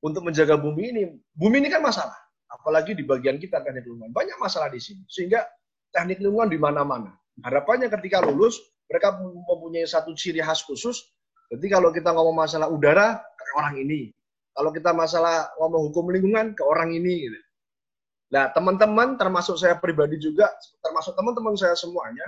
Untuk 0.00 0.24
menjaga 0.24 0.56
bumi 0.56 0.84
ini, 0.96 1.02
bumi 1.36 1.60
ini 1.60 1.68
kan 1.68 1.84
masalah. 1.84 2.16
Apalagi 2.50 2.96
di 2.96 3.04
bagian 3.04 3.36
kita 3.36 3.60
teknik 3.60 3.84
lingkungan. 3.84 4.10
Banyak 4.10 4.40
masalah 4.40 4.72
di 4.72 4.80
sini. 4.80 5.04
Sehingga 5.06 5.44
teknik 5.92 6.18
lingkungan 6.24 6.48
di 6.48 6.58
mana-mana. 6.58 7.12
Harapannya 7.44 7.92
ketika 7.92 8.24
lulus, 8.24 8.58
mereka 8.88 9.20
mempunyai 9.20 9.86
satu 9.86 10.16
ciri 10.16 10.40
khas 10.40 10.64
khusus. 10.64 11.04
Jadi 11.52 11.66
kalau 11.68 11.92
kita 11.92 12.10
ngomong 12.10 12.46
masalah 12.46 12.70
udara, 12.70 13.20
ke 13.20 13.44
orang 13.58 13.76
ini. 13.82 14.10
Kalau 14.54 14.70
kita 14.74 14.90
masalah 14.90 15.50
ngomong 15.62 15.90
hukum 15.90 16.10
lingkungan, 16.10 16.56
ke 16.56 16.62
orang 16.64 16.90
ini. 16.94 17.28
Gitu. 17.28 17.38
Nah, 18.30 18.50
teman-teman, 18.54 19.18
termasuk 19.18 19.58
saya 19.58 19.74
pribadi 19.78 20.14
juga, 20.18 20.46
termasuk 20.82 21.18
teman-teman 21.18 21.58
saya 21.58 21.74
semuanya, 21.74 22.24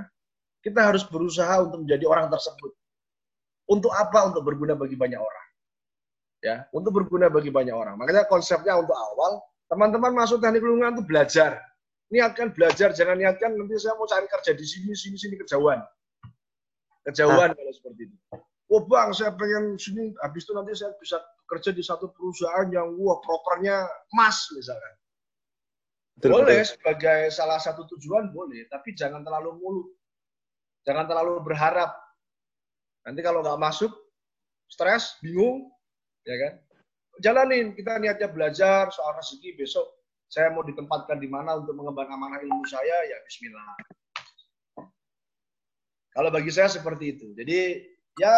kita 0.63 0.83
harus 0.83 1.07
berusaha 1.07 1.63
untuk 1.63 1.87
menjadi 1.87 2.05
orang 2.11 2.27
tersebut. 2.31 2.75
Untuk 3.71 3.93
apa? 3.95 4.31
Untuk 4.31 4.43
berguna 4.43 4.75
bagi 4.75 4.99
banyak 4.99 5.21
orang. 5.21 5.47
Ya, 6.43 6.67
untuk 6.75 6.91
berguna 6.99 7.31
bagi 7.31 7.55
banyak 7.55 7.71
orang. 7.71 7.95
Makanya 7.95 8.27
konsepnya 8.27 8.75
untuk 8.75 8.99
awal, 8.99 9.39
teman-teman 9.71 10.11
masuk 10.11 10.43
teknik 10.43 10.63
lingkungan 10.67 10.99
itu 10.99 11.05
belajar. 11.07 11.63
Niatkan 12.11 12.51
belajar, 12.53 12.91
jangan 12.93 13.17
niatkan 13.17 13.55
nanti 13.55 13.79
saya 13.79 13.95
mau 13.95 14.05
cari 14.11 14.27
kerja 14.27 14.53
di 14.53 14.67
sini, 14.67 14.91
sini, 14.93 15.17
sini 15.17 15.35
kejauhan. 15.39 15.81
Kejauhan 17.07 17.51
ah. 17.51 17.57
kalau 17.57 17.73
seperti 17.73 18.11
itu. 18.11 18.17
Oh 18.73 18.83
bang, 18.85 19.15
saya 19.15 19.33
pengen 19.39 19.79
sini, 19.79 20.13
habis 20.19 20.43
itu 20.45 20.53
nanti 20.53 20.75
saya 20.75 20.93
bisa 20.99 21.23
kerja 21.47 21.71
di 21.71 21.85
satu 21.85 22.11
perusahaan 22.11 22.67
yang 22.73 22.97
wah 22.97 23.21
propernya 23.21 23.85
emas 24.17 24.49
misalkan 24.57 24.93
Betul, 26.17 26.45
boleh 26.45 26.61
betul. 26.61 26.71
sebagai 26.77 27.21
salah 27.33 27.59
satu 27.61 27.89
tujuan 27.97 28.31
boleh, 28.31 28.69
tapi 28.69 28.93
jangan 28.93 29.25
terlalu 29.25 29.57
muluk. 29.57 29.89
Jangan 30.85 31.09
terlalu 31.09 31.41
berharap. 31.41 31.91
Nanti 33.03 33.21
kalau 33.21 33.43
nggak 33.43 33.59
masuk, 33.59 33.91
stres, 34.71 35.19
bingung, 35.21 35.71
ya 36.23 36.37
kan? 36.39 36.53
Jalanin, 37.21 37.77
kita 37.77 38.01
niatnya 38.01 38.29
belajar 38.31 38.89
soal 38.95 39.13
rezeki 39.19 39.59
besok 39.59 40.03
saya 40.33 40.49
mau 40.49 40.65
ditempatkan 40.65 41.21
di 41.21 41.29
mana 41.29 41.61
untuk 41.61 41.77
mengembangkan 41.77 42.17
amanah 42.17 42.41
ilmu 42.41 42.65
saya, 42.65 42.97
ya 43.05 43.21
bismillah. 43.29 43.77
Kalau 46.17 46.33
bagi 46.33 46.49
saya 46.49 46.73
seperti 46.73 47.21
itu. 47.21 47.37
Jadi 47.37 47.85
ya 48.17 48.37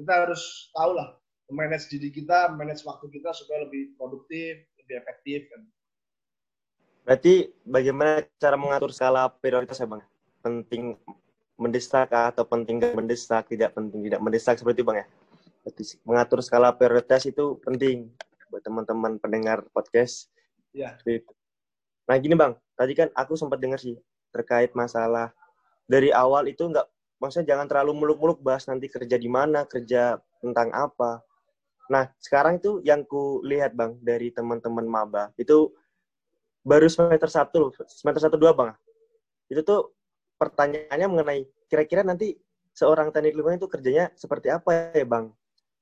kita 0.00 0.12
harus 0.24 0.72
tahu 0.72 0.96
lah 0.96 1.20
manage 1.52 1.92
diri 1.92 2.08
kita, 2.08 2.56
manage 2.56 2.80
waktu 2.88 3.12
kita 3.12 3.36
supaya 3.36 3.68
lebih 3.68 3.92
produktif, 4.00 4.64
lebih 4.80 4.94
efektif 4.96 5.44
kan. 5.52 5.60
Berarti 7.04 7.52
bagaimana 7.68 8.24
cara 8.40 8.56
mengatur 8.56 8.92
skala 8.96 9.28
prioritas 9.28 9.76
ya 9.76 9.88
Bang? 9.88 10.00
Penting 10.40 10.96
mendesak 11.60 12.08
atau 12.08 12.48
penting 12.48 12.80
mendesak, 12.96 13.44
tidak 13.52 13.76
penting 13.76 14.08
tidak 14.08 14.20
mendesak 14.24 14.56
seperti 14.56 14.80
itu 14.80 14.86
Bang 14.88 15.04
ya? 15.04 15.06
Mengatur 16.08 16.40
skala 16.40 16.72
prioritas 16.72 17.28
itu 17.28 17.60
penting 17.60 18.08
buat 18.48 18.64
teman-teman 18.64 19.20
pendengar 19.20 19.62
podcast. 19.76 20.32
Ya. 20.72 20.96
Nah 22.08 22.16
gini 22.16 22.32
Bang, 22.32 22.56
tadi 22.74 22.96
kan 22.96 23.12
aku 23.12 23.36
sempat 23.36 23.60
dengar 23.60 23.76
sih 23.76 24.00
terkait 24.32 24.72
masalah 24.72 25.36
dari 25.84 26.08
awal 26.08 26.48
itu 26.48 26.64
enggak 26.64 26.88
maksudnya 27.20 27.52
jangan 27.52 27.68
terlalu 27.68 27.92
muluk-muluk 27.92 28.40
bahas 28.40 28.64
nanti 28.64 28.88
kerja 28.88 29.20
di 29.20 29.28
mana, 29.28 29.68
kerja 29.68 30.16
tentang 30.40 30.72
apa. 30.72 31.20
Nah, 31.90 32.06
sekarang 32.22 32.62
itu 32.62 32.80
yang 32.86 33.04
ku 33.04 33.44
lihat 33.44 33.76
Bang 33.76 34.00
dari 34.00 34.32
teman-teman 34.32 34.86
maba 34.88 35.28
itu 35.36 35.74
baru 36.60 36.86
semester 36.92 37.28
satu 37.28 37.72
semester 37.88 38.28
satu 38.28 38.36
dua 38.36 38.52
bang 38.52 38.70
itu 39.48 39.64
tuh 39.64 39.92
pertanyaannya 40.40 41.08
mengenai 41.12 41.40
kira-kira 41.68 42.00
nanti 42.00 42.40
seorang 42.72 43.12
teknik 43.12 43.36
lingkungan 43.36 43.60
itu 43.60 43.68
kerjanya 43.68 44.08
seperti 44.16 44.48
apa 44.48 44.96
ya 44.96 45.04
bang? 45.04 45.28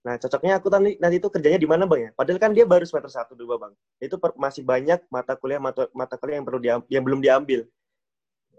Nah 0.03 0.15
cocoknya 0.19 0.59
aku 0.59 0.67
nanti 0.75 0.99
nanti 0.99 1.17
itu 1.23 1.31
kerjanya 1.31 1.59
di 1.63 1.69
mana 1.71 1.87
bang 1.87 2.01
ya? 2.01 2.11
Padahal 2.19 2.39
kan 2.43 2.51
dia 2.51 2.67
baru 2.67 2.83
semester 2.83 3.23
satu 3.23 3.39
dua 3.39 3.55
bang. 3.55 3.73
Itu 4.03 4.19
per, 4.19 4.35
masih 4.35 4.67
banyak 4.67 5.07
mata 5.07 5.39
kuliah 5.39 5.63
mata, 5.63 5.87
mata 5.95 6.19
kuliah 6.19 6.43
yang 6.43 6.47
perlu 6.47 6.59
diam, 6.59 6.81
yang 6.91 7.07
belum 7.07 7.23
diambil. 7.23 7.71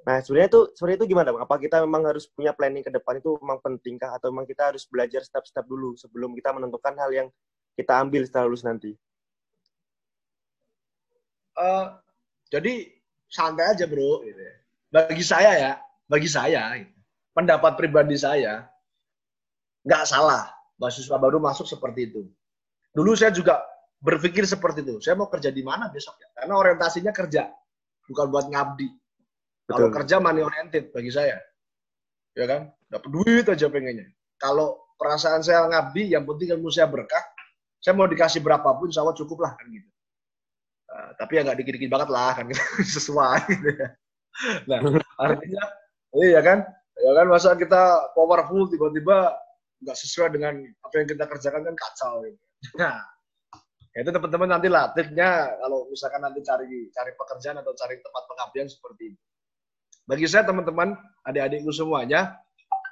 Nah 0.07 0.23
sebenarnya 0.23 0.49
itu 0.55 0.61
seperti 0.79 0.93
itu 1.03 1.05
gimana 1.11 1.35
bang? 1.35 1.43
Apa 1.43 1.55
kita 1.59 1.83
memang 1.83 2.07
harus 2.07 2.31
punya 2.31 2.55
planning 2.55 2.87
ke 2.87 2.91
depan 2.95 3.19
itu 3.19 3.35
memang 3.43 3.59
pentingkah? 3.59 4.15
Atau 4.15 4.31
memang 4.31 4.47
kita 4.47 4.71
harus 4.71 4.87
belajar 4.87 5.19
step-step 5.27 5.67
dulu 5.67 5.99
sebelum 5.99 6.31
kita 6.31 6.55
menentukan 6.55 6.95
hal 6.95 7.11
yang 7.11 7.27
kita 7.75 7.99
ambil 7.99 8.23
setelah 8.23 8.47
lulus 8.47 8.63
nanti? 8.63 8.95
Uh, 11.59 11.91
jadi 12.47 12.87
santai 13.27 13.75
aja 13.75 13.83
bro. 13.83 14.23
Bagi 14.89 15.21
saya 15.21 15.51
ya, 15.59 15.71
bagi 16.09 16.25
saya, 16.25 16.73
gitu. 16.81 16.91
pendapat 17.37 17.77
pribadi 17.77 18.17
saya, 18.17 18.65
nggak 19.85 20.03
salah 20.09 20.49
mahasiswa 20.81 21.17
baru 21.21 21.37
masuk 21.37 21.69
seperti 21.69 22.09
itu. 22.09 22.25
Dulu 22.89 23.13
saya 23.13 23.29
juga 23.29 23.61
berpikir 24.01 24.49
seperti 24.49 24.81
itu. 24.81 24.97
Saya 24.99 25.13
mau 25.19 25.29
kerja 25.29 25.53
di 25.53 25.61
mana 25.61 25.93
besok 25.93 26.17
ya? 26.17 26.27
Karena 26.33 26.57
orientasinya 26.57 27.13
kerja, 27.13 27.45
bukan 28.09 28.25
buat 28.33 28.49
ngabdi. 28.49 28.89
Kalau 29.69 29.93
kerja 29.93 30.17
money 30.17 30.41
oriented 30.41 30.89
bagi 30.89 31.13
saya, 31.13 31.37
ya 32.33 32.45
kan? 32.49 32.73
Dapat 32.89 33.09
duit 33.13 33.45
aja 33.45 33.69
pengennya. 33.69 34.09
Kalau 34.41 34.89
perasaan 34.97 35.45
saya 35.45 35.69
ngabdi, 35.69 36.17
yang 36.17 36.25
penting 36.25 36.57
ilmu 36.57 36.73
saya 36.73 36.89
berkah. 36.89 37.21
Saya 37.77 37.93
mau 37.93 38.09
dikasih 38.09 38.41
berapapun, 38.41 38.89
insya 38.89 39.05
Allah 39.05 39.15
cukup 39.15 39.45
lah 39.45 39.53
kan 39.55 39.69
gitu. 39.71 39.87
Uh, 40.89 41.13
tapi 41.21 41.37
ya 41.37 41.45
nggak 41.45 41.57
dikit-dikit 41.61 41.89
banget 41.93 42.09
lah 42.09 42.33
kan 42.33 42.49
sesuai 42.97 43.39
gitu 43.45 43.67
ya. 43.77 43.87
Nah 44.65 44.79
artinya 45.21 45.63
iya 46.17 46.39
kan 46.41 46.65
ya 46.99 47.11
kan 47.13 47.25
masa 47.29 47.53
kita 47.53 48.13
powerful 48.17 48.65
tiba-tiba 48.71 49.35
nggak 49.79 49.97
sesuai 49.97 50.35
dengan 50.35 50.59
apa 50.59 50.93
yang 50.99 51.07
kita 51.07 51.23
kerjakan 51.29 51.61
kan 51.71 51.75
kacau 51.75 52.25
gitu. 52.25 52.39
Nah 52.81 52.99
itu 53.95 54.11
teman-teman 54.13 54.49
nanti 54.53 54.67
lah 54.69 54.93
triknya 54.93 55.59
kalau 55.59 55.89
misalkan 55.89 56.21
nanti 56.21 56.39
cari 56.45 56.87
cari 56.93 57.11
pekerjaan 57.17 57.57
atau 57.59 57.73
cari 57.73 57.97
tempat 57.97 58.23
pengabdian 58.29 58.67
seperti 58.69 59.11
ini. 59.11 59.19
Bagi 60.05 60.25
saya 60.29 60.45
teman-teman 60.45 60.93
adik-adikku 61.25 61.73
semuanya 61.73 62.37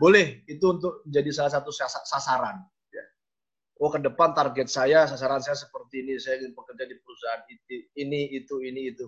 boleh 0.01 0.41
itu 0.49 0.65
untuk 0.67 1.05
menjadi 1.05 1.29
salah 1.33 1.53
satu 1.61 1.69
sasaran 2.05 2.65
oh 3.81 3.89
ke 3.93 3.99
depan 4.01 4.33
target 4.33 4.67
saya, 4.69 5.05
sasaran 5.05 5.41
saya 5.41 5.57
seperti 5.57 6.01
ini, 6.01 6.17
saya 6.17 6.41
ingin 6.41 6.53
bekerja 6.57 6.83
di 6.89 6.95
perusahaan 6.97 7.41
ini, 7.97 8.21
itu, 8.33 8.55
ini, 8.65 8.81
itu. 8.93 9.05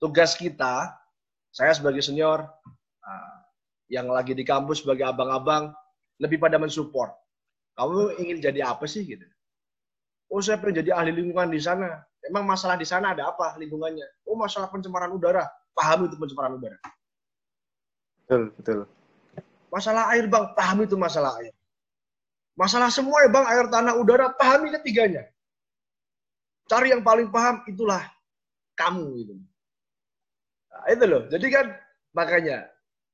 Tugas 0.00 0.38
kita, 0.38 0.96
saya 1.52 1.72
sebagai 1.76 2.00
senior, 2.00 2.44
yang 3.88 4.08
lagi 4.12 4.36
di 4.36 4.44
kampus 4.44 4.84
sebagai 4.84 5.08
abang-abang, 5.08 5.72
lebih 6.20 6.36
pada 6.38 6.60
mensupport. 6.60 7.14
Kamu 7.78 8.20
ingin 8.20 8.42
jadi 8.42 8.68
apa 8.68 8.84
sih 8.84 9.06
gitu? 9.06 9.24
Oh 10.28 10.44
saya 10.44 10.60
pengen 10.60 10.84
jadi 10.84 10.92
ahli 10.92 11.14
lingkungan 11.14 11.48
di 11.48 11.62
sana. 11.62 12.04
Emang 12.20 12.44
masalah 12.44 12.76
di 12.76 12.84
sana 12.84 13.16
ada 13.16 13.32
apa 13.32 13.56
lingkungannya? 13.56 14.04
Oh 14.28 14.36
masalah 14.36 14.68
pencemaran 14.68 15.08
udara. 15.08 15.48
Paham 15.72 16.04
itu 16.10 16.18
pencemaran 16.20 16.58
udara. 16.58 16.76
Betul, 18.26 18.52
betul. 18.60 18.78
Masalah 19.72 20.12
air 20.12 20.28
bang, 20.28 20.44
paham 20.52 20.84
itu 20.84 20.96
masalah 21.00 21.32
air. 21.40 21.54
Masalah 22.58 22.92
semua 22.92 23.24
ya 23.24 23.30
bang, 23.32 23.46
air, 23.48 23.64
tanah, 23.72 23.94
udara, 23.96 24.34
pahami 24.36 24.74
ketiganya. 24.74 25.24
Cari 26.68 26.92
yang 26.92 27.00
paling 27.00 27.32
paham, 27.32 27.64
itulah 27.64 28.04
kamu. 28.76 29.06
Gitu. 29.22 29.34
Nah, 30.68 30.84
itu 30.92 31.04
loh. 31.08 31.22
Jadi 31.32 31.46
kan 31.48 31.66
makanya 32.12 32.68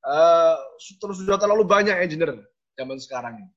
uh, 0.05 0.57
terus 0.79 1.21
sudah 1.25 1.41
terlalu 1.41 1.65
banyak 1.65 1.97
engineer 2.01 2.39
zaman 2.77 2.99
sekarang 3.01 3.35
ini. 3.41 3.53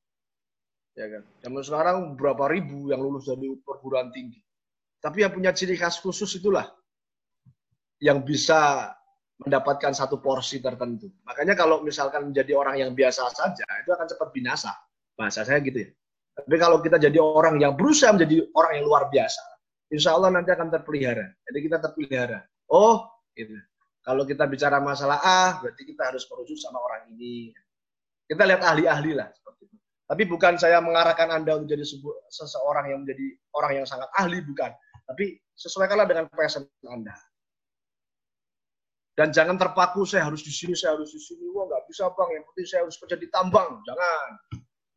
Ya 0.97 1.05
kan? 1.13 1.23
Zaman 1.45 1.61
sekarang 1.61 1.95
berapa 2.17 2.49
ribu 2.49 2.89
yang 2.89 3.03
lulus 3.03 3.29
dari 3.29 3.53
perguruan 3.61 4.09
tinggi. 4.09 4.41
Tapi 4.97 5.21
yang 5.21 5.31
punya 5.31 5.53
ciri 5.53 5.77
khas 5.77 6.01
khusus 6.01 6.41
itulah 6.41 6.65
yang 8.01 8.25
bisa 8.25 8.89
mendapatkan 9.37 9.93
satu 9.93 10.17
porsi 10.17 10.57
tertentu. 10.57 11.13
Makanya 11.21 11.53
kalau 11.53 11.85
misalkan 11.85 12.33
menjadi 12.33 12.57
orang 12.57 12.81
yang 12.81 12.91
biasa 12.97 13.29
saja, 13.29 13.65
itu 13.85 13.93
akan 13.93 14.09
cepat 14.09 14.29
binasa. 14.33 14.73
Bahasa 15.13 15.45
saya 15.45 15.61
gitu 15.61 15.85
ya. 15.85 15.89
Tapi 16.37 16.55
kalau 16.57 16.81
kita 16.81 16.97
jadi 17.01 17.17
orang 17.17 17.61
yang 17.61 17.77
berusaha 17.77 18.13
menjadi 18.13 18.45
orang 18.57 18.81
yang 18.81 18.85
luar 18.85 19.09
biasa, 19.09 19.41
insya 19.93 20.17
Allah 20.17 20.33
nanti 20.33 20.49
akan 20.53 20.69
terpelihara. 20.69 21.25
Jadi 21.49 21.59
kita 21.61 21.77
terpelihara. 21.81 22.45
Oh, 22.69 23.05
gitu. 23.37 23.53
Kalau 24.07 24.23
kita 24.23 24.47
bicara 24.47 24.79
masalah 24.79 25.19
A, 25.19 25.59
berarti 25.59 25.83
kita 25.83 26.07
harus 26.07 26.23
merujuk 26.31 26.55
sama 26.55 26.79
orang 26.79 27.11
ini. 27.11 27.51
Kita 28.23 28.47
lihat 28.47 28.63
ahli-ahli 28.63 29.11
lah. 29.11 29.27
Seperti 29.35 29.67
itu. 29.67 29.75
Tapi 30.07 30.23
bukan 30.23 30.55
saya 30.55 30.79
mengarahkan 30.79 31.27
Anda 31.27 31.59
untuk 31.59 31.75
jadi 31.75 31.83
seseorang 32.31 32.87
yang 32.87 33.03
menjadi 33.03 33.35
orang 33.51 33.83
yang 33.83 33.87
sangat 33.87 34.07
ahli, 34.15 34.39
bukan. 34.39 34.71
Tapi 35.11 35.35
sesuaikanlah 35.59 36.07
dengan 36.07 36.31
passion 36.31 36.63
Anda. 36.87 37.11
Dan 39.11 39.35
jangan 39.35 39.59
terpaku, 39.59 40.07
saya 40.07 40.31
harus 40.31 40.39
di 40.39 40.55
sini, 40.55 40.71
saya 40.71 40.95
harus 40.95 41.11
di 41.11 41.19
sini. 41.19 41.43
Wah, 41.51 41.67
nggak 41.67 41.91
bisa 41.91 42.07
bang, 42.07 42.29
yang 42.31 42.45
penting 42.47 42.63
saya 42.63 42.81
harus 42.87 42.95
kerja 42.95 43.19
di 43.19 43.27
tambang. 43.27 43.83
Jangan. 43.83 44.29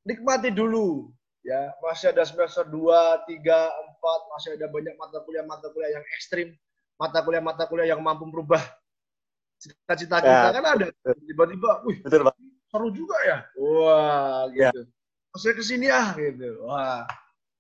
Nikmati 0.06 0.54
dulu. 0.54 1.11
Ya, 1.42 1.74
masih 1.82 2.14
ada 2.14 2.22
semester 2.22 2.62
2, 2.62 2.78
3, 3.26 3.26
4, 3.26 4.32
masih 4.38 4.54
ada 4.54 4.70
banyak 4.70 4.94
mata 4.94 5.18
kuliah-mata 5.26 5.66
kuliah 5.74 5.98
yang 5.98 6.06
ekstrim, 6.14 6.54
mata 6.94 7.24
kuliah-mata 7.26 7.66
kuliah 7.66 7.96
yang 7.96 8.04
mampu 8.04 8.28
merubah 8.28 8.61
cita-cita 9.61 10.16
kita 10.24 10.48
ya. 10.48 10.56
kan 10.56 10.64
ada. 10.64 10.86
Tiba-tiba, 11.28 11.84
wih, 11.84 12.00
Betul, 12.00 12.24
Bang. 12.24 12.38
seru 12.72 12.88
juga 12.96 13.16
ya. 13.28 13.38
Wah, 13.61 14.48
ya. 14.56 14.72
gitu. 14.72 14.88
Ya. 14.88 15.38
Saya 15.38 15.54
ke 15.54 15.62
sini 15.62 15.86
ah, 15.92 16.16
gitu. 16.16 16.64
Wah, 16.64 17.04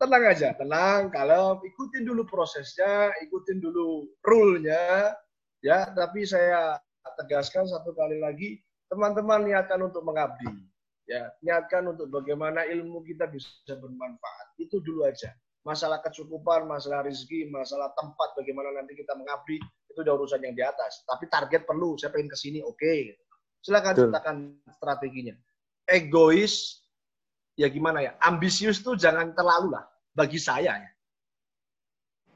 tenang 0.00 0.24
aja, 0.26 0.56
tenang. 0.56 1.12
Kalau 1.12 1.60
ikutin 1.60 2.02
dulu 2.08 2.26
prosesnya, 2.26 3.12
ikutin 3.22 3.62
dulu 3.62 4.08
rule-nya, 4.24 5.14
Ya, 5.60 5.92
tapi 5.92 6.24
saya 6.24 6.80
tegaskan 7.20 7.68
satu 7.68 7.92
kali 7.92 8.16
lagi, 8.16 8.64
teman-teman 8.88 9.44
niatkan 9.44 9.80
untuk 9.84 10.00
mengabdi. 10.08 10.48
Ya, 11.04 11.28
niatkan 11.44 11.84
untuk 11.90 12.08
bagaimana 12.08 12.64
ilmu 12.64 13.04
kita 13.04 13.28
bisa 13.28 13.76
bermanfaat. 13.76 14.56
Itu 14.56 14.80
dulu 14.80 15.04
aja. 15.04 15.36
Masalah 15.68 16.00
kecukupan, 16.00 16.64
masalah 16.64 17.04
rezeki, 17.04 17.52
masalah 17.52 17.92
tempat, 17.92 18.32
bagaimana 18.40 18.80
nanti 18.80 18.96
kita 18.96 19.12
mengabdi, 19.12 19.60
itu 19.90 20.00
udah 20.06 20.14
urusan 20.14 20.40
yang 20.40 20.54
di 20.54 20.62
atas. 20.62 21.02
Tapi 21.04 21.26
target 21.26 21.66
perlu, 21.66 21.98
saya 21.98 22.14
pengen 22.14 22.30
ke 22.30 22.38
sini, 22.38 22.62
oke. 22.62 22.78
Okay. 22.78 23.18
Silakan 23.60 23.92
ciptakan 23.92 24.36
strateginya. 24.78 25.34
Egois, 25.84 26.80
ya 27.58 27.66
gimana 27.68 28.00
ya, 28.00 28.14
ambisius 28.22 28.80
tuh 28.80 28.94
jangan 28.96 29.34
terlalu 29.34 29.74
lah, 29.74 29.84
bagi 30.14 30.38
saya 30.38 30.78
ya 30.78 30.90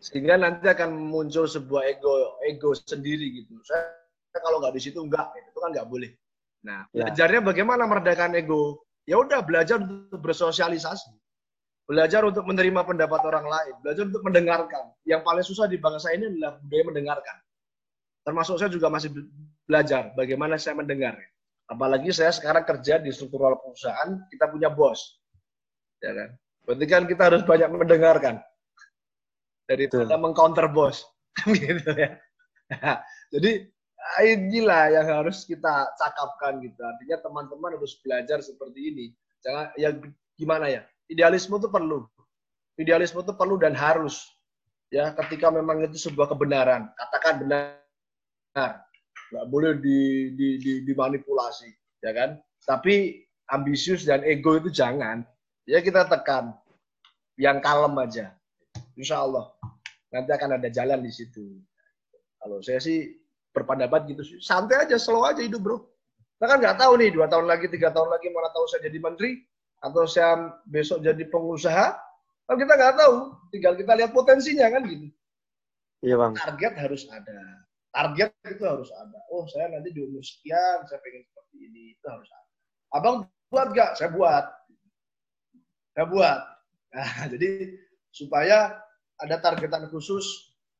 sehingga 0.04 0.36
nanti 0.36 0.68
akan 0.68 1.00
muncul 1.08 1.48
sebuah 1.48 1.96
ego 1.96 2.36
ego 2.44 2.76
sendiri 2.76 3.40
gitu 3.40 3.56
saya 3.64 3.88
kalau 4.36 4.60
nggak 4.60 4.76
di 4.76 4.82
situ 4.84 5.00
enggak 5.00 5.32
itu 5.32 5.56
kan 5.56 5.72
nggak 5.72 5.88
boleh 5.88 6.12
nah 6.60 6.84
ya. 6.92 7.08
belajarnya 7.08 7.40
bagaimana 7.40 7.88
meredakan 7.88 8.36
ego 8.36 8.84
ya 9.08 9.16
udah 9.16 9.40
belajar 9.40 9.80
untuk 9.80 10.20
bersosialisasi 10.20 11.08
belajar 11.88 12.20
untuk 12.20 12.44
menerima 12.44 12.84
pendapat 12.84 13.20
orang 13.24 13.48
lain 13.48 13.74
belajar 13.80 14.04
untuk 14.04 14.20
mendengarkan 14.28 14.92
yang 15.08 15.24
paling 15.24 15.44
susah 15.44 15.64
di 15.64 15.80
bangsa 15.80 16.12
ini 16.12 16.28
adalah 16.36 16.60
budaya 16.60 16.84
mendengarkan 16.84 17.36
termasuk 18.24 18.58
saya 18.58 18.72
juga 18.72 18.88
masih 18.88 19.12
belajar 19.68 20.10
bagaimana 20.16 20.56
saya 20.56 20.80
mendengar 20.80 21.14
apalagi 21.68 22.10
saya 22.10 22.32
sekarang 22.32 22.64
kerja 22.64 22.98
di 23.00 23.12
struktural 23.12 23.60
perusahaan 23.60 24.24
kita 24.32 24.48
punya 24.48 24.72
bos 24.72 25.20
ya 26.00 26.12
kan 26.12 26.30
berarti 26.64 26.86
kan 26.88 27.02
kita 27.04 27.22
harus 27.28 27.42
banyak 27.44 27.68
mendengarkan 27.68 28.40
daripada 29.68 30.16
mengcounter 30.16 30.68
bos 30.68 31.04
gitu 31.62 31.90
ya. 31.96 32.20
Jadi 33.34 33.68
inilah 34.22 34.94
yang 34.94 35.06
harus 35.10 35.42
kita 35.44 35.90
cakapkan 35.98 36.62
gitu. 36.62 36.78
Artinya 36.78 37.16
teman-teman 37.24 37.76
harus 37.76 37.98
belajar 38.00 38.38
seperti 38.40 38.80
ini. 38.92 39.06
Jangan 39.42 39.66
ya 39.76 39.90
gimana 40.38 40.70
ya? 40.70 40.82
Idealisme 41.10 41.58
itu 41.60 41.68
perlu. 41.68 42.06
Idealisme 42.80 43.20
itu 43.20 43.34
perlu 43.36 43.60
dan 43.60 43.76
harus. 43.76 44.24
Ya, 44.92 45.10
ketika 45.10 45.50
memang 45.50 45.82
itu 45.82 45.98
sebuah 45.98 46.30
kebenaran, 46.30 46.86
katakan 46.94 47.42
benar. 47.42 47.82
Nggak 48.54 49.46
boleh 49.50 49.72
di, 49.82 50.30
di, 50.38 50.48
di, 50.62 50.72
dimanipulasi, 50.86 51.68
ya 52.06 52.14
kan? 52.14 52.38
Tapi 52.62 53.26
ambisius 53.50 54.06
dan 54.06 54.22
ego 54.22 54.56
itu 54.56 54.70
jangan. 54.70 55.26
Ya 55.66 55.82
kita 55.82 56.06
tekan. 56.06 56.54
Yang 57.34 57.58
kalem 57.66 57.94
aja. 57.98 58.30
Insya 58.94 59.26
Allah 59.26 59.50
nanti 60.14 60.30
akan 60.30 60.62
ada 60.62 60.70
jalan 60.70 61.02
di 61.02 61.10
situ. 61.10 61.58
Kalau 62.38 62.62
saya 62.62 62.78
sih 62.78 63.18
berpendapat 63.50 64.06
gitu 64.06 64.22
sih, 64.22 64.38
santai 64.38 64.86
aja, 64.86 64.94
slow 64.94 65.26
aja 65.26 65.42
hidup 65.42 65.58
bro. 65.58 65.82
Kita 66.38 66.46
kan 66.46 66.58
nggak 66.62 66.78
tahu 66.78 66.92
nih 67.02 67.10
dua 67.10 67.26
tahun 67.26 67.50
lagi, 67.50 67.66
tiga 67.66 67.90
tahun 67.90 68.14
lagi 68.14 68.30
mana 68.30 68.54
tahu 68.54 68.70
saya 68.70 68.86
jadi 68.86 68.98
menteri 69.02 69.42
atau 69.82 70.06
saya 70.06 70.54
besok 70.70 71.02
jadi 71.02 71.26
pengusaha, 71.26 71.98
kan 72.46 72.54
kita 72.54 72.72
nggak 72.78 72.94
tahu. 72.94 73.14
Tinggal 73.50 73.74
kita 73.74 73.92
lihat 73.98 74.10
potensinya 74.14 74.70
kan 74.70 74.82
gitu. 74.86 75.06
Iya 76.06 76.14
bang. 76.20 76.32
Target 76.38 76.74
harus 76.78 77.02
ada. 77.10 77.38
Target 77.94 78.34
itu 78.50 78.64
harus 78.66 78.90
ada. 78.90 79.22
Oh 79.30 79.46
saya 79.46 79.70
nanti 79.70 79.94
di 79.94 80.02
umur 80.02 80.18
sekian, 80.18 80.82
saya 80.90 80.98
pengen 80.98 81.22
seperti 81.30 81.56
ini, 81.62 81.94
itu 81.94 82.06
harus 82.10 82.26
ada. 82.26 82.50
Abang 82.98 83.16
buat 83.54 83.70
nggak? 83.70 83.94
Saya 83.94 84.10
buat. 84.10 84.44
Saya 85.94 86.06
buat. 86.10 86.40
Nah, 86.90 87.10
jadi 87.32 87.70
supaya 88.10 88.74
ada 89.22 89.38
targetan 89.38 89.86
khusus 89.94 90.26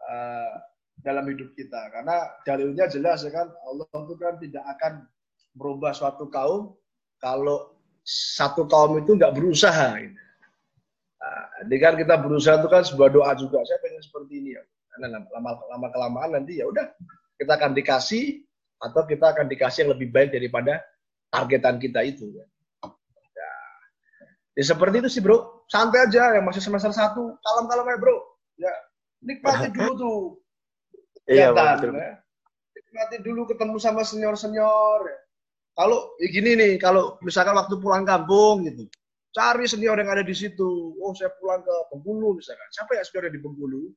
uh, 0.02 0.58
dalam 1.02 1.26
hidup 1.30 1.54
kita 1.54 1.90
karena 1.90 2.34
dalilnya 2.46 2.86
jelas 2.86 3.26
ya 3.26 3.30
kan 3.34 3.50
Allah 3.66 3.86
itu 3.90 4.14
kan 4.18 4.34
tidak 4.38 4.64
akan 4.78 5.06
merubah 5.58 5.90
suatu 5.94 6.30
kaum 6.30 6.74
kalau 7.22 7.78
satu 8.06 8.66
kaum 8.66 8.98
itu 8.98 9.14
nggak 9.14 9.34
berusaha 9.34 10.02
gitu. 10.02 10.18
Nah, 11.18 11.46
jadi 11.66 11.76
kan 11.78 11.94
kita 11.94 12.14
berusaha 12.20 12.58
itu 12.58 12.68
kan 12.70 12.82
sebuah 12.82 13.10
doa 13.10 13.32
juga 13.38 13.62
saya 13.62 13.78
pengen 13.82 14.02
seperti 14.02 14.32
ini 14.42 14.50
ya 14.58 14.62
karena 14.94 15.26
lama 15.26 15.50
lama 15.74 15.86
kelamaan 15.90 16.30
nanti 16.38 16.62
ya 16.62 16.70
udah 16.70 16.86
kita 17.34 17.58
akan 17.58 17.74
dikasih 17.74 18.46
atau 18.78 19.02
kita 19.04 19.34
akan 19.34 19.50
dikasih 19.50 19.86
yang 19.86 19.92
lebih 19.98 20.14
baik 20.14 20.30
daripada 20.30 20.78
targetan 21.34 21.82
kita 21.82 22.06
itu 22.06 22.30
ya. 22.30 22.46
Ya 24.54 24.62
seperti 24.62 25.02
itu 25.02 25.10
sih 25.10 25.18
bro, 25.18 25.66
santai 25.66 26.06
aja 26.06 26.38
yang 26.38 26.46
masih 26.46 26.62
semester 26.62 26.94
satu, 26.94 27.34
kalem-kalem 27.42 27.90
aja 27.90 27.98
bro. 27.98 28.16
Ya 28.54 28.70
nikmati 29.18 29.66
dulu 29.74 29.92
tuh. 30.02 30.22
Iya, 31.26 31.50
ya. 31.50 32.22
Nikmati 32.70 33.16
dulu 33.26 33.50
ketemu 33.50 33.76
sama 33.82 34.06
senior-senior. 34.06 35.10
Ya. 35.10 35.18
Kalau 35.74 36.14
ya 36.22 36.28
gini 36.30 36.54
nih, 36.54 36.72
kalau 36.78 37.18
misalkan 37.26 37.58
waktu 37.58 37.74
pulang 37.82 38.06
kampung 38.06 38.62
gitu, 38.70 38.86
cari 39.34 39.66
senior 39.66 39.98
yang 39.98 40.14
ada 40.14 40.22
di 40.22 40.30
situ. 40.30 40.94
Oh 41.02 41.10
saya 41.18 41.34
pulang 41.42 41.66
ke 41.66 41.74
Bengkulu 41.90 42.38
misalkan. 42.38 42.68
Siapa 42.70 42.94
ya 42.94 43.02
senior 43.02 43.26
yang 43.26 43.34
di 43.34 43.42
Bengkulu? 43.42 43.90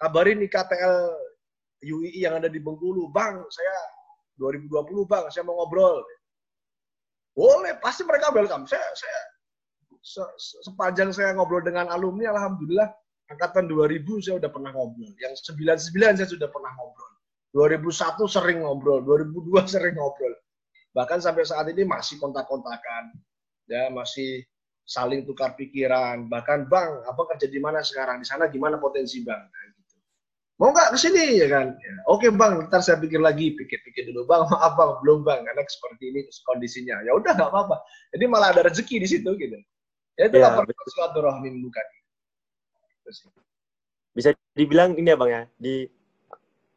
Kabarin 0.00 0.40
IKTL 0.40 0.96
UII 1.84 2.24
yang 2.24 2.40
ada 2.40 2.48
di 2.48 2.56
Bengkulu. 2.56 3.12
Bang, 3.12 3.44
saya 3.52 3.76
2020 4.40 5.04
bang, 5.04 5.28
saya 5.28 5.44
mau 5.44 5.60
ngobrol. 5.60 6.00
Boleh, 7.36 7.76
pasti 7.84 8.08
mereka 8.08 8.32
welcome. 8.32 8.64
Saya, 8.64 8.80
saya 8.96 9.20
se 10.00 10.24
sepanjang 10.64 11.12
saya 11.12 11.36
ngobrol 11.36 11.60
dengan 11.60 11.92
alumni, 11.92 12.32
alhamdulillah 12.32 12.88
angkatan 13.28 13.68
2000 13.68 14.24
saya 14.24 14.34
udah 14.40 14.50
pernah 14.50 14.72
ngobrol. 14.72 15.12
Yang 15.20 15.44
99 15.52 16.16
saya 16.16 16.28
sudah 16.28 16.48
pernah 16.48 16.72
ngobrol. 16.80 17.12
2001 17.52 18.24
sering 18.24 18.58
ngobrol, 18.64 19.04
2002 19.04 19.68
sering 19.68 19.94
ngobrol. 20.00 20.32
Bahkan 20.96 21.18
sampai 21.22 21.44
saat 21.46 21.68
ini 21.70 21.86
masih 21.86 22.18
kontak-kontakan. 22.18 23.14
Ya, 23.70 23.86
masih 23.92 24.42
saling 24.82 25.22
tukar 25.22 25.54
pikiran. 25.54 26.26
Bahkan, 26.26 26.66
Bang, 26.66 27.06
apa 27.06 27.22
kerja 27.34 27.46
di 27.46 27.62
mana 27.62 27.78
sekarang? 27.78 28.18
Di 28.18 28.26
sana 28.26 28.50
gimana 28.50 28.82
potensi 28.82 29.22
Bang? 29.22 29.38
Nah, 29.38 29.62
gitu. 29.70 29.79
Mau 30.60 30.76
nggak 30.76 30.92
ke 30.92 30.98
sini 31.00 31.40
ya 31.40 31.48
kan? 31.48 31.72
Ya, 31.72 31.94
Oke 32.04 32.28
Bang, 32.28 32.68
ntar 32.68 32.84
saya 32.84 33.00
pikir 33.00 33.16
lagi, 33.16 33.56
pikir-pikir 33.56 34.12
dulu 34.12 34.28
Bang, 34.28 34.44
maaf 34.52 34.76
Bang, 34.76 35.00
belum 35.00 35.24
Bang, 35.24 35.40
karena 35.40 35.64
seperti 35.64 36.12
ini 36.12 36.20
kondisinya. 36.44 37.00
Ya 37.00 37.16
udah 37.16 37.32
nggak 37.32 37.48
apa-apa. 37.48 37.80
Jadi 38.12 38.24
malah 38.28 38.52
ada 38.52 38.68
rezeki 38.68 39.00
di 39.00 39.08
situ 39.08 39.32
gitu. 39.40 39.56
Ya 40.20 40.28
itu 40.28 40.36
ya, 40.36 40.52
silaturahmi 40.92 41.48
bukan. 41.64 41.86
Bisa 44.12 44.36
dibilang 44.52 44.92
ini 45.00 45.08
ya 45.08 45.16
bang 45.16 45.30
ya 45.32 45.42
di 45.56 45.88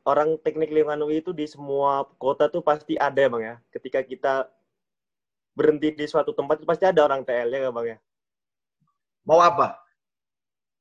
orang 0.07 0.39
teknik 0.39 0.71
lingkungan 0.71 1.03
UI 1.03 1.19
itu 1.19 1.35
di 1.35 1.43
semua 1.43 2.07
kota 2.15 2.47
tuh 2.47 2.63
pasti 2.63 2.95
ada 2.95 3.19
ya 3.19 3.27
bang 3.27 3.43
ya. 3.43 3.55
Ketika 3.67 3.99
kita 3.99 4.47
berhenti 5.51 5.91
di 5.91 6.07
suatu 6.07 6.31
tempat 6.31 6.63
itu 6.63 6.65
pasti 6.65 6.87
ada 6.87 7.03
orang 7.03 7.27
TL 7.27 7.51
ya 7.51 7.67
bang 7.67 7.87
ya. 7.91 7.97
Mau 9.27 9.43
apa? 9.43 9.75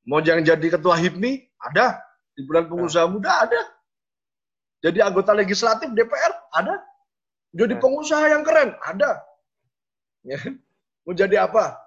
Mau 0.07 0.23
yang 0.23 0.47
jadi 0.47 0.67
ketua 0.71 0.95
HIPMI? 0.95 1.51
Ada. 1.59 2.12
Di 2.33 2.43
bulan 2.49 2.69
pengusaha 2.69 3.07
nah. 3.07 3.13
muda 3.13 3.33
ada. 3.45 3.63
Jadi 4.83 4.99
anggota 4.99 5.37
legislatif 5.37 5.89
DPR? 5.95 6.33
Ada. 6.57 6.81
Jadi 7.53 7.75
nah. 7.77 7.81
pengusaha 7.81 8.25
yang 8.33 8.43
keren? 8.43 8.75
Ada. 8.83 9.21
Ya. 10.23 10.39
Mau 11.03 11.15
jadi 11.15 11.47
apa? 11.47 11.83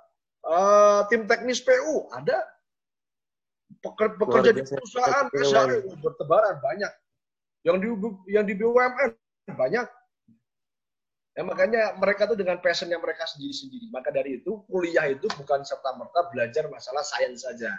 uh, 0.46 1.02
tim 1.10 1.26
teknis 1.26 1.60
PU 1.62 2.06
ada 2.14 2.38
Peker, 3.82 4.18
pekerja 4.18 4.52
di 4.54 4.62
perusahaan 4.62 5.26
SHE 5.34 5.90
bertebaran 6.02 6.62
banyak 6.62 6.92
yang 7.66 7.78
di 7.82 7.88
yang 8.30 8.46
di 8.46 8.54
BUMN 8.54 9.14
banyak. 9.58 9.86
Ya, 11.36 11.42
makanya 11.44 11.98
mereka 12.00 12.30
tuh 12.30 12.38
dengan 12.40 12.62
passion 12.64 12.88
yang 12.88 13.04
mereka 13.04 13.28
sendiri-sendiri. 13.28 13.92
Maka 13.92 14.14
dari 14.14 14.40
itu 14.40 14.64
kuliah 14.72 15.12
itu 15.12 15.28
bukan 15.36 15.66
serta-merta 15.68 16.32
belajar 16.32 16.72
masalah 16.72 17.04
sains 17.04 17.44
saja. 17.44 17.74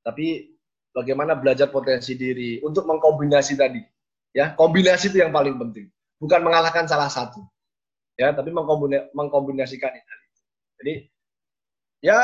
Tapi 0.00 0.56
bagaimana 0.94 1.34
belajar 1.34 1.68
potensi 1.68 2.14
diri 2.14 2.62
untuk 2.62 2.86
mengkombinasi 2.86 3.58
tadi. 3.58 3.82
Ya, 4.30 4.54
kombinasi 4.54 5.10
itu 5.10 5.18
yang 5.18 5.34
paling 5.34 5.58
penting. 5.58 5.90
Bukan 6.22 6.40
mengalahkan 6.40 6.86
salah 6.86 7.10
satu. 7.10 7.42
Ya, 8.14 8.30
tapi 8.30 8.54
mengkombinasikan 9.12 9.90
itu. 9.90 10.14
Jadi 10.78 10.94
ya 12.04 12.18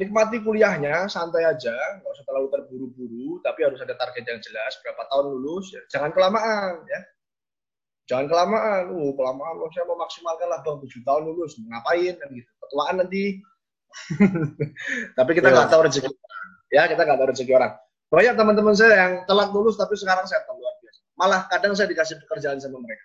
nikmati 0.00 0.40
kuliahnya, 0.42 1.06
santai 1.06 1.46
aja, 1.46 1.74
nggak 2.00 2.08
usah 2.08 2.24
terlalu 2.26 2.48
terburu-buru, 2.50 3.28
tapi 3.44 3.68
harus 3.68 3.78
ada 3.84 3.94
target 3.94 4.24
yang 4.24 4.40
jelas, 4.40 4.74
berapa 4.80 5.04
tahun 5.12 5.26
lulus, 5.36 5.76
ya. 5.76 5.82
jangan 5.92 6.10
kelamaan, 6.10 6.82
ya. 6.88 7.00
Jangan 8.06 8.26
kelamaan, 8.30 8.82
uh, 8.96 9.12
kelamaan, 9.18 9.54
saya 9.74 9.84
mau 9.90 9.98
maksimalkan 9.98 10.46
lah 10.46 10.62
bang, 10.62 10.78
tujuh 10.78 11.02
tahun 11.02 11.22
lulus, 11.26 11.58
ngapain, 11.58 12.14
kan 12.16 12.28
gitu, 12.32 12.50
ketuaan 12.64 12.94
nanti. 13.02 13.24
tapi 15.18 15.30
kita 15.36 15.48
nggak 15.52 15.68
ya. 15.68 15.72
tahu 15.74 15.80
rezeki 15.84 16.08
orang, 16.08 16.48
ya 16.72 16.82
kita 16.88 17.00
nggak 17.04 17.18
tahu 17.18 17.28
rezeki 17.34 17.52
orang. 17.52 17.72
Banyak 18.06 18.34
teman-teman 18.38 18.74
saya 18.78 18.94
yang 18.94 19.12
telat 19.26 19.50
lulus, 19.50 19.74
tapi 19.74 19.98
sekarang 19.98 20.22
saya 20.30 20.46
tahu 20.46 20.62
luar 20.62 20.74
biasa. 20.78 21.00
Malah 21.18 21.40
kadang 21.50 21.74
saya 21.74 21.90
dikasih 21.90 22.22
pekerjaan 22.22 22.62
sama 22.62 22.78
mereka. 22.78 23.02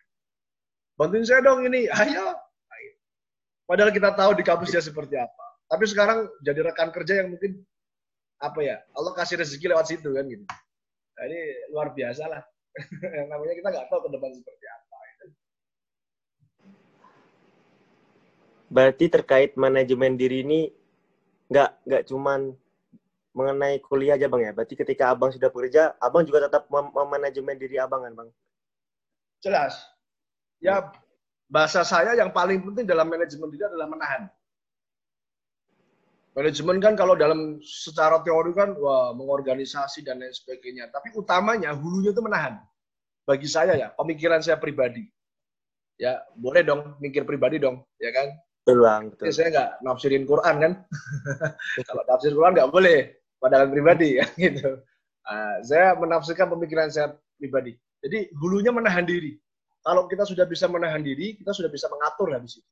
Bantuin 0.93 1.25
saya 1.25 1.41
dong 1.41 1.65
ini, 1.65 1.89
ayo. 2.05 2.37
Padahal 3.65 3.89
kita 3.95 4.13
tahu 4.13 4.35
di 4.37 4.43
kampusnya 4.43 4.83
seperti 4.83 5.15
apa. 5.17 5.45
Tapi 5.71 5.87
sekarang 5.87 6.27
jadi 6.43 6.59
rekan 6.67 6.91
kerja 6.91 7.23
yang 7.23 7.31
mungkin 7.33 7.63
apa 8.43 8.59
ya, 8.59 8.77
Allah 8.93 9.15
kasih 9.15 9.39
rezeki 9.39 9.71
lewat 9.71 9.87
situ 9.87 10.11
kan 10.11 10.27
gitu. 10.27 10.43
Nah, 10.43 11.23
ini 11.31 11.39
luar 11.71 11.95
biasa 11.95 12.27
lah. 12.27 12.43
yang 13.17 13.31
namanya 13.31 13.55
kita 13.55 13.67
nggak 13.71 13.87
tahu 13.87 13.99
ke 14.05 14.09
depan 14.11 14.31
seperti 14.35 14.65
apa. 14.67 14.95
Berarti 18.71 19.05
terkait 19.11 19.51
manajemen 19.59 20.15
diri 20.15 20.47
ini 20.47 20.71
nggak 21.51 21.83
nggak 21.83 22.03
cuman 22.07 22.55
mengenai 23.31 23.79
kuliah 23.83 24.19
aja 24.19 24.27
bang 24.27 24.41
ya. 24.47 24.51
Berarti 24.51 24.75
ketika 24.75 25.11
abang 25.11 25.31
sudah 25.31 25.49
bekerja, 25.51 25.95
abang 25.99 26.27
juga 26.27 26.47
tetap 26.47 26.67
mem 26.67 26.91
manajemen 26.91 27.55
diri 27.55 27.79
abang 27.79 28.03
kan 28.03 28.13
bang? 28.15 28.29
Jelas. 29.41 29.73
Ya 30.61 30.91
bahasa 31.51 31.83
saya 31.83 32.15
yang 32.15 32.31
paling 32.31 32.63
penting 32.63 32.87
dalam 32.87 33.07
manajemen 33.07 33.49
diri 33.51 33.65
adalah 33.65 33.87
menahan. 33.89 34.29
Manajemen 36.31 36.79
kan 36.79 36.95
kalau 36.95 37.11
dalam 37.19 37.59
secara 37.59 38.23
teori 38.23 38.55
kan 38.55 38.71
wah 38.79 39.11
mengorganisasi 39.11 40.07
dan 40.07 40.23
lain 40.23 40.31
sebagainya. 40.31 40.87
Tapi 40.87 41.11
utamanya 41.19 41.75
hulunya 41.75 42.15
itu 42.15 42.23
menahan. 42.23 42.55
Bagi 43.27 43.51
saya 43.51 43.75
ya, 43.75 43.91
pemikiran 43.99 44.39
saya 44.39 44.55
pribadi. 44.55 45.03
Ya, 45.99 46.23
boleh 46.33 46.63
dong 46.63 46.97
mikir 47.03 47.27
pribadi 47.27 47.61
dong, 47.61 47.83
ya 47.99 48.09
kan? 48.15 48.31
Betul 48.63 48.77
bang, 48.81 49.03
betul. 49.11 49.23
Jadi 49.27 49.35
saya 49.35 49.47
nggak 49.51 49.69
nafsirin 49.83 50.25
Quran 50.25 50.55
kan. 50.61 50.73
Kalau 51.89 52.03
nafsir 52.07 52.31
Quran 52.31 52.53
nggak 52.57 52.71
boleh, 52.71 52.97
padahal 53.41 53.67
pribadi 53.73 54.21
ya 54.21 54.25
gitu. 54.45 54.77
Uh, 55.25 55.57
saya 55.65 55.97
menafsirkan 55.97 56.47
pemikiran 56.53 56.93
saya 56.93 57.17
pribadi. 57.41 57.73
Jadi 58.05 58.29
hulunya 58.37 58.69
menahan 58.69 59.05
diri. 59.05 59.37
Kalau 59.81 60.05
kita 60.05 60.29
sudah 60.29 60.45
bisa 60.45 60.69
menahan 60.69 61.01
diri, 61.01 61.33
kita 61.41 61.57
sudah 61.57 61.69
bisa 61.69 61.89
mengatur 61.89 62.29
habis 62.37 62.61
itu. 62.61 62.69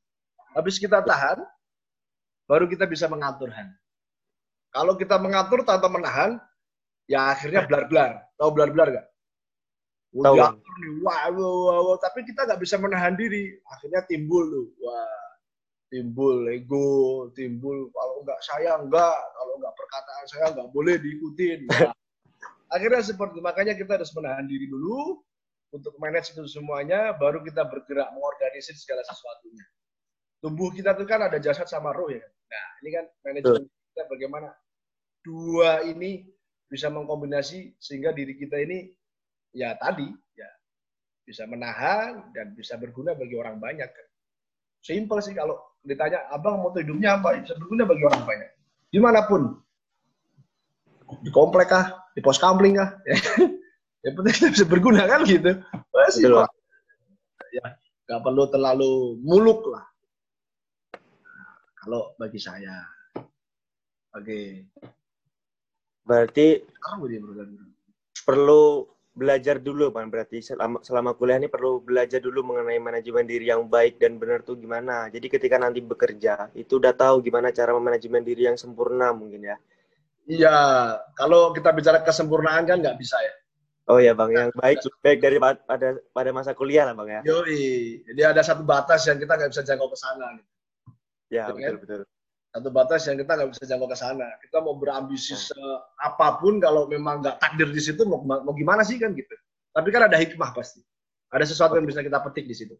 Habis 0.54 0.78
kita 0.78 1.02
tahan, 1.02 1.42
baru 2.46 2.70
kita 2.70 2.86
bisa 2.86 3.10
mengatur 3.10 3.50
Han. 3.54 3.70
Kalau 4.70 4.94
kita 4.94 5.18
mengatur 5.18 5.66
tanpa 5.66 5.90
menahan, 5.90 6.38
ya 7.10 7.34
akhirnya 7.34 7.66
blar-blar. 7.66 8.22
Tahu 8.38 8.50
blar-blar 8.54 8.88
nggak? 8.94 9.08
Tahu. 10.10 10.36
Nih, 10.38 10.92
wah, 11.06 11.30
wah, 11.34 11.54
wah, 11.66 11.80
wah, 11.94 11.98
tapi 12.02 12.26
kita 12.26 12.46
nggak 12.46 12.62
bisa 12.62 12.78
menahan 12.78 13.18
diri. 13.18 13.58
Akhirnya 13.74 14.06
timbul 14.06 14.46
tuh, 14.50 14.68
wah, 14.86 15.29
timbul 15.90 16.46
ego, 16.54 17.28
timbul 17.34 17.90
kalau 17.92 18.22
nggak 18.22 18.40
saya 18.46 18.78
nggak, 18.86 19.20
kalau 19.36 19.54
nggak 19.58 19.76
perkataan 19.76 20.26
saya 20.30 20.46
nggak 20.54 20.70
boleh 20.70 20.96
diikutin. 21.02 21.66
Nah, 21.66 21.90
akhirnya 22.76 23.02
seperti 23.02 23.42
makanya 23.42 23.74
kita 23.74 23.98
harus 23.98 24.14
menahan 24.14 24.46
diri 24.46 24.70
dulu 24.70 25.18
untuk 25.74 25.94
manage 26.02 26.34
itu 26.34 26.46
semuanya, 26.50 27.14
baru 27.18 27.42
kita 27.46 27.66
bergerak 27.66 28.10
mengorganisir 28.14 28.74
segala 28.78 29.06
sesuatunya. 29.06 29.66
Tubuh 30.40 30.72
kita 30.72 30.96
itu 30.96 31.06
kan 31.06 31.26
ada 31.26 31.38
jasad 31.42 31.68
sama 31.68 31.94
roh 31.94 32.10
ya. 32.10 32.24
Nah 32.24 32.66
ini 32.86 32.90
kan 32.96 33.06
manajemen 33.26 33.66
kita 33.68 34.04
bagaimana 34.08 34.50
dua 35.22 35.84
ini 35.86 36.26
bisa 36.70 36.88
mengkombinasi 36.90 37.76
sehingga 37.82 38.14
diri 38.14 38.38
kita 38.38 38.56
ini 38.62 38.94
ya 39.54 39.74
tadi 39.76 40.06
ya 40.38 40.50
bisa 41.26 41.46
menahan 41.50 42.34
dan 42.34 42.58
bisa 42.58 42.78
berguna 42.78 43.14
bagi 43.14 43.36
orang 43.38 43.62
banyak. 43.62 43.90
Simple 44.80 45.20
sih 45.22 45.36
kalau 45.36 45.69
ditanya, 45.86 46.28
abang 46.34 46.60
mau 46.60 46.72
hidupnya 46.76 47.20
apa? 47.20 47.40
Bisa 47.40 47.56
berguna 47.56 47.88
bagi 47.88 48.04
orang 48.04 48.24
banyak. 48.26 48.50
Di 48.90 49.00
mana 49.00 49.24
pun. 49.26 49.58
Di 51.24 51.30
komplek 51.34 51.72
kah? 51.72 52.10
Di 52.14 52.22
pos 52.22 52.42
kamling 52.42 52.78
kah? 52.78 52.90
Ya 54.00 54.16
penting 54.16 54.32
kita 54.32 54.48
bisa 54.56 54.64
berguna 54.64 55.04
kan 55.12 55.28
gitu. 55.28 55.60
Masih 55.92 56.32
Pak. 56.32 56.48
Ya, 57.52 57.66
nggak 58.08 58.22
perlu 58.24 58.44
terlalu 58.48 59.20
muluk 59.20 59.68
lah. 59.68 59.84
kalau 61.84 62.16
bagi 62.16 62.40
saya. 62.40 62.86
Oke. 64.16 64.72
Berarti 66.08 66.64
perlu 68.24 68.88
belajar 69.20 69.60
dulu 69.60 69.92
kan 69.92 70.08
berarti 70.08 70.40
selama, 70.40 70.80
selama 70.80 71.12
kuliah 71.20 71.36
ini 71.36 71.52
perlu 71.52 71.84
belajar 71.84 72.24
dulu 72.24 72.48
mengenai 72.48 72.80
manajemen 72.80 73.28
diri 73.28 73.52
yang 73.52 73.68
baik 73.68 74.00
dan 74.00 74.16
benar 74.16 74.48
tuh 74.48 74.56
gimana. 74.56 75.12
Jadi 75.12 75.28
ketika 75.28 75.60
nanti 75.60 75.84
bekerja 75.84 76.56
itu 76.56 76.80
udah 76.80 76.96
tahu 76.96 77.20
gimana 77.20 77.52
cara 77.52 77.76
memanajemen 77.76 78.24
diri 78.24 78.48
yang 78.48 78.56
sempurna 78.56 79.12
mungkin 79.12 79.52
ya. 79.52 79.58
Iya, 80.30 80.56
kalau 81.20 81.52
kita 81.52 81.76
bicara 81.76 82.00
kesempurnaan 82.00 82.64
kan 82.64 82.80
nggak 82.80 82.96
bisa 82.96 83.20
ya. 83.20 83.34
Oh 83.90 83.98
ya 83.98 84.14
bang, 84.14 84.30
yang 84.32 84.50
baik 84.54 84.86
baik 85.02 85.20
dari 85.20 85.42
pada 85.42 85.98
pada 86.14 86.30
masa 86.30 86.54
kuliah 86.56 86.88
lah 86.88 86.96
bang 86.96 87.20
ya. 87.20 87.22
Yoi, 87.26 88.06
jadi 88.06 88.32
ada 88.32 88.46
satu 88.46 88.62
batas 88.64 89.04
yang 89.10 89.18
kita 89.18 89.34
nggak 89.36 89.52
bisa 89.52 89.66
jangkau 89.66 89.90
ke 89.92 89.98
sana. 89.98 90.38
Gitu. 90.38 90.50
Ya 91.34 91.50
gitu, 91.50 91.58
betul 91.58 91.66
kan? 91.66 91.82
betul 91.84 92.02
satu 92.50 92.70
batas 92.74 93.06
yang 93.06 93.22
kita 93.22 93.38
nggak 93.38 93.50
bisa 93.54 93.64
jangkau 93.70 93.86
ke 93.86 93.98
sana. 93.98 94.26
Kita 94.42 94.58
mau 94.66 94.74
berambisi 94.74 95.38
hmm. 95.38 96.02
apa 96.02 96.42
pun 96.42 96.58
kalau 96.58 96.90
memang 96.90 97.22
nggak 97.22 97.38
takdir 97.38 97.70
di 97.70 97.82
situ 97.82 98.02
mau, 98.10 98.26
mau 98.26 98.54
gimana 98.58 98.82
sih 98.82 98.98
kan 98.98 99.14
gitu. 99.14 99.36
Tapi 99.70 99.88
kan 99.94 100.10
ada 100.10 100.18
hikmah 100.18 100.50
pasti. 100.58 100.82
Ada 101.30 101.46
sesuatu 101.46 101.78
yang 101.78 101.86
bisa 101.86 102.02
kita 102.02 102.18
petik 102.26 102.50
di 102.50 102.58
situ. 102.58 102.74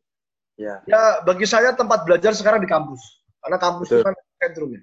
Ya. 0.58 0.82
Ya 0.90 1.22
bagi 1.22 1.46
saya 1.46 1.78
tempat 1.78 2.02
belajar 2.02 2.34
sekarang 2.34 2.66
di 2.66 2.70
kampus. 2.70 3.22
Karena 3.46 3.58
kampus 3.62 3.88
Betul. 3.94 3.98
itu 4.02 4.06
kan 4.10 4.14
sentrumnya. 4.42 4.82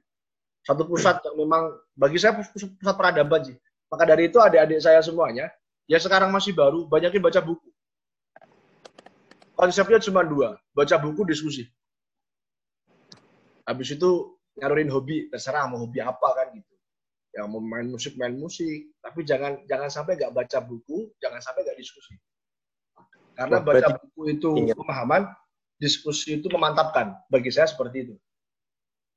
Satu 0.62 0.82
pusat 0.86 1.18
yang 1.22 1.36
memang 1.46 1.62
bagi 1.98 2.18
saya 2.22 2.38
pusat, 2.38 2.70
pusat 2.78 2.94
peradaban 2.94 3.42
sih. 3.42 3.56
Maka 3.90 4.02
dari 4.06 4.30
itu 4.30 4.38
adik-adik 4.38 4.82
saya 4.82 5.02
semuanya 5.02 5.50
ya 5.86 5.98
sekarang 6.02 6.30
masih 6.30 6.54
baru 6.54 6.86
banyakin 6.86 7.22
baca 7.22 7.42
buku. 7.42 7.70
Konsepnya 9.56 9.96
cuma 10.04 10.20
dua, 10.20 10.60
baca 10.76 10.96
buku, 11.00 11.24
diskusi. 11.24 11.64
Habis 13.64 13.96
itu 13.96 14.35
nyalurin 14.56 14.90
hobi 14.90 15.28
terserah 15.28 15.68
mau 15.68 15.80
hobi 15.80 16.00
apa 16.00 16.28
kan 16.36 16.46
gitu. 16.56 16.74
Yang 17.36 17.46
mau 17.52 17.60
main 17.60 17.86
musik 17.88 18.12
main 18.16 18.34
musik. 18.36 18.96
Tapi 19.00 19.22
jangan 19.22 19.62
jangan 19.68 19.88
sampai 19.92 20.16
nggak 20.16 20.32
baca 20.32 20.58
buku 20.64 21.12
jangan 21.20 21.40
sampai 21.40 21.64
nggak 21.64 21.78
diskusi. 21.78 22.16
Karena 23.36 23.60
baca 23.60 24.00
buku 24.00 24.20
itu 24.32 24.48
ingat. 24.56 24.76
pemahaman 24.80 25.22
diskusi 25.76 26.40
itu 26.40 26.48
memantapkan 26.48 27.16
bagi 27.28 27.52
saya 27.52 27.68
seperti 27.68 28.08
itu. 28.08 28.14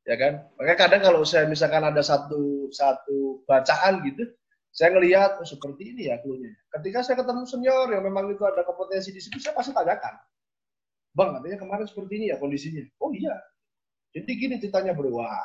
Ya 0.04 0.20
kan? 0.20 0.44
Makanya 0.60 0.78
kadang 0.78 1.02
kalau 1.08 1.22
saya 1.24 1.48
misalkan 1.48 1.86
ada 1.86 2.04
satu 2.04 2.68
satu 2.72 3.44
bacaan 3.48 4.04
gitu 4.04 4.28
saya 4.70 4.94
ngelihat 4.94 5.42
oh, 5.42 5.48
seperti 5.48 5.98
ini 5.98 6.14
ya 6.14 6.22
klunya 6.22 6.54
ketika 6.78 7.02
saya 7.02 7.18
ketemu 7.18 7.42
senior 7.50 7.90
yang 7.90 8.06
memang 8.06 8.30
itu 8.30 8.44
ada 8.46 8.62
kompetensi 8.62 9.10
di 9.10 9.22
situ 9.22 9.42
saya 9.42 9.58
pasti 9.58 9.74
tanyakan 9.74 10.14
bang 11.18 11.30
katanya 11.36 11.58
kemarin 11.58 11.86
seperti 11.90 12.14
ini 12.22 12.26
ya 12.30 12.38
kondisinya? 12.38 12.84
Oh 13.02 13.10
iya 13.10 13.34
jadi 14.16 14.32
gini 14.34 14.56
ceritanya 14.58 14.98
bro, 14.98 15.22
wah. 15.22 15.44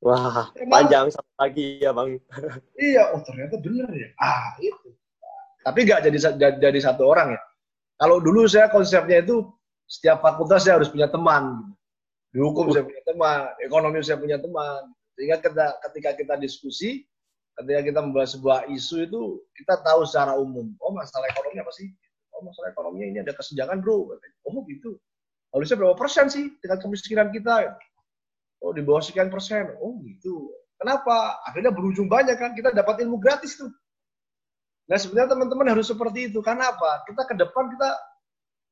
Wah, 0.00 0.48
Emang, 0.56 0.88
panjang 0.88 1.12
sampai 1.12 1.34
pagi 1.36 1.66
ya 1.76 1.92
bang. 1.92 2.16
iya, 2.80 3.12
oh 3.12 3.20
ternyata 3.20 3.60
bener 3.60 3.88
ya. 3.92 4.08
Ah 4.16 4.56
itu. 4.56 4.96
Tapi 5.60 5.84
nggak 5.84 6.08
jadi 6.08 6.18
jadi 6.56 6.78
satu 6.80 7.04
orang 7.04 7.36
ya. 7.36 7.40
Kalau 8.00 8.16
dulu 8.16 8.48
saya 8.48 8.72
konsepnya 8.72 9.20
itu 9.20 9.44
setiap 9.84 10.24
fakultas 10.24 10.64
saya 10.64 10.80
harus 10.80 10.88
punya 10.88 11.04
teman. 11.12 11.76
Di 12.32 12.40
hukum 12.40 12.72
saya 12.72 12.88
punya 12.88 13.02
teman, 13.04 13.52
ekonomi 13.60 14.00
saya 14.00 14.16
punya 14.16 14.40
teman. 14.40 14.88
Sehingga 15.20 15.36
kita, 15.36 15.66
ketika 15.84 16.10
kita 16.16 16.34
diskusi, 16.40 17.04
ketika 17.60 17.80
kita 17.84 18.00
membahas 18.00 18.40
sebuah 18.40 18.72
isu 18.72 19.04
itu, 19.04 19.22
kita 19.52 19.84
tahu 19.84 20.08
secara 20.08 20.32
umum. 20.40 20.72
Oh 20.80 20.96
masalah 20.96 21.28
ekonomi 21.28 21.60
apa 21.60 21.72
sih? 21.76 21.92
Oh 22.32 22.40
masalah 22.40 22.72
ekonominya 22.72 23.06
ini 23.12 23.18
ada 23.20 23.36
kesenjangan 23.36 23.84
bro. 23.84 24.16
Oh 24.48 24.64
gitu. 24.64 24.96
Harusnya 25.52 25.76
berapa 25.76 25.92
persen 25.98 26.32
sih 26.32 26.56
dengan 26.64 26.80
kemiskinan 26.80 27.28
kita? 27.36 27.76
Oh, 28.60 28.76
di 28.76 28.84
bawah 28.84 29.00
sekian 29.00 29.32
persen. 29.32 29.72
Oh, 29.80 29.96
gitu. 30.04 30.52
Kenapa? 30.76 31.40
Akhirnya 31.48 31.72
berujung 31.72 32.08
banyak 32.08 32.36
kan. 32.36 32.52
Kita 32.52 32.72
dapat 32.72 33.00
ilmu 33.04 33.16
gratis 33.16 33.56
tuh. 33.56 33.72
Nah, 34.88 34.98
sebenarnya 35.00 35.32
teman-teman 35.32 35.72
harus 35.72 35.88
seperti 35.88 36.32
itu. 36.32 36.44
Karena 36.44 36.72
apa? 36.72 37.04
Kita 37.08 37.22
ke 37.24 37.34
depan 37.36 37.72
kita 37.72 37.88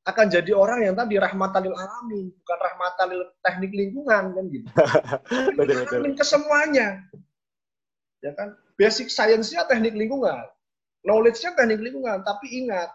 akan 0.09 0.25
jadi 0.31 0.51
orang 0.55 0.79
yang 0.89 0.95
tadi 0.97 1.19
rahmatanil 1.21 1.75
alamin, 1.75 2.33
bukan 2.33 2.57
rahmatanil 2.57 3.21
teknik 3.45 3.71
lingkungan 3.75 4.23
kan 4.33 4.43
gitu. 4.49 4.67
betul, 5.59 5.75
betul. 5.85 6.01
ke 6.17 6.25
semuanya. 6.25 7.03
Ya 8.23 8.31
kan? 8.33 8.57
Basic 8.79 9.11
science-nya 9.11 9.67
teknik 9.69 9.93
lingkungan. 9.93 10.49
Knowledge-nya 11.03 11.55
teknik 11.55 11.79
lingkungan, 11.79 12.23
tapi 12.23 12.63
ingat, 12.63 12.91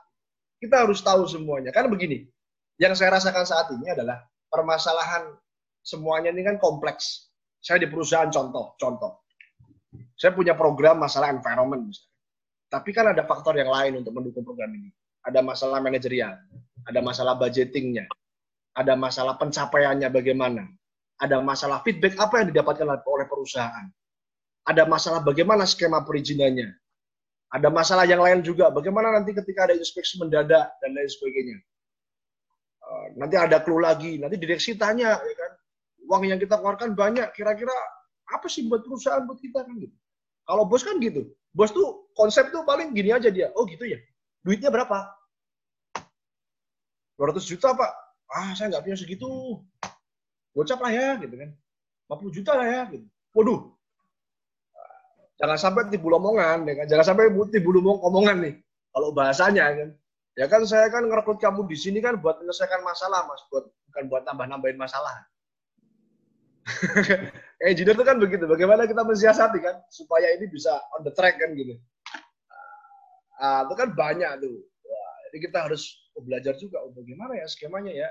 kita 0.61 0.85
harus 0.85 1.01
tahu 1.01 1.25
semuanya. 1.29 1.73
Karena 1.73 1.89
begini, 1.93 2.25
yang 2.81 2.93
saya 2.93 3.17
rasakan 3.17 3.45
saat 3.49 3.73
ini 3.73 3.93
adalah 3.93 4.25
permasalahan 4.49 5.33
semuanya 5.85 6.33
ini 6.33 6.43
kan 6.43 6.57
kompleks. 6.57 7.29
Saya 7.61 7.81
di 7.81 7.89
perusahaan 7.89 8.33
contoh, 8.33 8.75
contoh. 8.81 9.29
Saya 10.17 10.33
punya 10.33 10.57
program 10.57 11.05
masalah 11.05 11.31
environment 11.31 11.93
misalnya. 11.93 12.13
Tapi 12.73 12.91
kan 12.91 13.07
ada 13.15 13.23
faktor 13.23 13.55
yang 13.55 13.71
lain 13.71 14.03
untuk 14.03 14.11
mendukung 14.17 14.43
program 14.43 14.73
ini. 14.75 14.91
Ada 15.25 15.41
masalah 15.41 15.79
manajerial, 15.81 16.37
ada 16.85 17.01
masalah 17.01 17.39
budgetingnya, 17.39 18.05
ada 18.77 18.93
masalah 18.99 19.39
pencapaiannya 19.41 20.11
bagaimana, 20.13 20.69
ada 21.17 21.41
masalah 21.41 21.81
feedback 21.81 22.19
apa 22.21 22.45
yang 22.45 22.53
didapatkan 22.53 22.85
oleh 22.85 23.25
perusahaan, 23.25 23.89
ada 24.69 24.85
masalah 24.85 25.25
bagaimana 25.25 25.65
skema 25.65 26.05
perizinannya, 26.05 26.77
ada 27.55 27.69
masalah 27.73 28.05
yang 28.05 28.21
lain 28.21 28.45
juga, 28.45 28.69
bagaimana 28.69 29.17
nanti 29.17 29.33
ketika 29.33 29.71
ada 29.71 29.75
inspeksi 29.79 30.21
mendadak 30.21 30.77
dan 30.83 30.91
lain 30.93 31.09
sebagainya. 31.09 31.59
Eh, 32.85 33.07
nanti 33.17 33.37
ada 33.41 33.65
clue 33.65 33.81
lagi, 33.81 34.21
nanti 34.21 34.37
direksi 34.37 34.77
tanya, 34.77 35.17
ya 35.17 35.35
kan, 35.41 35.44
uang 36.15 36.31
yang 36.31 36.39
kita 36.39 36.63
keluarkan 36.63 36.95
banyak, 36.95 37.27
kira-kira 37.35 37.75
apa 38.31 38.47
sih 38.47 38.71
buat 38.71 38.87
perusahaan 38.87 39.27
buat 39.27 39.43
kita 39.43 39.67
kan 39.67 39.75
gitu. 39.83 39.95
Kalau 40.47 40.63
bos 40.63 40.87
kan 40.87 41.03
gitu, 41.03 41.35
bos 41.51 41.75
tuh 41.75 42.07
konsep 42.15 42.55
tuh 42.55 42.63
paling 42.63 42.95
gini 42.95 43.11
aja 43.11 43.35
dia, 43.35 43.51
oh 43.59 43.67
gitu 43.67 43.83
ya, 43.83 43.99
duitnya 44.47 44.71
berapa? 44.71 45.11
200 47.19 47.43
juta 47.43 47.75
pak, 47.75 47.91
ah 48.31 48.55
saya 48.55 48.71
nggak 48.71 48.87
punya 48.87 48.97
segitu, 48.99 49.27
gocap 50.55 50.79
lah 50.79 50.93
ya 50.95 51.09
gitu 51.19 51.35
kan, 51.35 51.51
50 52.07 52.37
juta 52.39 52.53
lah 52.55 52.67
ya 52.71 52.81
gitu. 52.95 53.07
Waduh, 53.35 53.75
jangan 55.43 55.59
sampai 55.59 55.91
timbul 55.91 56.15
omongan, 56.15 56.63
ya 56.71 56.75
kan? 56.79 56.87
jangan 56.87 57.05
sampai 57.11 57.35
timbul 57.51 57.83
omongan 57.83 58.39
nih. 58.39 58.55
Kalau 58.95 59.11
bahasanya 59.11 59.75
kan, 59.75 59.89
ya 60.39 60.47
kan 60.47 60.63
saya 60.63 60.87
kan 60.87 61.03
ngerekrut 61.11 61.43
kamu 61.43 61.67
di 61.67 61.75
sini 61.75 61.99
kan 61.99 62.15
buat 62.23 62.39
menyelesaikan 62.39 62.87
masalah 62.87 63.27
mas, 63.27 63.43
buat 63.51 63.67
bukan 63.91 64.05
buat 64.07 64.23
tambah-nambahin 64.23 64.79
masalah. 64.79 65.27
Engineer 67.69 67.97
itu 67.97 68.05
kan 68.05 68.17
begitu, 68.17 68.45
bagaimana 68.49 68.89
kita 68.89 69.05
mensiasati 69.05 69.59
kan 69.61 69.77
supaya 69.89 70.33
ini 70.37 70.49
bisa 70.49 70.73
on 70.97 71.05
the 71.05 71.13
track 71.13 71.37
kan 71.41 71.53
gitu. 71.57 71.77
Ah, 73.41 73.67
itu 73.67 73.75
kan 73.77 73.93
banyak 73.93 74.31
tuh. 74.41 74.57
Wah, 74.87 75.15
jadi 75.29 75.39
kita 75.49 75.59
harus 75.69 75.83
belajar 76.15 76.55
juga 76.55 76.79
untuk 76.87 77.03
gimana 77.03 77.35
ya 77.35 77.47
skemanya 77.51 77.93
ya. 77.93 78.09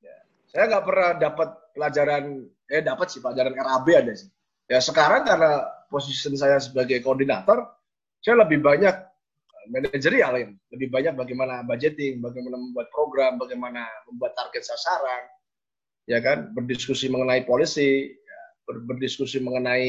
ya. 0.00 0.16
Saya 0.48 0.64
nggak 0.72 0.84
pernah 0.88 1.10
dapat 1.20 1.48
pelajaran, 1.76 2.24
eh 2.72 2.82
dapat 2.82 3.06
sih 3.12 3.20
pelajaran 3.20 3.52
RAB 3.52 3.88
ada 3.92 4.12
sih. 4.16 4.30
Ya 4.70 4.80
sekarang 4.80 5.28
karena 5.28 5.68
posisi 5.92 6.32
saya 6.32 6.56
sebagai 6.56 7.04
koordinator, 7.04 7.68
saya 8.24 8.40
lebih 8.40 8.64
banyak 8.64 8.94
eh, 8.96 9.66
manajerial. 9.68 10.56
Lebih 10.72 10.88
banyak 10.88 11.12
bagaimana 11.12 11.60
budgeting, 11.68 12.24
bagaimana 12.24 12.56
membuat 12.56 12.88
program, 12.88 13.36
bagaimana 13.36 13.84
membuat 14.08 14.32
target 14.32 14.64
sasaran, 14.64 15.28
ya 16.06 16.18
kan, 16.22 16.50
berdiskusi 16.54 17.06
mengenai 17.10 17.46
polisi, 17.46 18.10
ya, 18.10 18.40
berdiskusi 18.86 19.38
mengenai 19.42 19.86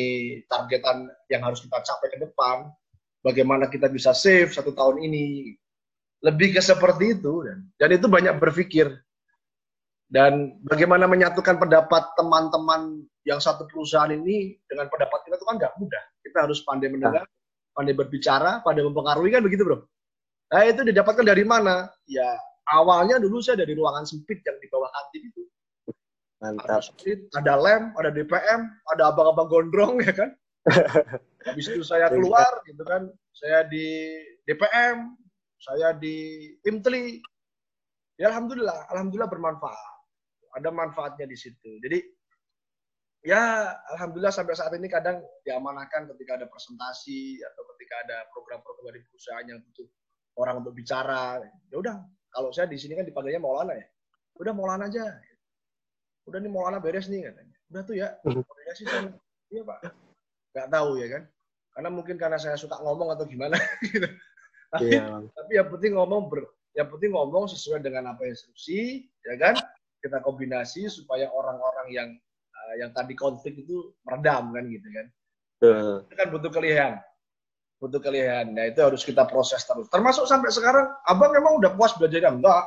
targetan 0.47 1.09
yang 1.29 1.41
harus 1.45 1.61
kita 1.61 1.81
capai 1.81 2.07
ke 2.13 2.17
depan, 2.21 2.69
bagaimana 3.25 3.69
kita 3.69 3.89
bisa 3.89 4.11
save 4.11 4.53
satu 4.53 4.73
tahun 4.73 5.01
ini. 5.05 5.55
Lebih 6.23 6.55
ke 6.55 6.61
seperti 6.63 7.19
itu. 7.19 7.43
Dan, 7.75 7.89
itu 7.91 8.07
banyak 8.07 8.39
berpikir. 8.39 8.95
Dan 10.07 10.61
bagaimana 10.63 11.09
menyatukan 11.09 11.59
pendapat 11.59 12.15
teman-teman 12.15 13.03
yang 13.27 13.41
satu 13.41 13.65
perusahaan 13.67 14.11
ini 14.13 14.55
dengan 14.69 14.87
pendapat 14.87 15.25
kita 15.25 15.35
itu 15.41 15.45
kan 15.47 15.55
nggak 15.57 15.73
mudah. 15.81 16.03
Kita 16.21 16.37
harus 16.47 16.61
pandai 16.63 16.93
mendengar, 16.93 17.25
pandai 17.73 17.97
berbicara, 17.97 18.61
pandai 18.61 18.85
mempengaruhi 18.85 19.33
kan 19.33 19.41
begitu 19.41 19.65
bro. 19.65 19.83
Nah 20.53 20.69
itu 20.69 20.85
didapatkan 20.85 21.25
dari 21.25 21.41
mana? 21.41 21.89
Ya 22.05 22.29
awalnya 22.71 23.19
dulu 23.19 23.43
saya 23.43 23.59
dari 23.59 23.75
ruangan 23.75 24.07
sempit 24.07 24.39
yang 24.45 24.57
di 24.61 24.67
bawah 24.71 24.87
kantin 24.87 25.21
itu. 25.27 25.41
Mantap. 26.43 26.83
Ada, 26.83 27.39
ada 27.39 27.53
lem, 27.55 27.83
ada 27.95 28.09
DPM, 28.11 28.61
ada 28.91 29.03
abang-abang 29.07 29.47
gondrong 29.47 30.03
ya 30.03 30.11
kan. 30.11 30.29
Habis 31.47 31.71
itu 31.71 31.83
saya 31.87 32.11
keluar 32.11 32.59
gitu 32.67 32.83
kan, 32.83 33.07
saya 33.31 33.63
di 33.67 34.15
DPM, 34.43 35.15
saya 35.59 35.95
di 35.95 36.51
Imtli. 36.67 37.23
Ya 38.19 38.31
alhamdulillah, 38.31 38.91
alhamdulillah 38.91 39.31
bermanfaat. 39.31 39.91
Ada 40.59 40.69
manfaatnya 40.69 41.25
di 41.25 41.37
situ. 41.39 41.79
Jadi 41.79 42.03
ya 43.23 43.71
alhamdulillah 43.95 44.35
sampai 44.35 44.53
saat 44.53 44.75
ini 44.75 44.91
kadang 44.91 45.23
diamanahkan 45.47 46.11
ketika 46.13 46.43
ada 46.43 46.47
presentasi 46.51 47.39
atau 47.39 47.63
ketika 47.75 47.95
ada 48.03 48.17
program-program 48.35 48.99
di 48.99 49.01
perusahaan 49.07 49.47
yang 49.47 49.59
butuh 49.63 49.87
orang 50.37 50.59
untuk 50.61 50.75
bicara. 50.75 51.39
Ya 51.71 51.77
udah, 51.79 51.95
kalau 52.31 52.51
saya 52.51 52.67
di 52.67 52.77
sini 52.77 52.99
kan 52.99 53.07
dipanggilnya 53.07 53.39
Maulana 53.39 53.73
ya. 53.79 53.87
Udah 54.39 54.53
Maulana 54.53 54.91
aja. 54.91 55.07
Udah 56.29 56.39
nih 56.39 56.51
Maulana 56.51 56.79
beres 56.79 57.11
nih 57.11 57.27
katanya. 57.27 57.55
Udah 57.71 57.81
tuh 57.83 57.95
ya, 57.97 58.07
koordinasi 58.23 58.83
sama. 58.87 59.09
Iya 59.51 59.61
Pak. 59.67 59.77
Nggak 60.55 60.67
tahu 60.71 60.89
ya 60.99 61.07
kan. 61.11 61.23
Karena 61.73 61.89
mungkin 61.89 62.15
karena 62.15 62.37
saya 62.37 62.55
suka 62.55 62.77
ngomong 62.79 63.11
atau 63.11 63.25
gimana 63.27 63.57
gitu. 63.91 64.07
Tapi 64.73 64.89
iya. 64.89 65.21
tapi 65.21 65.51
yang 65.53 65.69
penting 65.69 65.93
ngomong 65.97 66.29
ber, 66.29 66.49
yang 66.73 66.89
penting 66.89 67.13
ngomong 67.13 67.45
sesuai 67.49 67.83
dengan 67.83 68.13
apa 68.13 68.25
instruksi 68.25 69.09
ya 69.25 69.35
kan? 69.37 69.59
Kita 70.03 70.19
kombinasi 70.19 70.87
supaya 70.91 71.31
orang-orang 71.31 71.87
yang 71.91 72.09
uh, 72.51 72.73
yang 72.79 72.91
tadi 72.95 73.15
konflik 73.15 73.59
itu 73.63 73.91
meredam 74.07 74.51
kan 74.53 74.63
gitu 74.69 74.87
kan. 74.91 75.07
Uh. 75.63 76.03
itu 76.03 76.19
kan 76.19 76.27
butuh 76.27 76.51
kelihan 76.51 76.99
butuh 77.79 78.03
kelihan 78.03 78.51
nah 78.51 78.63
itu 78.63 78.79
harus 78.79 79.03
kita 79.03 79.27
proses 79.27 79.59
terus. 79.67 79.91
Termasuk 79.91 80.23
sampai 80.23 80.47
sekarang 80.55 80.87
abang 81.03 81.35
memang 81.35 81.59
udah 81.59 81.75
puas 81.75 81.91
belajar 81.99 82.31
enggak 82.31 82.63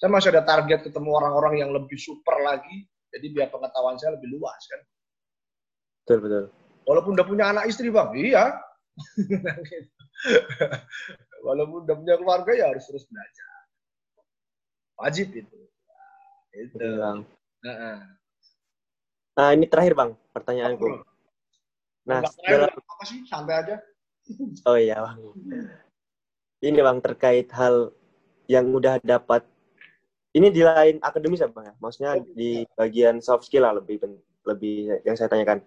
saya 0.00 0.08
masih 0.08 0.32
ada 0.32 0.42
target 0.48 0.88
ketemu 0.88 1.10
orang-orang 1.12 1.54
yang 1.60 1.70
lebih 1.70 2.00
super 2.00 2.40
lagi 2.40 2.88
jadi 3.12 3.26
biar 3.28 3.48
pengetahuan 3.52 4.00
saya 4.00 4.16
lebih 4.16 4.40
luas 4.40 4.60
kan 4.66 4.80
betul 6.02 6.18
betul 6.24 6.44
Walaupun 6.90 7.14
udah 7.14 7.26
punya 7.26 7.44
anak 7.54 7.70
istri 7.70 7.86
bang, 7.86 8.10
iya. 8.18 8.50
Walaupun 11.46 11.86
udah 11.86 11.96
punya 11.96 12.14
keluarga 12.18 12.50
ya 12.50 12.66
harus 12.74 12.82
terus 12.90 13.06
belajar. 13.06 13.48
Wajib 14.98 15.30
itu. 15.32 15.54
Nah, 15.54 16.56
itu. 16.58 16.76
Bang. 16.98 17.18
Nah, 17.62 18.02
nah, 19.38 19.48
ini 19.54 19.70
terakhir 19.70 19.94
bang, 19.94 20.10
pertanyaanku. 20.34 21.06
Nah, 22.10 22.26
setelah... 22.26 22.74
apa 22.74 23.04
sih? 23.06 23.22
Santai 23.30 23.56
aja. 23.62 23.76
Oh 24.66 24.74
iya 24.74 24.98
bang. 24.98 25.18
Ini 26.60 26.78
bang 26.82 26.98
terkait 27.00 27.48
hal 27.54 27.94
yang 28.50 28.66
udah 28.74 28.98
dapat. 29.00 29.46
Ini 30.30 30.46
di 30.54 30.62
lain 30.62 31.02
akademis 31.02 31.42
ya 31.42 31.50
bang 31.50 31.74
ya? 31.74 31.74
Maksudnya 31.82 32.12
di 32.22 32.62
bagian 32.78 33.18
soft 33.18 33.50
skill 33.50 33.66
lah 33.66 33.74
lebih 33.74 33.98
lebih 34.46 35.02
yang 35.02 35.18
saya 35.18 35.26
tanyakan 35.26 35.58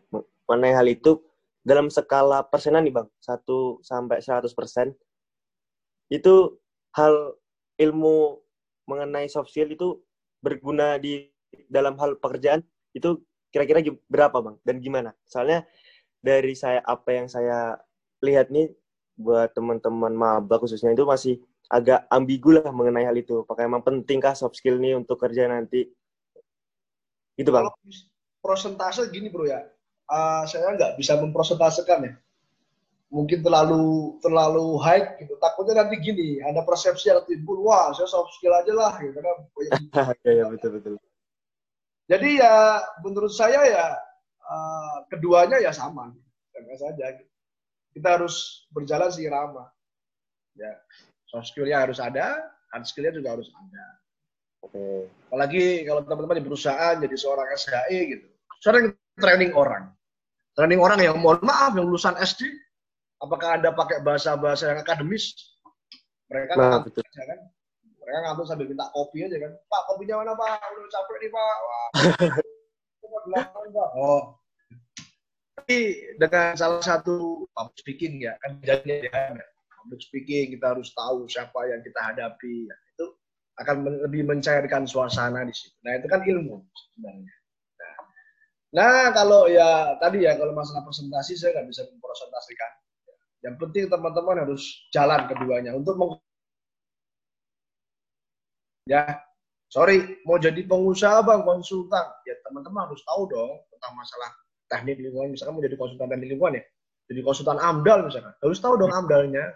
mengenai 0.48 0.72
hal 0.72 0.88
itu 0.88 1.20
dalam 1.64 1.92
skala 1.92 2.44
persenan 2.48 2.84
nih 2.88 2.96
Bang, 2.96 3.08
1 3.20 3.80
sampai 3.84 4.20
100 4.20 4.52
persen, 4.56 4.92
itu 6.12 6.60
hal 6.96 7.36
ilmu 7.80 8.40
mengenai 8.88 9.28
soft 9.32 9.52
skill 9.52 9.72
itu 9.72 10.00
berguna 10.44 11.00
di 11.00 11.28
dalam 11.72 11.96
hal 12.00 12.20
pekerjaan 12.20 12.64
itu 12.96 13.20
kira-kira 13.52 13.84
berapa 14.08 14.40
Bang 14.40 14.56
dan 14.64 14.80
gimana? 14.80 15.12
Soalnya 15.28 15.68
dari 16.24 16.56
saya 16.56 16.80
apa 16.88 17.12
yang 17.12 17.28
saya 17.28 17.76
lihat 18.24 18.48
nih 18.48 18.72
buat 19.20 19.52
teman-teman 19.52 20.16
maba 20.16 20.56
khususnya 20.56 20.96
itu 20.96 21.04
masih 21.04 21.36
agak 21.74 22.06
ambigu 22.14 22.54
lah 22.54 22.70
mengenai 22.70 23.10
hal 23.10 23.18
itu. 23.18 23.42
Apakah 23.42 23.66
emang 23.66 23.82
pentingkah 23.82 24.38
soft 24.38 24.62
skill 24.62 24.78
nih 24.78 24.94
untuk 24.94 25.18
kerja 25.18 25.50
nanti? 25.50 25.90
Itu 27.34 27.50
Bang. 27.50 27.66
Kalau 27.66 27.74
prosentase 28.46 29.10
gini 29.10 29.34
bro 29.34 29.50
ya, 29.50 29.66
uh, 30.14 30.46
saya 30.46 30.78
nggak 30.78 31.02
bisa 31.02 31.18
mempresentasekan 31.18 32.06
ya. 32.06 32.14
Mungkin 33.10 33.46
terlalu 33.46 34.18
terlalu 34.22 34.78
high 34.82 35.18
gitu. 35.18 35.34
Takutnya 35.42 35.82
nanti 35.82 35.98
gini, 36.02 36.42
ada 36.42 36.62
persepsi 36.62 37.10
yang 37.10 37.26
timbul, 37.26 37.62
wah 37.66 37.94
saya 37.94 38.10
soft 38.10 38.38
skill 38.38 38.54
aja 38.54 38.74
lah 38.74 38.94
gitu 39.02 39.18
kan. 39.18 39.38
Iya 40.26 40.32
ya, 40.34 40.46
betul 40.50 40.78
betul. 40.78 40.94
Jadi 42.10 42.30
ya 42.38 42.84
menurut 43.02 43.34
saya 43.34 43.62
ya 43.66 43.86
uh, 44.46 44.98
keduanya 45.10 45.58
ya 45.62 45.74
sama, 45.74 46.14
sama 46.54 46.74
saja. 46.78 47.06
Gitu. 47.18 47.34
Kita 47.94 48.18
harus 48.18 48.66
berjalan 48.74 49.14
seirama. 49.14 49.70
Ya, 50.54 50.70
soft 51.34 51.50
skillnya 51.50 51.82
harus 51.82 51.98
ada, 51.98 52.46
hard 52.70 52.86
skillnya 52.86 53.18
juga 53.18 53.34
harus 53.34 53.50
ada. 53.50 53.86
Oke. 54.70 55.10
Apalagi 55.34 55.82
kalau 55.90 56.06
teman-teman 56.06 56.38
di 56.38 56.46
perusahaan 56.46 56.96
jadi 57.02 57.16
seorang 57.18 57.50
SHE 57.58 58.00
gitu. 58.14 58.28
Sering 58.62 58.94
training 59.18 59.58
orang. 59.58 59.90
Training 60.54 60.78
orang 60.78 61.02
yang 61.02 61.18
mohon 61.18 61.42
maaf 61.42 61.74
yang 61.74 61.90
lulusan 61.90 62.14
SD, 62.22 62.46
apakah 63.18 63.58
Anda 63.58 63.74
pakai 63.74 64.06
bahasa-bahasa 64.06 64.70
yang 64.70 64.80
akademis? 64.86 65.34
Mereka 66.30 66.54
nah, 66.54 66.86
betul. 66.86 67.02
kan 67.02 67.40
Mereka 68.06 68.18
ngantuk 68.30 68.46
sambil 68.46 68.70
minta 68.70 68.86
kopi 68.94 69.26
aja 69.26 69.38
kan. 69.42 69.52
Pak, 69.58 69.82
kopinya 69.90 70.22
mana 70.22 70.34
Pak? 70.38 70.62
Udah 70.70 70.90
capek 70.94 71.18
nih 71.18 71.30
Pak. 71.34 71.56
Wah. 71.66 71.90
Oh. 73.96 74.36
Tapi 75.56 75.96
dengan 76.20 76.60
salah 76.60 76.84
satu 76.84 77.48
public 77.56 77.78
speaking 77.80 78.20
ya, 78.20 78.36
kan 78.44 78.60
jadinya 78.60 79.40
ya, 79.40 79.46
public 79.84 80.00
speaking 80.00 80.56
kita 80.56 80.72
harus 80.72 80.96
tahu 80.96 81.28
siapa 81.28 81.68
yang 81.68 81.84
kita 81.84 82.00
hadapi. 82.00 82.72
Ya, 82.72 82.76
itu 82.96 83.06
akan 83.60 83.76
lebih 84.08 84.24
mencairkan 84.24 84.88
suasana 84.88 85.44
di 85.44 85.54
situ. 85.54 85.76
Nah 85.84 86.00
itu 86.00 86.08
kan 86.08 86.24
ilmu 86.24 86.64
sebenarnya. 86.72 87.34
Nah, 87.78 87.96
nah 88.74 89.04
kalau 89.12 89.52
ya 89.52 90.00
tadi 90.00 90.24
ya 90.24 90.40
kalau 90.40 90.56
masalah 90.56 90.88
presentasi 90.88 91.36
saya 91.36 91.60
nggak 91.60 91.68
bisa 91.70 91.82
mempresentasikan. 91.92 92.72
Yang 93.44 93.56
penting 93.60 93.84
teman-teman 93.92 94.48
harus 94.48 94.64
jalan 94.96 95.28
keduanya 95.28 95.76
untuk 95.76 96.00
meng 96.00 96.16
ya 98.88 99.16
sorry 99.72 100.20
mau 100.28 100.36
jadi 100.36 100.60
pengusaha 100.68 101.24
bang 101.24 101.42
konsultan 101.48 102.04
ya 102.28 102.36
teman-teman 102.44 102.92
harus 102.92 103.00
tahu 103.08 103.32
dong 103.32 103.64
tentang 103.72 103.94
masalah 103.96 104.30
teknik 104.68 105.00
lingkungan 105.00 105.32
misalkan 105.32 105.56
mau 105.56 105.64
jadi 105.64 105.78
konsultan 105.80 106.08
teknik 106.12 106.30
lingkungan 106.36 106.60
ya 106.60 106.64
jadi 107.08 107.20
konsultan 107.24 107.58
amdal 107.64 108.00
misalkan 108.04 108.34
harus 108.44 108.60
tahu 108.60 108.76
dong 108.76 108.92
amdalnya 108.92 109.56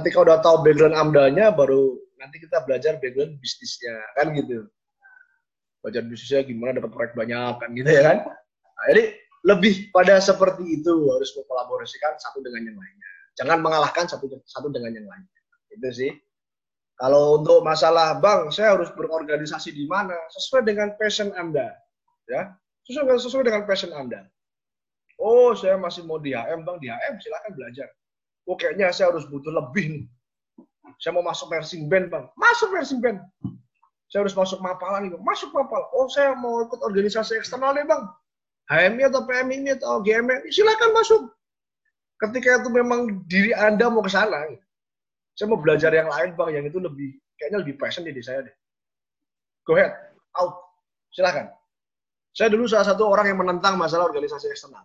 ketika 0.00 0.18
udah 0.24 0.38
tahu 0.40 0.62
background 0.64 0.96
amdalnya 0.96 1.50
baru 1.52 1.98
nanti 2.18 2.42
kita 2.42 2.62
belajar 2.66 2.98
background 2.98 3.38
bisnisnya 3.38 3.94
kan 4.18 4.34
gitu 4.34 4.66
belajar 5.82 6.02
bisnisnya 6.06 6.42
gimana 6.46 6.78
dapat 6.78 6.90
proyek 6.90 7.12
banyak 7.14 7.54
kan 7.58 7.68
gitu 7.74 7.90
ya 7.90 8.02
kan 8.02 8.18
nah, 8.26 8.84
jadi 8.94 9.04
lebih 9.46 9.94
pada 9.94 10.18
seperti 10.18 10.82
itu 10.82 10.94
harus 11.14 11.30
mengkolaborasikan 11.38 12.18
satu 12.18 12.42
dengan 12.42 12.74
yang 12.74 12.78
lainnya 12.78 13.10
jangan 13.38 13.58
mengalahkan 13.62 14.04
satu 14.10 14.26
satu 14.46 14.68
dengan 14.70 14.94
yang 14.94 15.06
lainnya 15.06 15.38
itu 15.74 15.88
sih 15.94 16.10
kalau 16.98 17.38
untuk 17.38 17.62
masalah 17.62 18.18
bank, 18.18 18.50
saya 18.50 18.74
harus 18.74 18.90
berorganisasi 18.90 19.70
di 19.70 19.86
mana 19.86 20.18
sesuai 20.34 20.66
dengan 20.66 20.98
passion 20.98 21.30
Anda, 21.38 21.70
ya. 22.26 22.50
Sesuai, 22.90 23.22
sesuai 23.22 23.46
dengan 23.46 23.62
passion 23.70 23.94
Anda. 23.94 24.26
Oh, 25.14 25.54
saya 25.54 25.78
masih 25.78 26.02
mau 26.10 26.18
di 26.18 26.34
HM, 26.34 26.66
Bang. 26.66 26.82
Di 26.82 26.90
HM 26.90 27.22
silakan 27.22 27.54
belajar. 27.54 27.86
Oh, 28.48 28.56
kayaknya 28.56 28.88
saya 28.90 29.12
harus 29.12 29.28
butuh 29.28 29.52
lebih 29.52 29.84
nih. 29.92 30.04
Saya 30.98 31.12
mau 31.14 31.22
masuk 31.22 31.52
nursing 31.52 31.86
band, 31.86 32.08
Bang. 32.08 32.32
Masuk 32.34 32.72
nursing 32.72 32.98
band. 33.04 33.20
Saya 34.08 34.24
harus 34.24 34.32
masuk 34.32 34.58
mapalan 34.64 35.06
nih, 35.06 35.10
Bang. 35.12 35.22
Masuk 35.22 35.52
mapal. 35.52 35.84
Oh, 35.92 36.08
saya 36.08 36.32
mau 36.32 36.64
ikut 36.64 36.80
organisasi 36.80 37.36
eksternal 37.36 37.76
nih, 37.76 37.84
Bang. 37.84 38.08
HMI 38.68 39.08
atau 39.08 39.24
PMI 39.24 39.80
atau 39.80 40.00
GMI, 40.04 40.48
silakan 40.52 40.92
masuk. 40.92 41.22
Ketika 42.20 42.60
itu 42.60 42.68
memang 42.68 43.24
diri 43.30 43.54
Anda 43.56 43.88
mau 43.88 44.04
ke 44.04 44.12
sana, 44.12 44.44
saya 45.38 45.46
mau 45.48 45.60
belajar 45.62 45.94
yang 45.94 46.10
lain 46.10 46.34
bang, 46.34 46.50
yang 46.50 46.64
itu 46.66 46.82
lebih 46.82 47.14
kayaknya 47.38 47.62
lebih 47.62 47.78
passion 47.78 48.02
di 48.02 48.18
saya 48.18 48.42
deh. 48.42 48.56
Go 49.62 49.78
ahead, 49.78 49.94
out, 50.34 50.58
silahkan. 51.14 51.48
Saya 52.34 52.50
dulu 52.50 52.66
salah 52.66 52.90
satu 52.90 53.06
orang 53.06 53.30
yang 53.30 53.38
menentang 53.38 53.78
masalah 53.78 54.10
organisasi 54.10 54.50
eksternal, 54.50 54.82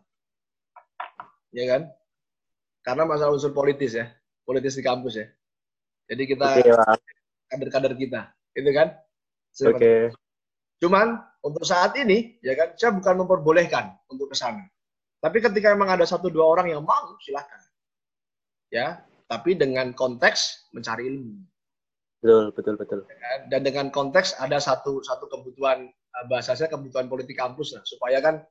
ya 1.52 1.66
kan? 1.74 1.90
Karena 2.84 3.08
masalah 3.08 3.32
unsur 3.32 3.56
politis 3.56 3.96
ya, 3.96 4.12
politis 4.44 4.76
di 4.76 4.84
kampus 4.84 5.14
ya. 5.16 5.28
Jadi 6.12 6.24
kita 6.28 6.46
kader-kader 7.48 7.96
kita, 7.96 8.22
itu 8.60 8.70
kan? 8.76 8.88
Oke. 9.64 9.78
Okay. 9.80 10.00
Cuman 10.84 11.16
untuk 11.40 11.64
saat 11.64 11.96
ini, 11.96 12.38
ya 12.44 12.60
kan, 12.60 12.76
saya 12.76 12.92
bukan 12.92 13.24
memperbolehkan 13.24 13.96
untuk 14.12 14.30
ke 14.32 14.36
sana. 14.36 14.68
Tapi 15.24 15.40
ketika 15.40 15.72
memang 15.72 15.96
ada 15.96 16.04
satu 16.04 16.28
dua 16.28 16.44
orang 16.52 16.76
yang 16.76 16.84
mau, 16.84 17.16
silahkan. 17.24 17.56
Ya, 18.68 19.08
tapi 19.32 19.56
dengan 19.56 19.96
konteks 19.96 20.70
mencari 20.76 21.08
ilmu. 21.08 21.40
Betul, 22.20 22.52
betul, 22.52 22.76
betul. 22.76 23.00
Ya, 23.08 23.48
dan 23.48 23.64
dengan 23.64 23.88
konteks 23.92 24.36
ada 24.40 24.60
satu 24.60 25.00
satu 25.04 25.28
kebutuhan 25.32 25.88
eh, 25.92 26.26
bahasa 26.28 26.56
saya 26.56 26.68
kebutuhan 26.72 27.08
politik 27.08 27.36
kampus 27.36 27.76
lah 27.76 27.84
supaya 27.84 28.20
kan 28.24 28.44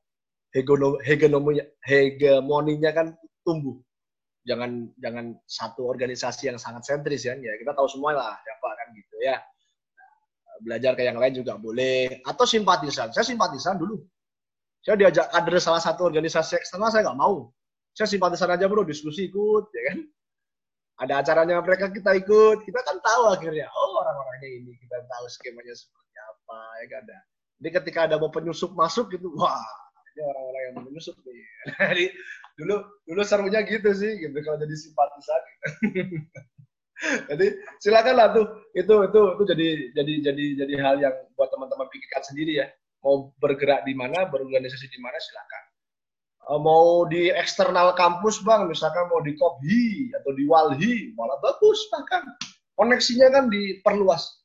hegemoninya 0.53 1.64
hegemoninya 1.85 2.91
kan 2.93 3.07
tumbuh. 3.45 3.80
Jangan 4.43 4.90
jangan 4.99 5.38
satu 5.47 5.86
organisasi 5.86 6.51
yang 6.51 6.59
sangat 6.59 6.82
sentris 6.86 7.22
ya. 7.26 7.38
Ya 7.38 7.55
kita 7.59 7.72
tahu 7.74 7.86
semua 7.86 8.14
lah 8.14 8.34
siapa 8.43 8.68
kan 8.74 8.86
gitu 8.95 9.16
ya. 9.22 9.36
Belajar 10.62 10.95
ke 10.95 11.03
yang 11.07 11.18
lain 11.18 11.34
juga 11.34 11.59
boleh 11.59 12.22
atau 12.22 12.47
simpatisan. 12.47 13.11
Saya 13.14 13.26
simpatisan 13.26 13.78
dulu. 13.78 14.03
Saya 14.82 14.99
diajak 14.99 15.30
kader 15.30 15.62
salah 15.62 15.78
satu 15.78 16.11
organisasi 16.11 16.59
eksternal 16.59 16.90
saya 16.90 17.07
nggak 17.07 17.18
mau. 17.18 17.55
Saya 17.95 18.09
simpatisan 18.11 18.51
aja 18.51 18.66
bro, 18.66 18.82
diskusi 18.82 19.28
ikut, 19.28 19.68
ya 19.70 19.82
kan 19.93 19.99
ada 21.03 21.18
acaranya 21.18 21.59
mereka 21.59 21.90
kita 21.90 22.14
ikut 22.14 22.62
kita 22.62 22.80
kan 22.86 22.97
tahu 23.03 23.22
akhirnya 23.34 23.66
oh 23.74 23.99
orang-orangnya 23.99 24.49
ini 24.62 24.72
kita 24.78 25.03
tahu 25.11 25.24
skemanya 25.26 25.74
seperti 25.74 26.14
apa 26.20 26.59
ya 26.78 26.86
kan 26.86 27.01
ada 27.09 27.18
jadi 27.62 27.68
ketika 27.82 28.01
ada 28.07 28.16
mau 28.22 28.30
penyusup 28.30 28.70
masuk 28.78 29.11
gitu 29.11 29.32
wah 29.34 29.59
ini 30.14 30.20
orang-orang 30.22 30.62
yang 30.62 30.74
menyusup 30.86 31.16
nih 31.26 31.47
jadi 31.90 32.07
dulu 32.62 32.76
dulu 33.02 33.22
serunya 33.26 33.66
gitu 33.66 33.90
sih 33.90 34.22
gitu. 34.22 34.36
Kalau 34.46 34.58
jadi 34.62 34.74
simpatisan. 34.78 35.42
Jadi 37.02 37.46
silakanlah 37.82 38.30
tuh. 38.30 38.46
Itu 38.78 39.10
itu 39.10 39.20
itu 39.34 39.42
jadi 39.50 39.68
jadi 39.90 40.12
jadi 40.30 40.44
jadi 40.62 40.74
hal 40.78 40.96
yang 41.02 41.14
buat 41.34 41.50
teman-teman 41.50 41.90
pikirkan 41.90 42.22
sendiri 42.22 42.62
ya. 42.62 42.70
Mau 43.02 43.34
bergerak 43.42 43.82
di 43.82 43.90
mana 43.98 44.30
berorganisasi 44.30 44.86
di 44.86 45.02
mana 45.02 45.18
silakan. 45.18 45.62
Eh, 46.42 46.60
mau 46.62 47.06
di 47.06 47.30
eksternal 47.30 47.94
kampus 47.94 48.42
bang, 48.42 48.66
misalkan 48.66 49.06
mau 49.10 49.22
di 49.22 49.34
Kobhi 49.38 50.10
atau 50.14 50.30
di 50.34 50.44
Walhi, 50.46 51.14
malah 51.14 51.38
bagus 51.38 51.86
bahkan. 51.90 52.22
Koneksinya 52.74 53.30
kan 53.30 53.50
diperluas. 53.50 54.42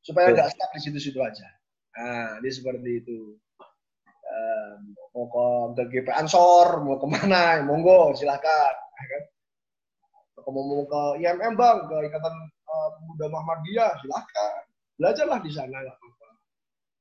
Supaya 0.00 0.32
nggak 0.32 0.56
stuck 0.56 0.70
di 0.72 0.80
situ-situ 0.88 1.20
aja. 1.20 1.48
Nah, 2.00 2.40
ini 2.40 2.48
seperti 2.48 2.90
itu. 3.04 3.36
Mau 5.14 5.26
ke, 5.26 5.46
ke 5.74 5.82
GP 5.92 6.08
Ansor, 6.14 6.84
mau 6.84 6.98
ke 7.00 7.06
mana, 7.10 7.62
monggo 7.66 8.14
silakan. 8.14 8.74
Ya 8.98 9.06
kan? 9.10 9.22
Kalau 10.38 10.64
mau 10.64 10.84
ke 10.86 11.02
IMM 11.20 11.54
bang, 11.58 11.78
ke 11.90 11.96
Ikatan 12.08 12.34
uh, 12.70 12.88
Pemuda 13.00 13.26
Muhammadiyah, 13.32 13.92
silakan. 14.00 14.62
Belajarlah 14.98 15.38
di 15.42 15.50
sana, 15.50 15.76
nggak 15.82 15.96
apa-apa. 15.98 16.28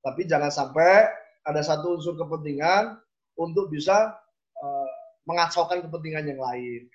Tapi 0.08 0.22
jangan 0.26 0.52
sampai 0.52 1.10
ada 1.48 1.62
satu 1.64 1.96
unsur 1.96 2.20
kepentingan 2.20 3.00
untuk 3.40 3.72
bisa 3.72 4.18
uh, 4.60 4.90
mengacaukan 5.30 5.84
kepentingan 5.86 6.28
yang 6.34 6.42
lain. 6.42 6.88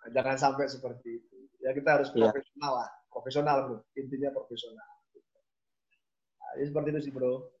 Nah, 0.00 0.08
jangan 0.14 0.36
sampai 0.38 0.70
seperti 0.70 1.18
itu. 1.18 1.36
Ya 1.64 1.74
kita 1.74 1.98
harus 1.98 2.08
iya. 2.14 2.30
profesional 2.30 2.72
lah, 2.84 2.88
profesional 3.10 3.56
bro. 3.66 3.78
Intinya 3.98 4.30
profesional. 4.30 4.88
Nah, 6.38 6.50
ini 6.60 6.66
seperti 6.70 6.88
itu 6.94 7.00
sih 7.10 7.12
bro. 7.12 7.55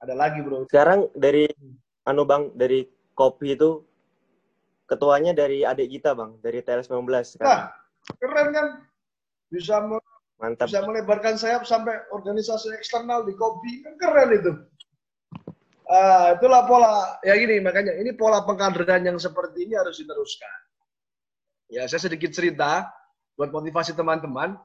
Ada 0.00 0.14
lagi 0.16 0.40
bro. 0.40 0.64
Sekarang 0.64 1.12
dari 1.12 1.44
anu 2.08 2.24
bang 2.24 2.48
dari 2.56 2.88
kopi 3.12 3.52
itu 3.52 3.84
ketuanya 4.88 5.36
dari 5.36 5.62
adik 5.62 5.92
kita 5.92 6.16
bang 6.16 6.40
dari 6.40 6.64
TL 6.64 6.82
19 6.82 7.40
kan. 7.40 7.44
Nah, 7.44 7.62
keren 8.16 8.48
kan? 8.50 8.66
Bisa 9.52 9.84
Mantap. 10.40 10.72
bisa 10.72 10.80
melebarkan 10.88 11.36
sayap 11.36 11.68
sampai 11.68 12.00
organisasi 12.16 12.72
eksternal 12.72 13.28
di 13.28 13.36
kopi 13.36 13.84
kan 13.84 13.94
keren 14.00 14.30
itu. 14.32 14.52
Uh, 15.90 16.38
itulah 16.38 16.64
pola 16.70 17.18
ya 17.26 17.34
gini 17.34 17.58
makanya 17.58 17.98
ini 17.98 18.14
pola 18.14 18.46
pengkaderan 18.46 19.02
yang 19.04 19.18
seperti 19.20 19.68
ini 19.68 19.76
harus 19.76 20.00
diteruskan. 20.00 20.58
Ya 21.68 21.84
saya 21.86 22.00
sedikit 22.08 22.32
cerita 22.32 22.88
buat 23.36 23.52
motivasi 23.52 23.92
teman-teman. 23.92 24.56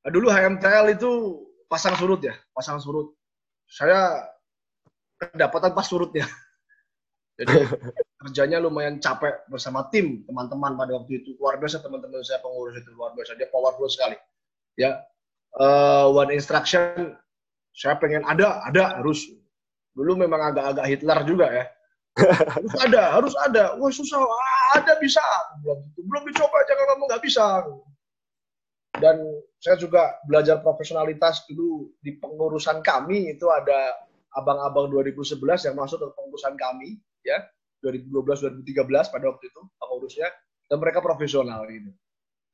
Dulu 0.00 0.32
HMTL 0.32 0.96
itu 0.96 1.44
pasang 1.68 1.92
surut 2.00 2.24
ya, 2.24 2.32
pasang 2.56 2.80
surut. 2.80 3.12
Saya 3.70 4.26
kedapatan 5.16 5.72
pas 5.72 5.86
surutnya. 5.86 6.26
Jadi 7.40 7.56
kerjanya 8.20 8.60
lumayan 8.60 9.00
capek 9.00 9.48
bersama 9.48 9.88
tim 9.88 10.26
teman-teman 10.28 10.76
pada 10.76 10.92
waktu 10.98 11.24
itu 11.24 11.38
luar 11.40 11.56
biasa 11.56 11.80
teman-teman 11.80 12.20
saya 12.20 12.42
pengurus 12.44 12.76
itu 12.76 12.92
luar 12.92 13.16
biasa 13.16 13.38
dia 13.38 13.48
powerful 13.48 13.88
sekali. 13.88 14.18
Ya 14.76 15.00
uh, 15.56 16.12
one 16.12 16.34
instruction 16.36 17.16
saya 17.72 17.96
pengen 17.96 18.26
ada 18.28 18.60
ada 18.68 19.00
harus 19.00 19.24
Dulu 19.94 20.12
memang 20.16 20.54
agak-agak 20.54 20.86
Hitler 20.86 21.18
juga 21.26 21.46
ya. 21.50 21.64
harus 22.56 22.74
ada, 22.86 23.02
harus 23.20 23.34
ada. 23.38 23.64
Wah 23.78 23.90
susah, 23.90 24.18
ada 24.74 24.98
bisa. 25.02 25.22
Belum, 25.62 25.78
belum 25.98 26.22
dicoba, 26.30 26.58
jangan 26.66 26.84
ngomong 26.94 27.06
nggak 27.10 27.24
bisa. 27.24 27.46
Dan 28.98 29.16
saya 29.60 29.76
juga 29.76 30.16
belajar 30.24 30.64
profesionalitas 30.64 31.44
dulu 31.44 31.92
di 32.00 32.16
pengurusan 32.16 32.80
kami 32.80 33.36
itu 33.36 33.44
ada 33.52 33.92
abang-abang 34.40 34.88
2011 34.88 35.36
yang 35.68 35.76
masuk 35.76 36.00
ke 36.00 36.08
pengurusan 36.16 36.56
kami 36.56 36.96
ya 37.20 37.44
2012 37.84 38.64
2013 38.64 39.12
pada 39.12 39.24
waktu 39.28 39.44
itu 39.52 39.60
pengurusnya 39.76 40.28
dan 40.70 40.76
mereka 40.80 41.04
profesional 41.04 41.68
gitu. 41.68 41.92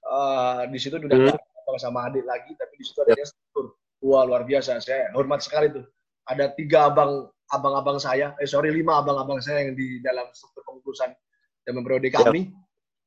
Uh, 0.06 0.66
di 0.70 0.78
situ 0.78 0.98
udah 0.98 1.34
hmm. 1.34 1.78
sama 1.78 2.10
adik 2.10 2.26
lagi 2.26 2.54
tapi 2.58 2.74
di 2.74 2.84
situ 2.84 2.98
ada 3.06 3.22
struktur. 3.22 3.78
Wah 4.02 4.26
luar 4.26 4.42
biasa 4.42 4.82
saya 4.82 5.10
hormat 5.14 5.46
sekali 5.46 5.70
tuh 5.70 5.86
ada 6.26 6.50
tiga 6.58 6.90
abang 6.90 7.30
abang-abang 7.54 8.02
saya, 8.02 8.34
eh 8.42 8.48
sorry 8.50 8.74
lima 8.74 8.98
abang-abang 8.98 9.38
saya 9.38 9.62
yang 9.62 9.78
di 9.78 10.02
dalam 10.02 10.26
struktur 10.34 10.66
pengurusan 10.66 11.14
dan 11.62 11.78
periode 11.86 12.10
kami. 12.10 12.50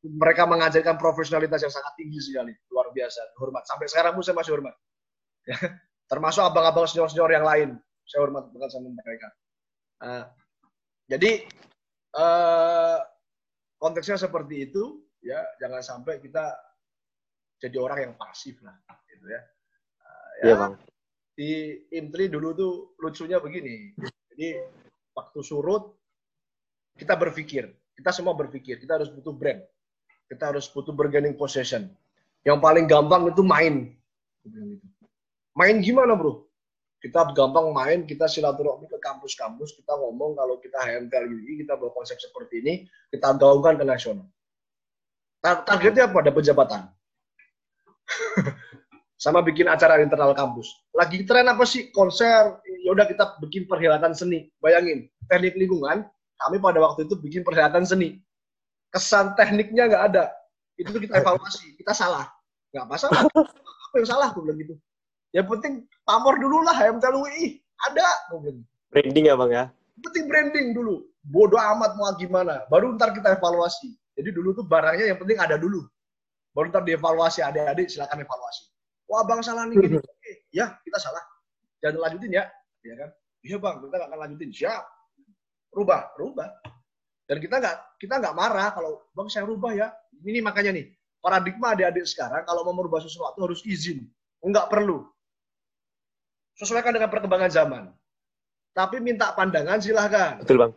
Mereka 0.05 0.47
mengajarkan 0.47 0.95
profesionalitas 0.95 1.59
yang 1.59 1.73
sangat 1.73 1.93
tinggi 1.99 2.19
sekali, 2.23 2.55
luar 2.71 2.87
biasa, 2.95 3.35
hormat. 3.35 3.67
Sampai 3.67 3.91
sekarang 3.91 4.15
pun 4.15 4.23
saya 4.23 4.37
masih 4.39 4.55
hormat. 4.55 4.75
Ya. 5.43 5.57
Termasuk 6.07 6.41
abang-abang 6.41 6.87
senior-senior 6.87 7.31
yang 7.35 7.45
lain, 7.45 7.69
saya 8.07 8.19
hormat 8.23 8.47
banget 8.55 8.69
sama 8.71 8.89
mereka. 8.95 9.27
Uh, 9.99 10.23
jadi 11.11 11.31
uh, 12.15 12.97
konteksnya 13.75 14.15
seperti 14.15 14.71
itu, 14.71 15.03
ya 15.19 15.43
jangan 15.59 15.83
sampai 15.83 16.23
kita 16.23 16.55
jadi 17.59 17.75
orang 17.75 17.99
yang 17.99 18.13
pasif 18.15 18.55
lah, 18.63 18.79
gitu 19.11 19.25
ya. 19.27 19.41
Uh, 19.99 20.31
ya, 20.39 20.45
ya 20.47 20.55
bang. 20.55 20.73
Di 21.35 21.51
Intri 21.95 22.31
dulu 22.31 22.55
tuh 22.55 22.73
lucunya 23.03 23.39
begini. 23.43 23.91
Jadi 24.31 24.47
waktu 25.11 25.39
surut 25.43 25.91
kita 26.95 27.19
berpikir, 27.19 27.67
kita 27.99 28.11
semua 28.15 28.31
berpikir, 28.31 28.79
kita 28.79 28.95
harus 28.95 29.11
butuh 29.11 29.35
brand 29.35 29.59
kita 30.29 30.53
harus 30.53 30.69
butuh 30.69 30.93
bargaining 30.93 31.33
possession. 31.33 31.89
Yang 32.45 32.59
paling 32.61 32.85
gampang 32.85 33.27
itu 33.27 33.41
main. 33.41 33.97
Main 35.57 35.75
gimana 35.81 36.13
bro? 36.13 36.45
Kita 37.01 37.31
gampang 37.33 37.71
main, 37.73 38.03
kita 38.05 38.27
silaturahmi 38.27 38.85
ke 38.91 38.99
kampus-kampus, 38.99 39.71
kita 39.75 39.95
ngomong 39.95 40.35
kalau 40.35 40.59
kita 40.59 40.77
HMTL 40.83 41.25
UI, 41.31 41.63
kita 41.63 41.79
bawa 41.79 41.95
konsep 41.95 42.19
seperti 42.19 42.59
ini, 42.59 42.73
kita 43.07 43.39
gaungkan 43.39 43.79
ke 43.79 43.87
nasional. 43.87 44.27
Targetnya 45.39 46.11
apa? 46.11 46.19
Ada 46.19 46.31
penjabatan. 46.35 46.81
Sama 49.23 49.39
bikin 49.43 49.71
acara 49.71 49.99
internal 50.03 50.35
kampus. 50.35 50.67
Lagi 50.91 51.23
tren 51.23 51.47
apa 51.47 51.63
sih? 51.63 51.87
Konser, 51.91 52.59
yaudah 52.83 53.07
kita 53.07 53.39
bikin 53.39 53.63
perhelatan 53.63 54.11
seni. 54.11 54.51
Bayangin, 54.59 55.07
teknik 55.31 55.55
lingkungan, 55.55 56.03
kami 56.35 56.57
pada 56.59 56.83
waktu 56.83 57.07
itu 57.07 57.15
bikin 57.15 57.47
perhelatan 57.47 57.87
seni 57.87 58.19
kesan 58.93 59.37
tekniknya 59.37 59.89
nggak 59.89 60.03
ada. 60.13 60.23
Itu 60.79 60.95
kita 60.95 61.21
evaluasi, 61.21 61.75
kita 61.75 61.91
salah. 61.91 62.25
Nggak 62.71 62.85
masalah. 62.87 63.21
Apa 63.89 63.95
yang 63.97 64.07
salah? 64.07 64.27
Gue 64.31 64.45
bilang 64.45 64.59
gitu. 64.61 64.75
Yang 65.33 65.47
penting 65.57 65.73
pamor 66.05 66.37
dulu 66.37 66.61
lah 66.65 66.73
HMTL 66.77 67.15
UI. 67.17 67.61
Ada. 67.89 68.07
Branding 68.89 69.25
ya 69.29 69.35
Bang 69.37 69.51
ya? 69.53 69.65
Yang 69.69 70.01
penting 70.09 70.25
branding 70.31 70.67
dulu. 70.73 71.05
Bodoh 71.25 71.59
amat 71.59 71.97
mau 71.99 72.09
gimana. 72.17 72.65
Baru 72.71 72.95
ntar 72.97 73.13
kita 73.13 73.37
evaluasi. 73.37 73.93
Jadi 74.17 74.29
dulu 74.33 74.55
tuh 74.57 74.65
barangnya 74.65 75.13
yang 75.13 75.19
penting 75.19 75.37
ada 75.37 75.55
dulu. 75.59 75.85
Baru 76.55 76.73
ntar 76.73 76.85
dievaluasi. 76.85 77.45
Adik-adik 77.45 77.91
silakan 77.91 78.25
evaluasi. 78.25 78.69
Wah 79.09 79.25
bang 79.25 79.41
salah 79.41 79.65
nih 79.65 79.77
gini. 79.81 79.97
Oke, 80.13 80.31
ya 80.53 80.77
kita 80.85 80.97
salah. 81.01 81.21
Jangan 81.81 82.09
lanjutin 82.09 82.31
ya. 82.37 82.45
Ya 82.85 82.93
kan? 82.95 83.09
Iya 83.41 83.57
bang, 83.57 83.75
kita 83.81 83.95
nggak 83.97 84.09
akan 84.13 84.19
lanjutin. 84.21 84.49
Siap. 84.53 84.83
Rubah, 85.73 86.01
rubah. 86.17 86.49
Dan 87.29 87.37
kita 87.37 87.61
nggak 87.61 88.01
kita 88.01 88.17
nggak 88.17 88.33
marah 88.33 88.73
kalau 88.73 89.05
bang 89.13 89.29
saya 89.29 89.45
rubah 89.45 89.69
ya. 89.77 89.93
Ini 90.25 90.41
makanya 90.41 90.73
nih 90.73 90.89
paradigma 91.21 91.77
adik-adik 91.77 92.09
sekarang 92.09 92.41
kalau 92.41 92.65
mau 92.65 92.73
merubah 92.81 93.05
sesuatu 93.05 93.37
harus 93.45 93.61
izin, 93.69 94.01
nggak 94.41 94.65
perlu. 94.65 95.05
Sesuaikan 96.57 96.89
dengan 96.89 97.13
perkembangan 97.13 97.53
zaman. 97.53 97.83
Tapi 98.73 98.97
minta 98.97 99.29
pandangan 99.37 99.77
silahkan. 99.77 100.41
Betul 100.41 100.57
bang. 100.57 100.71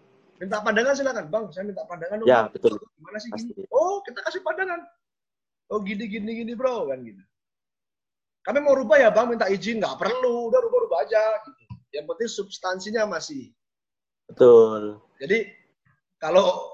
Minta 0.44 0.60
pandangan 0.60 0.94
silahkan 0.94 1.24
bang. 1.32 1.44
Saya 1.56 1.64
minta 1.64 1.82
pandangan. 1.88 2.16
Ya 2.28 2.44
bang. 2.44 2.52
betul. 2.52 2.76
Gimana 3.00 3.16
sih 3.16 3.30
gini? 3.32 3.64
Oh 3.72 4.04
kita 4.04 4.20
kasih 4.28 4.44
pandangan. 4.44 4.84
Oh 5.72 5.80
gini 5.80 6.04
gini 6.04 6.44
gini 6.44 6.52
bro 6.52 6.92
kan 6.92 7.00
gitu. 7.00 7.24
Kami 8.44 8.58
mau 8.60 8.76
rubah 8.76 8.98
ya 9.00 9.08
bang, 9.08 9.24
minta 9.30 9.46
izin 9.48 9.80
nggak 9.80 9.96
perlu, 10.02 10.50
udah 10.50 10.60
rubah-rubah 10.60 10.98
aja 11.06 11.22
gitu. 11.48 11.62
Yang 11.94 12.06
penting 12.12 12.28
substansinya 12.28 13.02
masih. 13.06 13.54
Betul. 14.26 14.98
Jadi 15.22 15.61
kalau 16.22 16.70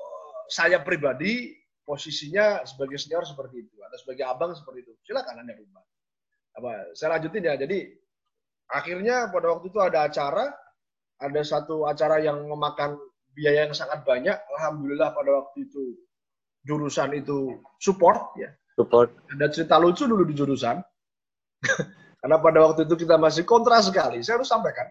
saya 0.52 0.84
pribadi 0.84 1.56
posisinya 1.88 2.68
sebagai 2.68 3.00
senior 3.00 3.24
seperti 3.24 3.64
itu 3.64 3.80
atau 3.80 3.96
sebagai 3.96 4.28
abang 4.28 4.52
seperti 4.52 4.84
itu, 4.84 4.92
silakan 5.08 5.40
anda 5.40 5.56
rubah. 5.56 5.84
Apa? 6.60 6.92
Saya 6.92 7.16
lanjutin 7.16 7.48
ya. 7.48 7.56
Jadi 7.56 7.88
akhirnya 8.68 9.32
pada 9.32 9.56
waktu 9.56 9.72
itu 9.72 9.80
ada 9.80 10.04
acara, 10.04 10.52
ada 11.16 11.40
satu 11.40 11.88
acara 11.88 12.20
yang 12.20 12.44
memakan 12.44 13.00
biaya 13.32 13.64
yang 13.64 13.72
sangat 13.72 14.04
banyak. 14.04 14.36
Alhamdulillah 14.60 15.16
pada 15.16 15.30
waktu 15.32 15.64
itu 15.64 15.96
jurusan 16.68 17.16
itu 17.16 17.56
support 17.80 18.36
ya. 18.36 18.52
Support. 18.76 19.32
Ada 19.32 19.48
cerita 19.48 19.80
lucu 19.80 20.04
dulu 20.04 20.28
di 20.28 20.36
jurusan. 20.36 20.76
Karena 22.20 22.36
pada 22.36 22.68
waktu 22.68 22.84
itu 22.84 23.00
kita 23.00 23.16
masih 23.16 23.48
kontra 23.48 23.80
sekali. 23.80 24.20
Saya 24.20 24.42
harus 24.42 24.50
sampaikan 24.52 24.86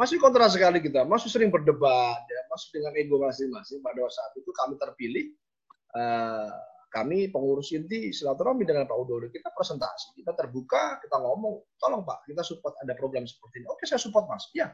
masih 0.00 0.16
kontra 0.16 0.48
sekali 0.48 0.80
kita, 0.80 1.04
masih 1.04 1.28
sering 1.28 1.52
berdebat, 1.52 2.24
ya, 2.24 2.40
masih 2.48 2.68
dengan 2.72 2.96
ego 2.96 3.20
masing-masing. 3.20 3.84
Pada 3.84 4.00
saat 4.08 4.32
itu 4.40 4.48
kami 4.56 4.80
terpilih, 4.80 5.36
uh, 5.92 6.48
kami 6.88 7.28
pengurus 7.28 7.68
inti 7.76 8.08
silaturahmi 8.08 8.64
dengan 8.64 8.88
Pak 8.88 8.96
Udodo, 8.96 9.28
kita 9.28 9.52
presentasi, 9.52 10.16
kita 10.16 10.32
terbuka, 10.32 10.96
kita 11.04 11.20
ngomong, 11.20 11.60
tolong 11.76 12.00
Pak, 12.08 12.24
kita 12.24 12.40
support 12.40 12.72
ada 12.80 12.96
program 12.96 13.28
seperti 13.28 13.60
ini. 13.60 13.68
Oke, 13.68 13.84
saya 13.84 14.00
support 14.00 14.24
Mas. 14.24 14.48
Ya, 14.56 14.72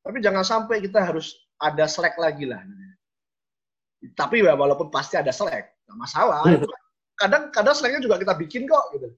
tapi 0.00 0.24
jangan 0.24 0.40
sampai 0.40 0.80
kita 0.80 1.04
harus 1.04 1.36
ada 1.60 1.84
slack 1.84 2.16
lagi 2.16 2.48
lah. 2.48 2.64
Tapi 4.16 4.40
ya, 4.40 4.56
walaupun 4.56 4.88
pasti 4.88 5.20
ada 5.20 5.36
slack, 5.36 5.84
nggak 5.84 5.98
masalah. 6.00 6.40
Kadang 7.16 7.48
kadang 7.48 7.72
slacknya 7.72 8.04
juga 8.04 8.20
kita 8.20 8.36
bikin 8.36 8.68
kok, 8.68 8.92
gitu. 8.92 9.08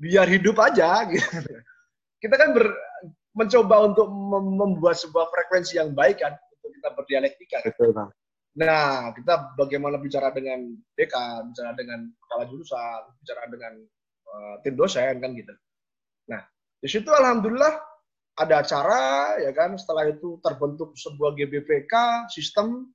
Biar 0.00 0.24
hidup 0.24 0.56
aja, 0.56 1.04
gitu. 1.12 1.52
Kita 2.16 2.32
kan 2.32 2.56
ber, 2.56 2.72
mencoba 3.36 3.92
untuk 3.92 4.08
membuat 4.56 4.96
sebuah 4.96 5.28
frekuensi 5.28 5.76
yang 5.76 5.92
baik 5.92 6.24
kan 6.24 6.32
untuk 6.32 6.70
kita 6.72 6.88
berdialektika. 6.96 7.58
Betul, 7.68 7.92
Bang. 7.92 8.10
Nah, 8.56 9.12
kita 9.12 9.52
bagaimana 9.60 10.00
bicara 10.00 10.32
dengan 10.32 10.72
dekan, 10.96 11.52
bicara 11.52 11.76
dengan 11.76 12.08
kepala 12.24 12.48
jurusan, 12.48 13.00
bicara 13.20 13.44
dengan 13.52 13.72
uh, 14.32 14.54
tim 14.64 14.72
dosen 14.72 15.20
kan 15.20 15.30
gitu. 15.36 15.52
Nah, 16.32 16.40
di 16.80 16.88
situ 16.88 17.12
alhamdulillah 17.12 17.76
ada 18.36 18.64
acara 18.64 19.36
ya 19.40 19.52
kan 19.52 19.76
setelah 19.76 20.08
itu 20.12 20.40
terbentuk 20.44 20.92
sebuah 20.96 21.36
GBPK 21.36 21.92
sistem 22.32 22.92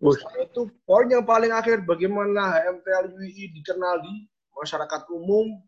setelah 0.00 0.48
itu 0.48 0.72
poin 0.88 1.04
yang 1.12 1.28
paling 1.28 1.52
akhir 1.52 1.84
bagaimana 1.84 2.56
HMTL 2.56 3.12
UI 3.12 3.52
dikenal 3.60 4.00
di 4.00 4.24
masyarakat 4.56 5.04
umum 5.12 5.60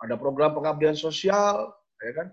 ada 0.00 0.16
program 0.16 0.56
pengabdian 0.56 0.96
sosial 0.96 1.68
ya 2.00 2.12
kan 2.16 2.32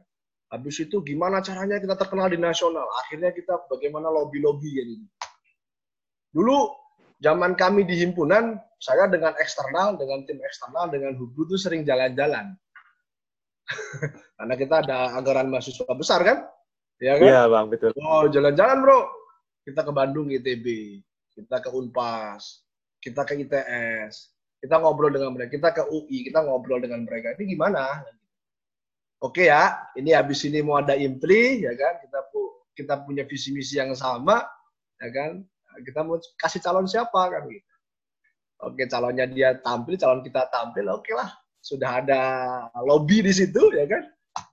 Habis 0.54 0.86
itu 0.86 1.02
gimana 1.02 1.42
caranya 1.42 1.82
kita 1.82 1.98
terkenal 1.98 2.30
di 2.30 2.38
nasional? 2.38 2.86
Akhirnya 3.02 3.34
kita 3.34 3.66
bagaimana 3.66 4.14
lobby-lobby 4.14 4.86
ini. 4.86 5.02
Dulu 6.30 6.70
zaman 7.18 7.58
kami 7.58 7.90
di 7.90 7.98
himpunan, 8.06 8.62
saya 8.78 9.10
dengan 9.10 9.34
eksternal, 9.42 9.98
dengan 9.98 10.22
tim 10.30 10.38
eksternal, 10.46 10.94
dengan 10.94 11.18
Hublu 11.18 11.50
itu 11.50 11.58
sering 11.58 11.82
jalan-jalan. 11.82 12.54
Karena 14.38 14.54
kita 14.54 14.86
ada 14.86 15.18
anggaran 15.18 15.50
mahasiswa 15.50 15.90
besar 15.98 16.22
kan? 16.22 16.46
Ya 17.02 17.18
kan? 17.18 17.26
Iya 17.26 17.42
bang, 17.50 17.66
betul. 17.74 17.90
Oh 17.98 18.30
jalan-jalan 18.30 18.78
bro. 18.86 19.10
Kita 19.66 19.82
ke 19.82 19.92
Bandung 19.96 20.30
ITB, 20.30 21.00
kita 21.34 21.66
ke 21.66 21.74
Unpas, 21.74 22.62
kita 23.02 23.26
ke 23.26 23.42
ITS, 23.42 24.36
kita 24.62 24.78
ngobrol 24.78 25.10
dengan 25.10 25.34
mereka, 25.34 25.50
kita 25.56 25.70
ke 25.74 25.84
UI, 25.90 26.28
kita 26.30 26.46
ngobrol 26.46 26.78
dengan 26.78 27.08
mereka. 27.08 27.34
Ini 27.40 27.58
gimana? 27.58 28.04
Oke 29.24 29.48
ya, 29.48 29.80
ini 29.96 30.12
habis 30.12 30.44
ini 30.44 30.60
mau 30.60 30.84
ada 30.84 31.00
impli, 31.00 31.64
ya 31.64 31.72
kan? 31.74 32.04
Kita 32.04 32.20
kita 32.76 32.94
punya 33.08 33.24
visi 33.24 33.56
misi 33.56 33.80
yang 33.80 33.96
sama, 33.96 34.44
ya 35.00 35.10
kan? 35.10 35.32
Kita 35.82 36.04
mau 36.04 36.20
kasih 36.38 36.60
calon 36.60 36.86
siapa 36.86 37.32
kan 37.32 37.48
gitu. 37.48 37.72
Oke, 38.64 38.88
calonnya 38.88 39.28
dia 39.28 39.60
tampil, 39.60 39.96
calon 39.96 40.22
kita 40.24 40.48
tampil, 40.52 40.88
oke 40.92 41.12
lah. 41.16 41.32
Sudah 41.64 42.04
ada 42.04 42.22
lobby 42.84 43.24
di 43.24 43.32
situ, 43.32 43.72
ya 43.72 43.88
kan? 43.88 44.04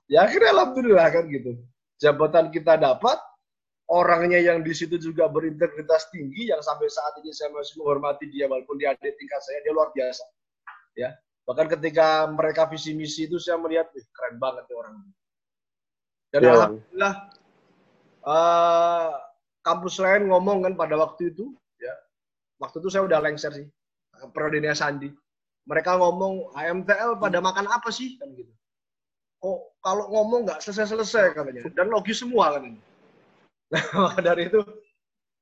Ya 0.07 0.27
akhirnya 0.27 0.51
alhamdulillah 0.55 1.07
kan 1.11 1.27
gitu. 1.31 1.59
Jabatan 2.01 2.51
kita 2.51 2.75
dapat, 2.75 3.15
orangnya 3.91 4.39
yang 4.39 4.63
di 4.63 4.73
situ 4.75 4.99
juga 4.99 5.27
berintegritas 5.31 6.11
tinggi, 6.11 6.51
yang 6.51 6.59
sampai 6.59 6.87
saat 6.91 7.13
ini 7.23 7.31
saya 7.31 7.51
masih 7.55 7.79
menghormati 7.79 8.27
dia 8.31 8.47
walaupun 8.47 8.75
dia 8.79 8.91
ada 8.95 9.03
tingkat 9.03 9.41
saya, 9.43 9.59
dia 9.63 9.71
luar 9.71 9.91
biasa. 9.95 10.23
Ya, 10.99 11.15
Bahkan 11.51 11.67
ketika 11.67 12.31
mereka 12.31 12.63
visi 12.71 12.95
misi 12.95 13.27
itu 13.27 13.35
saya 13.35 13.59
melihat, 13.59 13.91
Wih, 13.91 14.07
keren 14.15 14.39
banget 14.39 14.63
nih 14.71 14.77
orang. 14.79 14.95
Dan 16.31 16.39
ya, 16.39 16.51
alhamdulillah 16.55 17.13
uh, 18.23 19.11
kampus 19.59 19.99
lain 19.99 20.31
ngomong 20.31 20.63
kan 20.63 20.73
pada 20.79 20.95
waktu 20.95 21.35
itu, 21.35 21.51
ya 21.75 21.91
waktu 22.63 22.79
itu 22.79 22.87
saya 22.87 23.03
udah 23.03 23.19
lengser 23.19 23.51
sih, 23.51 23.67
Prodenia 24.31 24.71
Sandi. 24.71 25.11
Mereka 25.67 25.99
ngomong 25.99 26.55
AMTL 26.55 27.19
pada 27.19 27.43
makan 27.43 27.67
apa 27.67 27.91
sih 27.91 28.15
kan 28.15 28.31
gitu. 28.31 28.47
Oh 29.43 29.75
kalau 29.83 30.07
ngomong 30.07 30.47
nggak 30.47 30.63
selesai-selesai 30.63 31.35
katanya 31.35 31.67
dan 31.75 31.91
logis 31.91 32.23
semua 32.23 32.55
kan 32.55 32.63
ini. 32.63 32.79
Nah, 33.71 34.15
dari 34.19 34.47
itu 34.47 34.59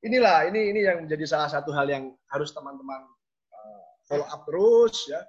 inilah 0.01 0.49
ini 0.49 0.73
ini 0.73 0.85
yang 0.85 1.05
menjadi 1.05 1.25
salah 1.29 1.49
satu 1.53 1.69
hal 1.69 1.85
yang 1.85 2.17
harus 2.33 2.49
teman-teman 2.49 3.05
uh, 3.53 3.85
follow 4.09 4.25
up 4.25 4.41
terus 4.49 4.95
ya 5.05 5.21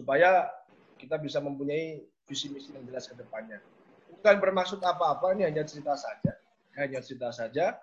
supaya 0.00 0.48
kita 0.96 1.20
bisa 1.20 1.44
mempunyai 1.44 2.00
visi 2.24 2.48
misi 2.48 2.72
yang 2.72 2.88
jelas 2.88 3.04
ke 3.04 3.12
depannya. 3.20 3.60
Bukan 4.08 4.36
bermaksud 4.40 4.80
apa-apa, 4.80 5.36
ini 5.36 5.44
hanya 5.44 5.60
cerita 5.68 5.92
saja. 5.92 6.32
Hanya 6.80 7.04
cerita 7.04 7.28
saja. 7.28 7.76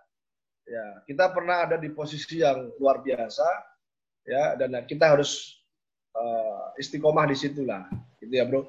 Ya, 0.68 0.86
kita 1.06 1.30
pernah 1.30 1.70
ada 1.70 1.78
di 1.78 1.94
posisi 1.94 2.42
yang 2.42 2.74
luar 2.82 3.06
biasa. 3.06 3.78
ya 4.28 4.60
dan 4.60 4.76
kita 4.84 5.16
harus 5.16 5.64
uh, 6.12 6.76
istiqomah 6.76 7.24
di 7.32 7.38
situ 7.40 7.64
lah 7.64 7.88
gitu 8.20 8.34
ya 8.34 8.44
bro 8.44 8.68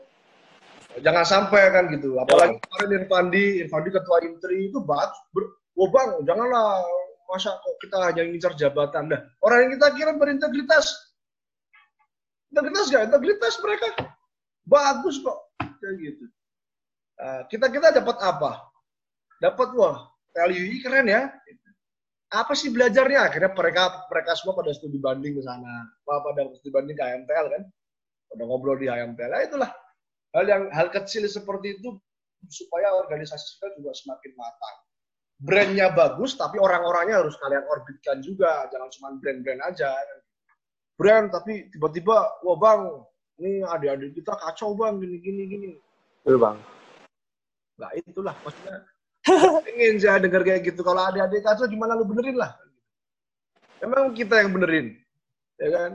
jangan 1.03 1.25
sampai 1.27 1.75
kan 1.75 1.91
gitu 1.91 2.15
apalagi 2.15 2.63
kemarin 2.63 3.03
Irfandi 3.03 3.45
Irfandi 3.67 3.89
ketua 3.91 4.23
intri 4.23 4.71
itu 4.71 4.79
bagus 4.83 5.19
oh 5.75 5.89
bang 5.91 6.23
janganlah 6.23 6.87
masa 7.29 7.59
kok 7.61 7.77
kita 7.85 7.97
hanya 8.09 8.23
ngincar 8.25 8.53
jabatan 8.57 9.13
dah 9.13 9.21
orang 9.45 9.69
yang 9.69 9.71
kita 9.77 9.87
kira 9.99 10.13
berintegritas 10.17 11.08
integritas 12.53 12.87
gak 12.91 13.05
integritas 13.09 13.55
mereka. 13.61 13.89
Bagus 14.69 15.17
kok. 15.21 15.39
Kayak 15.59 15.95
gitu. 16.03 16.25
Uh, 17.19 17.43
kita 17.51 17.67
kita 17.73 17.89
dapat 17.99 18.17
apa? 18.23 18.51
Dapat 19.43 19.69
wah 19.75 20.11
value 20.35 20.79
keren 20.83 21.09
ya. 21.09 21.33
Apa 22.29 22.53
sih 22.53 22.69
belajarnya? 22.69 23.33
Akhirnya 23.33 23.51
mereka 23.57 24.05
mereka 24.13 24.37
semua 24.37 24.55
pada 24.59 24.71
studi 24.77 25.01
banding 25.01 25.41
ke 25.41 25.43
sana. 25.43 25.89
Pada 26.05 26.53
studi 26.61 26.71
banding 26.71 26.97
ke 26.99 27.05
HMTL 27.05 27.47
kan? 27.49 27.63
Pada 28.29 28.43
ngobrol 28.45 28.77
di 28.77 28.87
HMTL 28.87 29.33
nah, 29.33 29.41
itulah. 29.41 29.71
Hal 30.37 30.45
yang 30.45 30.63
hal 30.69 30.93
kecil 30.93 31.25
seperti 31.25 31.81
itu 31.81 31.97
supaya 32.53 32.93
organisasi 33.01 33.57
kita 33.57 33.73
juga 33.81 33.97
semakin 33.97 34.33
matang. 34.37 34.77
Brandnya 35.39 35.89
bagus 35.95 36.37
tapi 36.37 36.61
orang-orangnya 36.61 37.25
harus 37.25 37.35
kalian 37.41 37.65
orbitkan 37.65 38.21
juga. 38.21 38.69
Jangan 38.69 38.89
cuma 38.93 39.09
brand-brand 39.17 39.63
aja 39.65 39.89
brand 40.99 41.31
tapi 41.31 41.71
tiba-tiba 41.71 42.43
wah 42.43 42.59
bang 42.59 42.83
ini 43.39 43.63
adik-adik 43.63 44.19
kita 44.19 44.35
kacau 44.35 44.75
bang 44.75 44.99
gini 44.99 45.17
gini 45.23 45.43
gini. 45.47 45.71
Betul 46.27 46.43
bang. 46.43 46.59
Nah 47.79 47.91
itulah 47.95 48.35
maksudnya 48.43 48.83
ingin 49.79 49.97
saya 50.03 50.19
dengar 50.19 50.43
kayak 50.43 50.67
gitu. 50.67 50.83
Kalau 50.83 51.07
adik-adik 51.07 51.47
kacau 51.47 51.71
gimana 51.71 51.95
lu 51.95 52.03
benerin 52.03 52.35
lah? 52.35 52.51
Emang 53.79 54.11
kita 54.11 54.43
yang 54.43 54.51
benerin 54.51 54.99
ya 55.63 55.69
kan? 55.71 55.91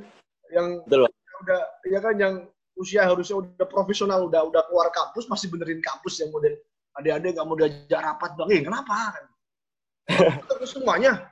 Yang 0.55 0.67
betul 0.87 1.11
udah 1.43 1.61
ya 1.91 1.99
kan 1.99 2.15
yang 2.15 2.33
usia 2.79 3.03
harusnya 3.03 3.43
udah 3.43 3.67
profesional 3.67 4.31
udah 4.31 4.47
udah 4.47 4.63
keluar 4.71 4.87
kampus 4.95 5.27
masih 5.27 5.51
benerin 5.51 5.83
kampus 5.83 6.23
yang 6.23 6.31
model 6.31 6.55
adik-adik 6.95 7.35
nggak 7.35 7.43
mau 7.43 7.59
diajak 7.59 7.99
rapat 7.99 8.31
bang. 8.39 8.47
Eh 8.55 8.61
kenapa? 8.63 8.95
Kan 10.47 10.63
semuanya. 10.63 11.27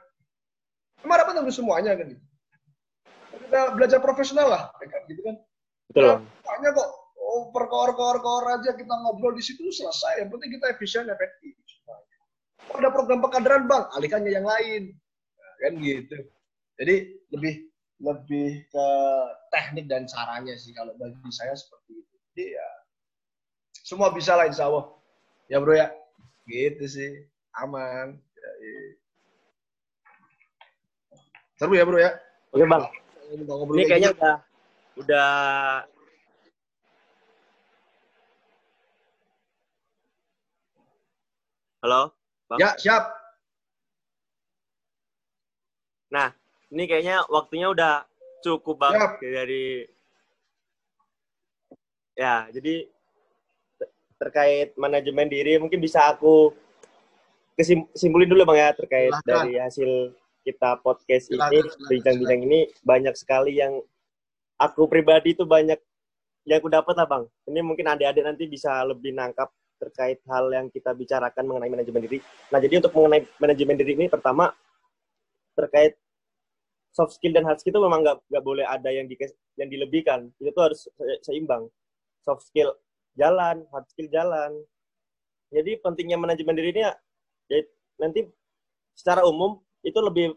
Emang 0.99 1.17
rapat 1.23 1.39
semuanya 1.55 1.95
kan? 1.95 2.11
gitu 2.11 2.30
kita 3.51 3.75
belajar 3.75 3.99
profesional 3.99 4.47
lah, 4.47 4.63
ya 4.79 4.87
kan 4.87 5.01
gitu 5.11 5.21
kan. 5.27 5.35
Betul. 5.91 6.23
Nah, 6.23 6.71
kok 6.71 6.89
oh, 7.19 7.51
perkor-kor-kor 7.51 8.47
aja 8.47 8.71
kita 8.71 8.95
ngobrol 9.03 9.35
di 9.35 9.43
situ 9.43 9.67
selesai. 9.67 10.23
Yang 10.23 10.39
penting 10.39 10.49
kita 10.55 10.65
efisien, 10.71 11.11
efektif. 11.11 11.51
Oh, 12.71 12.79
ada 12.79 12.87
program 12.87 13.19
pekaderan 13.19 13.67
bang, 13.67 13.83
alihkannya 13.99 14.31
yang 14.31 14.47
lain, 14.47 14.95
nah, 15.35 15.53
kan 15.67 15.73
gitu. 15.83 16.15
Jadi 16.79 16.95
lebih 17.35 17.67
lebih 17.99 18.63
ke 18.71 18.87
teknik 19.51 19.85
dan 19.91 20.07
caranya 20.07 20.55
sih 20.55 20.71
kalau 20.71 20.95
bagi 20.95 21.19
saya 21.35 21.51
seperti 21.51 21.99
itu. 21.99 22.15
Jadi 22.31 22.55
ya 22.55 22.69
semua 23.83 24.15
bisa 24.15 24.39
lah 24.39 24.47
insya 24.47 24.71
Allah. 24.71 24.95
Ya 25.51 25.59
bro 25.59 25.75
ya, 25.75 25.91
gitu 26.47 26.87
sih, 26.87 27.27
aman. 27.59 28.15
Ya. 28.15 28.51
Seru 31.59 31.75
ya 31.75 31.83
bro 31.83 31.99
ya. 31.99 32.15
Oke 32.55 32.63
bang. 32.63 32.87
Ini 33.31 33.83
kayaknya 33.87 34.11
udah 34.11 34.35
udah 34.99 35.29
Halo, 41.81 42.13
Bang? 42.45 42.59
Ya, 42.61 42.77
siap. 42.77 43.09
Nah, 46.13 46.29
ini 46.69 46.85
kayaknya 46.85 47.25
waktunya 47.25 47.73
udah 47.73 48.05
cukup 48.45 48.77
banget 48.85 49.17
siap. 49.17 49.33
dari 49.41 49.65
Ya, 52.13 52.45
jadi 52.53 52.85
terkait 54.21 54.77
manajemen 54.77 55.25
diri 55.25 55.57
mungkin 55.57 55.81
bisa 55.81 56.05
aku 56.05 56.53
kesimpulin 57.57 58.29
dulu 58.29 58.45
Bang 58.45 58.61
ya 58.61 58.69
terkait 58.77 59.09
Silahkan. 59.09 59.25
dari 59.25 59.53
hasil 59.57 60.13
kita 60.41 60.81
podcast 60.81 61.29
ini, 61.29 61.61
bincang-bincang 61.89 62.41
ini 62.45 62.59
banyak 62.81 63.13
sekali 63.13 63.61
yang 63.61 63.77
aku 64.57 64.89
pribadi 64.89 65.37
itu 65.37 65.45
banyak 65.45 65.77
yang 66.49 66.57
aku 66.57 66.69
dapat 66.69 66.93
lah 66.97 67.07
bang. 67.07 67.23
Ini 67.49 67.59
mungkin 67.61 67.85
adik-adik 67.85 68.23
nanti 68.25 68.43
bisa 68.49 68.81
lebih 68.85 69.13
nangkap 69.13 69.53
terkait 69.81 70.21
hal 70.29 70.49
yang 70.53 70.69
kita 70.69 70.93
bicarakan 70.93 71.45
mengenai 71.45 71.73
manajemen 71.73 72.05
diri. 72.05 72.19
Nah 72.53 72.61
jadi 72.61 72.81
untuk 72.81 72.93
mengenai 72.93 73.25
manajemen 73.41 73.75
diri 73.77 73.93
ini 73.97 74.05
pertama 74.09 74.53
terkait 75.57 75.97
soft 76.93 77.17
skill 77.17 77.33
dan 77.33 77.45
hard 77.45 77.57
skill 77.57 77.77
itu 77.77 77.81
memang 77.81 78.05
nggak 78.05 78.17
nggak 78.29 78.43
boleh 78.45 78.65
ada 78.65 78.89
yang 78.93 79.09
di 79.09 79.17
yang 79.57 79.69
dilebihkan. 79.69 80.29
Itu 80.37 80.53
tuh 80.53 80.63
harus 80.69 80.85
seimbang. 81.25 81.65
Soft 82.21 82.45
skill 82.45 82.73
jalan, 83.17 83.65
hard 83.73 83.85
skill 83.89 84.09
jalan. 84.13 84.53
Jadi 85.51 85.81
pentingnya 85.81 86.15
manajemen 86.15 86.55
diri 86.55 86.69
ini 86.71 86.81
ya, 86.85 86.93
ya 87.51 87.59
nanti 87.99 88.23
secara 88.95 89.25
umum 89.27 89.59
itu 89.81 89.99
lebih 89.99 90.33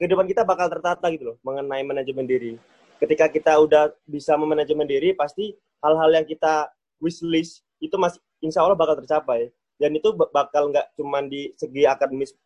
kehidupan 0.00 0.26
kita 0.26 0.42
bakal 0.42 0.66
tertata 0.72 1.06
gitu 1.12 1.34
loh 1.34 1.36
mengenai 1.44 1.84
manajemen 1.84 2.24
diri. 2.24 2.56
Ketika 2.96 3.28
kita 3.28 3.56
udah 3.60 3.92
bisa 4.04 4.36
memanajemen 4.36 4.84
diri, 4.84 5.16
pasti 5.16 5.56
hal-hal 5.80 6.12
yang 6.12 6.26
kita 6.28 6.68
wishlist 7.00 7.64
itu 7.80 7.96
masih 7.96 8.20
insya 8.44 8.60
Allah 8.60 8.76
bakal 8.76 8.96
tercapai. 9.00 9.48
Dan 9.80 9.96
itu 9.96 10.12
bakal 10.12 10.68
nggak 10.68 10.92
cuma 10.92 11.24
di 11.24 11.56
segi 11.56 11.88
akademis, 11.88 12.36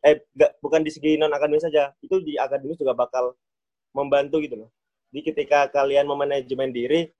eh 0.00 0.24
gak, 0.32 0.56
bukan 0.64 0.80
di 0.80 0.88
segi 0.88 1.20
non 1.20 1.28
akademis 1.28 1.68
saja, 1.68 1.92
itu 2.00 2.16
di 2.24 2.40
akademis 2.40 2.80
juga 2.80 2.96
bakal 2.96 3.36
membantu 3.92 4.40
gitu 4.40 4.64
loh. 4.64 4.70
Jadi 5.12 5.20
ketika 5.28 5.68
kalian 5.68 6.08
memanajemen 6.08 6.72
diri, 6.72 7.12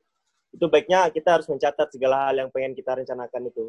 itu 0.50 0.64
baiknya 0.72 1.12
kita 1.12 1.36
harus 1.36 1.46
mencatat 1.52 1.92
segala 1.92 2.32
hal 2.32 2.40
yang 2.40 2.48
pengen 2.48 2.72
kita 2.72 2.96
rencanakan 2.96 3.52
itu 3.52 3.68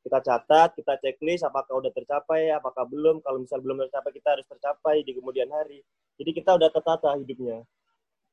kita 0.00 0.18
catat, 0.24 0.72
kita 0.72 0.96
checklist 0.96 1.44
apakah 1.44 1.76
udah 1.76 1.92
tercapai, 1.92 2.48
apakah 2.56 2.88
belum. 2.88 3.20
Kalau 3.20 3.38
misal 3.40 3.60
belum 3.60 3.84
tercapai, 3.86 4.10
kita 4.16 4.28
harus 4.32 4.46
tercapai 4.48 5.04
di 5.04 5.12
kemudian 5.12 5.48
hari. 5.52 5.84
Jadi 6.16 6.30
kita 6.32 6.56
udah 6.56 6.68
tertata 6.72 7.12
hidupnya. 7.20 7.64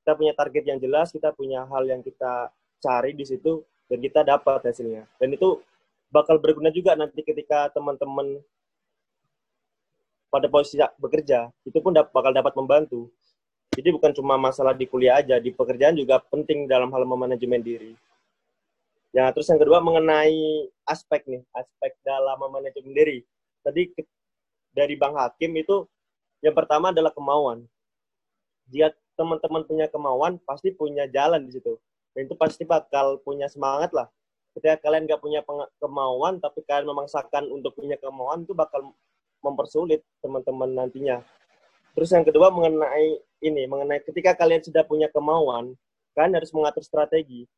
Kita 0.04 0.12
punya 0.16 0.32
target 0.32 0.64
yang 0.64 0.80
jelas, 0.80 1.12
kita 1.12 1.36
punya 1.36 1.68
hal 1.68 1.84
yang 1.84 2.00
kita 2.00 2.52
cari 2.80 3.12
di 3.12 3.28
situ, 3.28 3.60
dan 3.92 4.00
kita 4.00 4.24
dapat 4.24 4.64
hasilnya. 4.64 5.04
Dan 5.20 5.36
itu 5.36 5.60
bakal 6.08 6.40
berguna 6.40 6.72
juga 6.72 6.96
nanti 6.96 7.20
ketika 7.20 7.68
teman-teman 7.76 8.40
pada 10.32 10.48
posisi 10.48 10.80
bekerja, 11.00 11.52
itu 11.68 11.80
pun 11.84 11.92
bakal 11.92 12.32
dapat 12.32 12.56
membantu. 12.56 13.12
Jadi 13.76 13.92
bukan 13.92 14.12
cuma 14.16 14.40
masalah 14.40 14.72
di 14.72 14.88
kuliah 14.88 15.20
aja, 15.20 15.36
di 15.40 15.52
pekerjaan 15.52 15.96
juga 15.96 16.24
penting 16.24 16.66
dalam 16.66 16.88
hal 16.96 17.04
memanajemen 17.04 17.60
diri. 17.60 17.92
Ya, 19.18 19.34
terus 19.34 19.50
yang 19.50 19.58
kedua 19.58 19.82
mengenai 19.82 20.70
aspek 20.86 21.26
nih, 21.26 21.42
aspek 21.58 21.98
dalam 22.06 22.38
manajemen 22.38 22.94
diri. 22.94 23.26
Tadi 23.66 23.90
dari 24.70 24.94
Bang 24.94 25.18
Hakim 25.18 25.58
itu 25.58 25.90
yang 26.46 26.54
pertama 26.54 26.94
adalah 26.94 27.10
kemauan. 27.10 27.66
Jika 28.70 28.94
teman-teman 29.18 29.66
punya 29.66 29.90
kemauan, 29.90 30.38
pasti 30.46 30.70
punya 30.70 31.10
jalan 31.10 31.50
di 31.50 31.58
situ. 31.58 31.82
Dan 32.14 32.30
itu 32.30 32.38
pasti 32.38 32.62
bakal 32.62 33.18
punya 33.26 33.50
semangat 33.50 33.90
lah. 33.90 34.06
Ketika 34.54 34.86
kalian 34.86 35.10
nggak 35.10 35.18
punya 35.18 35.42
kemauan, 35.82 36.38
tapi 36.38 36.62
kalian 36.70 36.86
memaksakan 36.86 37.50
untuk 37.50 37.74
punya 37.74 37.98
kemauan, 37.98 38.46
itu 38.46 38.54
bakal 38.54 38.86
mempersulit 39.42 40.06
teman-teman 40.22 40.78
nantinya. 40.78 41.26
Terus 41.98 42.14
yang 42.14 42.22
kedua 42.22 42.54
mengenai 42.54 43.18
ini, 43.42 43.66
mengenai 43.66 43.98
ketika 44.06 44.38
kalian 44.38 44.62
sudah 44.62 44.86
punya 44.86 45.10
kemauan, 45.10 45.74
kalian 46.14 46.38
harus 46.38 46.54
mengatur 46.54 46.86
strategi 46.86 47.50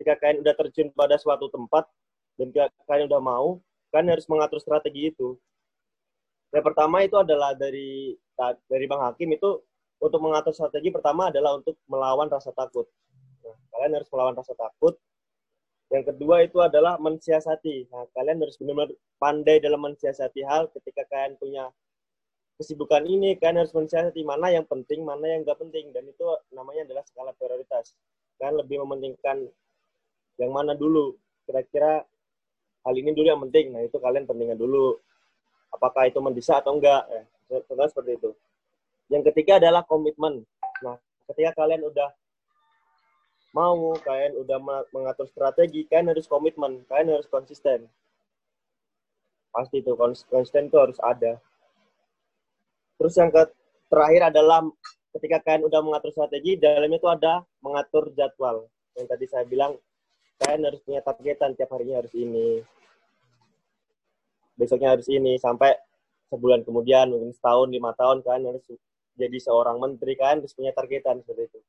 ketika 0.00 0.16
kalian 0.16 0.40
udah 0.40 0.56
terjun 0.56 0.88
pada 0.96 1.20
suatu 1.20 1.52
tempat 1.52 1.84
dan 2.40 2.48
kalian 2.88 3.04
udah 3.04 3.20
mau, 3.20 3.60
kalian 3.92 4.16
harus 4.16 4.24
mengatur 4.32 4.56
strategi 4.56 5.12
itu. 5.12 5.36
Yang 6.56 6.72
pertama 6.72 7.04
itu 7.04 7.20
adalah 7.20 7.52
dari 7.52 8.16
dari 8.64 8.88
Bang 8.88 9.04
Hakim 9.04 9.36
itu 9.36 9.60
untuk 10.00 10.24
mengatur 10.24 10.56
strategi 10.56 10.88
pertama 10.88 11.28
adalah 11.28 11.60
untuk 11.60 11.76
melawan 11.84 12.32
rasa 12.32 12.48
takut. 12.56 12.88
Nah, 13.44 13.52
kalian 13.76 14.00
harus 14.00 14.08
melawan 14.08 14.32
rasa 14.32 14.56
takut. 14.56 14.96
Yang 15.92 16.16
kedua 16.16 16.48
itu 16.48 16.56
adalah 16.64 16.96
mensiasati. 16.96 17.92
Nah, 17.92 18.08
kalian 18.16 18.40
harus 18.40 18.56
benar-benar 18.56 18.96
pandai 19.20 19.60
dalam 19.60 19.84
mensiasati 19.84 20.40
hal 20.48 20.72
ketika 20.72 21.04
kalian 21.12 21.36
punya 21.36 21.68
kesibukan 22.56 23.04
ini, 23.04 23.36
kalian 23.36 23.68
harus 23.68 23.76
mensiasati 23.76 24.24
mana 24.24 24.48
yang 24.48 24.64
penting, 24.64 25.04
mana 25.04 25.28
yang 25.28 25.44
nggak 25.44 25.60
penting. 25.60 25.92
Dan 25.92 26.08
itu 26.08 26.24
namanya 26.56 26.88
adalah 26.88 27.04
skala 27.04 27.36
prioritas. 27.36 27.92
Kalian 28.40 28.64
lebih 28.64 28.80
mementingkan 28.80 29.44
yang 30.40 30.56
mana 30.56 30.72
dulu? 30.72 31.20
Kira-kira 31.44 32.00
hal 32.80 32.94
ini 32.96 33.12
dulu 33.12 33.26
yang 33.28 33.42
penting. 33.44 33.76
Nah 33.76 33.84
itu 33.84 34.00
kalian 34.00 34.24
pentingnya 34.24 34.56
dulu. 34.56 34.96
Apakah 35.68 36.08
itu 36.08 36.16
mendesak 36.18 36.64
atau 36.64 36.80
enggak? 36.80 37.04
Ya, 37.52 37.60
contohnya 37.68 37.92
seperti 37.92 38.16
itu. 38.16 38.30
Yang 39.12 39.22
ketiga 39.30 39.60
adalah 39.60 39.84
komitmen. 39.84 40.48
Nah 40.80 40.96
ketika 41.28 41.60
kalian 41.60 41.84
udah 41.84 42.08
mau 43.52 43.92
kalian 44.00 44.38
udah 44.40 44.58
mengatur 44.96 45.28
strategi 45.28 45.84
kalian 45.84 46.16
harus 46.16 46.24
komitmen. 46.24 46.80
Kalian 46.88 47.20
harus 47.20 47.28
konsisten. 47.28 47.84
Pasti 49.52 49.84
itu 49.84 49.92
konsisten 50.30 50.72
itu 50.72 50.78
harus 50.80 50.96
ada. 51.04 51.36
Terus 52.96 53.14
yang 53.18 53.28
ke 53.28 53.42
terakhir 53.90 54.30
adalah 54.32 54.64
ketika 55.18 55.42
kalian 55.42 55.66
udah 55.66 55.80
mengatur 55.82 56.10
strategi, 56.14 56.54
dalamnya 56.54 57.02
itu 57.02 57.10
ada 57.10 57.42
mengatur 57.58 58.14
jadwal. 58.14 58.70
Yang 58.94 59.06
tadi 59.10 59.24
saya 59.26 59.44
bilang, 59.48 59.74
kalian 60.40 60.72
harus 60.72 60.80
punya 60.80 61.04
targetan 61.04 61.52
tiap 61.52 61.70
harinya 61.76 62.00
harus 62.00 62.14
ini. 62.16 62.64
Besoknya 64.56 64.96
harus 64.96 65.08
ini 65.12 65.36
sampai 65.36 65.76
sebulan 66.32 66.64
kemudian, 66.64 67.12
mungkin 67.12 67.36
setahun, 67.36 67.68
lima 67.68 67.92
tahun 67.92 68.24
kalian 68.24 68.56
harus 68.56 68.64
jadi 69.20 69.38
seorang 69.40 69.76
menteri 69.76 70.16
kan 70.16 70.40
harus 70.40 70.56
punya 70.56 70.72
targetan 70.72 71.20
seperti 71.20 71.52
itu. 71.52 71.60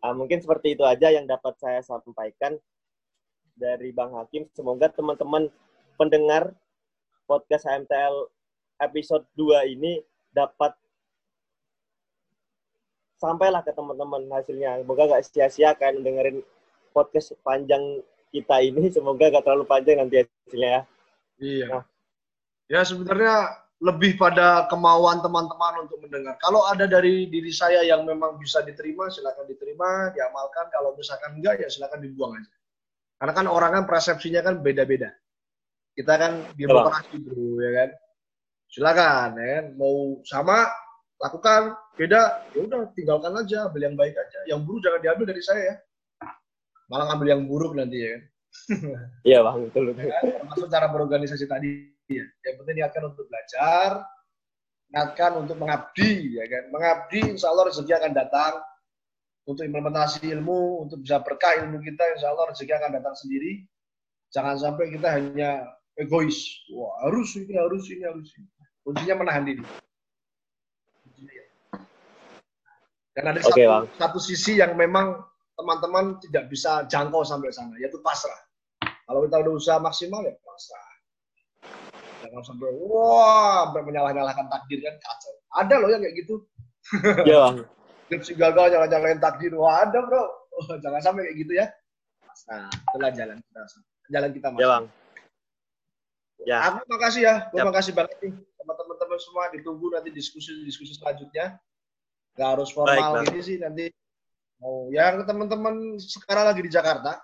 Nah, 0.00 0.12
mungkin 0.16 0.40
seperti 0.40 0.76
itu 0.76 0.84
aja 0.84 1.12
yang 1.12 1.24
dapat 1.24 1.56
saya 1.60 1.80
sampaikan 1.84 2.56
dari 3.56 3.92
Bang 3.92 4.12
Hakim. 4.16 4.48
Semoga 4.52 4.88
teman-teman 4.92 5.48
pendengar 5.96 6.52
podcast 7.24 7.64
HMTL 7.64 8.28
episode 8.84 9.24
2 9.36 9.72
ini 9.72 10.04
dapat 10.34 10.76
sampailah 13.16 13.64
ke 13.64 13.72
teman-teman 13.72 14.28
hasilnya. 14.28 14.84
Semoga 14.84 15.16
gak 15.16 15.24
sia-sia 15.24 15.72
kan 15.72 15.96
dengerin 15.96 16.44
podcast 16.94 17.34
panjang 17.42 17.82
kita 18.30 18.62
ini. 18.62 18.86
Semoga 18.94 19.34
gak 19.34 19.42
terlalu 19.42 19.66
panjang 19.66 19.98
nanti 19.98 20.22
hasilnya 20.22 20.70
ya. 20.70 20.82
Iya. 21.42 21.66
Nah. 21.66 21.84
Ya 22.70 22.80
sebenarnya 22.86 23.64
lebih 23.84 24.16
pada 24.16 24.64
kemauan 24.72 25.20
teman-teman 25.20 25.84
untuk 25.84 26.00
mendengar. 26.00 26.38
Kalau 26.40 26.64
ada 26.64 26.88
dari 26.88 27.28
diri 27.28 27.52
saya 27.52 27.84
yang 27.84 28.08
memang 28.08 28.40
bisa 28.40 28.64
diterima, 28.64 29.12
silakan 29.12 29.44
diterima, 29.44 30.08
diamalkan. 30.16 30.72
Kalau 30.72 30.96
misalkan 30.96 31.36
enggak, 31.36 31.60
ya 31.60 31.68
silakan 31.68 32.00
dibuang 32.00 32.32
aja. 32.38 32.52
Karena 33.20 33.32
kan 33.36 33.46
orang 33.50 33.70
kan 33.76 33.84
persepsinya 33.84 34.40
kan 34.40 34.64
beda-beda. 34.64 35.12
Kita 35.92 36.16
kan 36.16 36.32
demokrasi 36.56 37.20
bro, 37.20 37.60
ya 37.60 37.70
kan. 37.76 37.90
Silakan, 38.72 39.28
ya 39.36 39.46
kan. 39.60 39.64
Mau 39.76 40.24
sama, 40.24 40.70
lakukan. 41.20 41.76
Beda, 41.94 42.42
ya 42.56 42.66
udah 42.66 42.90
tinggalkan 42.96 43.36
aja, 43.38 43.70
ambil 43.70 43.86
yang 43.86 43.94
baik 43.94 44.16
aja. 44.18 44.38
Yang 44.50 44.60
buruk 44.66 44.80
jangan 44.82 45.00
diambil 45.04 45.26
dari 45.30 45.42
saya 45.44 45.62
ya. 45.62 45.76
Malah 46.88 47.04
ngambil 47.12 47.28
yang 47.32 47.42
buruk 47.48 47.72
nanti 47.76 47.98
ya 48.00 48.08
kan. 48.14 48.22
Iya 49.28 49.38
bang, 49.42 49.56
betul. 49.66 49.84
Ya 49.98 50.06
kan? 50.14 50.22
Termasuk 50.44 50.68
cara 50.70 50.86
berorganisasi 50.88 51.44
tadi 51.50 51.90
ya. 52.06 52.24
Yang 52.44 52.54
penting 52.62 52.74
niatkan 52.80 53.02
untuk 53.10 53.26
belajar, 53.26 54.04
niatkan 54.92 55.32
untuk 55.40 55.56
mengabdi, 55.58 56.38
ya 56.38 56.44
kan. 56.46 56.64
Mengabdi, 56.70 57.34
insya 57.34 57.50
Allah 57.50 57.72
rezeki 57.72 57.92
akan 57.98 58.12
datang. 58.14 58.54
Untuk 59.44 59.68
implementasi 59.68 60.32
ilmu, 60.32 60.88
untuk 60.88 61.04
bisa 61.04 61.20
berkah 61.20 61.52
ilmu 61.60 61.76
kita, 61.84 62.16
insya 62.16 62.32
Allah 62.32 62.48
rezeki 62.48 62.72
akan 62.80 62.90
datang 62.96 63.12
sendiri. 63.12 63.68
Jangan 64.32 64.56
sampai 64.56 64.88
kita 64.88 65.08
hanya 65.20 65.68
egois. 66.00 66.64
Wah, 66.72 67.04
harus 67.04 67.36
ini, 67.36 67.52
harus 67.52 67.84
ini, 67.92 68.02
harus 68.08 68.28
ini. 68.40 68.48
Kuncinya 68.80 69.20
menahan 69.20 69.44
diri. 69.44 69.64
Dan 73.14 73.30
ada 73.30 73.40
okay, 73.46 73.62
satu, 73.62 73.86
satu 73.94 74.18
sisi 74.18 74.58
yang 74.58 74.74
memang 74.74 75.22
teman-teman 75.54 76.18
tidak 76.22 76.50
bisa 76.50 76.86
jangkau 76.90 77.22
sampai 77.22 77.50
sana, 77.54 77.74
yaitu 77.78 77.98
pasrah. 78.02 78.38
Kalau 79.04 79.20
kita 79.28 79.36
udah 79.44 79.52
usaha 79.54 79.78
maksimal 79.78 80.24
ya 80.24 80.34
pasrah. 80.42 80.88
Jangan 82.24 82.42
sampai 82.42 82.68
wah 82.80 83.68
sampai 83.68 83.82
menyalah-nyalahkan 83.84 84.46
takdir 84.48 84.80
kan? 84.80 84.94
Kacau. 84.96 85.34
Ada 85.60 85.74
loh 85.78 85.88
yang 85.92 86.02
kayak 86.02 86.16
gitu. 86.24 86.36
Ya. 87.24 87.48
Skripsi 88.04 88.36
gagal 88.36 88.76
jangan 88.76 88.88
nyalain 88.92 89.20
takdir. 89.20 89.52
Wah 89.56 89.88
ada 89.88 90.04
bro. 90.04 90.24
Oh, 90.54 90.76
jangan 90.84 91.00
sampai 91.00 91.28
kayak 91.30 91.36
gitu 91.40 91.52
ya. 91.56 91.66
Nah 92.50 92.68
itulah 92.68 93.10
jalan 93.14 93.36
kita 93.40 93.60
jalan 94.12 94.30
kita 94.36 94.46
mas. 94.52 94.60
Ya 94.60 94.68
bang. 94.68 94.84
Ya. 96.44 96.58
Aku 96.68 96.84
makasih 96.88 97.22
ya. 97.24 97.34
Terima 97.48 97.72
kasih 97.72 97.92
banget 97.96 98.16
nih. 98.20 98.32
Sama 98.36 98.72
teman-teman 98.76 99.18
semua 99.20 99.44
ditunggu 99.52 99.86
nanti 99.92 100.10
diskusi-diskusi 100.12 100.92
selanjutnya. 100.96 101.56
Nggak 102.36 102.48
harus 102.58 102.68
formal 102.74 103.22
Baik, 103.22 103.30
gini 103.30 103.40
sih 103.40 103.56
nanti 103.62 103.84
oh, 104.64 104.88
ya 104.88 105.12
teman-teman 105.22 106.00
sekarang 106.00 106.48
lagi 106.48 106.64
di 106.64 106.72
Jakarta 106.72 107.20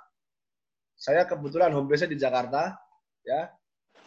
saya 1.00 1.24
kebetulan 1.24 1.72
home 1.72 1.88
base-nya 1.88 2.12
di 2.12 2.20
Jakarta 2.20 2.76
ya 3.24 3.48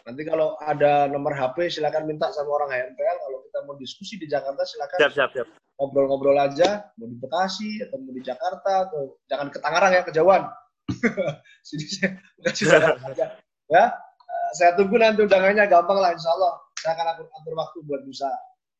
Nanti 0.04 0.22
kalau 0.28 0.52
ada 0.60 1.08
nomor 1.08 1.32
HP 1.32 1.80
silakan 1.80 2.04
minta 2.04 2.28
sama 2.28 2.60
orang 2.60 2.76
HMPL. 2.76 3.16
Kalau 3.24 3.38
kita 3.48 3.58
mau 3.64 3.74
diskusi 3.80 4.20
di 4.20 4.28
Jakarta 4.28 4.60
silakan 4.68 4.98
siap, 5.00 5.12
siap, 5.16 5.30
siap. 5.32 5.48
ngobrol-ngobrol 5.80 6.36
aja. 6.36 6.92
Mau 7.00 7.08
di 7.08 7.16
Bekasi 7.16 7.80
atau 7.88 7.96
mau 8.04 8.12
di 8.12 8.20
Jakarta 8.20 8.84
atau 8.84 9.16
jangan 9.32 9.48
ke 9.48 9.58
Tangerang 9.64 9.92
ya 9.96 10.02
kejauhan. 10.04 10.42
Sini 11.66 11.84
saya 11.88 12.10
kasih 12.44 12.68
aja. 13.16 13.26
Ya, 13.72 13.84
eh, 13.96 14.50
saya 14.60 14.76
tunggu 14.76 15.00
nanti 15.00 15.24
undangannya 15.24 15.64
gampang 15.72 15.96
lah 15.96 16.12
Insya 16.12 16.28
Allah. 16.36 16.52
Saya 16.84 17.00
akan 17.00 17.06
atur, 17.16 17.26
atur 17.32 17.54
waktu 17.56 17.78
buat 17.88 18.04
bisa 18.04 18.28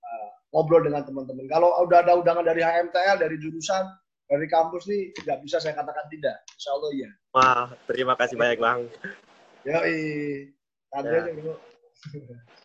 uh, 0.05 0.28
ngobrol 0.52 0.85
dengan 0.85 1.09
teman-teman. 1.09 1.48
Kalau 1.48 1.72
udah 1.89 2.05
ada 2.05 2.20
undangan 2.20 2.44
dari 2.44 2.60
HMTL, 2.60 3.16
dari 3.16 3.40
jurusan, 3.40 3.89
dari 4.35 4.51
kampus 4.51 4.90
nih, 4.90 5.15
nggak 5.15 5.39
bisa 5.47 5.62
saya 5.62 5.78
katakan 5.78 6.11
tidak. 6.11 6.43
Insya 6.59 6.70
Allah 6.74 6.90
iya. 6.90 7.11
Wah, 7.31 7.66
terima 7.86 8.15
kasih 8.19 8.35
banyak 8.35 8.59
Bang. 8.59 8.90
Yoi. 9.62 9.98
Ya. 10.94 11.23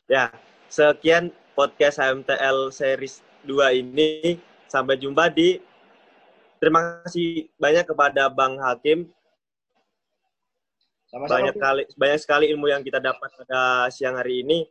ya, 0.10 0.26
sekian 0.70 1.30
podcast 1.54 2.02
HMTL 2.02 2.74
series 2.74 3.22
2 3.46 3.86
ini. 3.86 4.42
Sampai 4.70 5.02
jumpa 5.02 5.34
di 5.34 5.58
Terima 6.60 7.00
kasih 7.08 7.48
banyak 7.56 7.88
kepada 7.88 8.28
Bang 8.28 8.60
Hakim. 8.60 9.08
Sama-sama. 11.08 11.40
Banyak 11.40 11.56
kali 11.56 11.84
banyak 11.96 12.20
sekali 12.20 12.46
ilmu 12.52 12.68
yang 12.68 12.84
kita 12.84 13.00
dapat 13.00 13.32
pada 13.32 13.88
siang 13.88 14.20
hari 14.20 14.44
ini. 14.44 14.68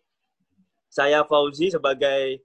Saya 0.92 1.24
Fauzi 1.24 1.72
sebagai 1.72 2.44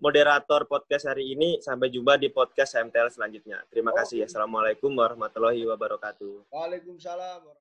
moderator 0.00 0.66
podcast 0.66 1.06
hari 1.06 1.36
ini. 1.36 1.60
Sampai 1.60 1.92
jumpa 1.92 2.18
di 2.18 2.32
podcast 2.32 2.74
HMTL 2.74 3.12
selanjutnya. 3.12 3.62
Terima 3.68 3.92
oh. 3.92 3.96
kasih. 3.96 4.24
Assalamualaikum 4.26 4.90
warahmatullahi 4.90 5.62
wabarakatuh. 5.68 6.50
Waalaikumsalam. 6.50 7.44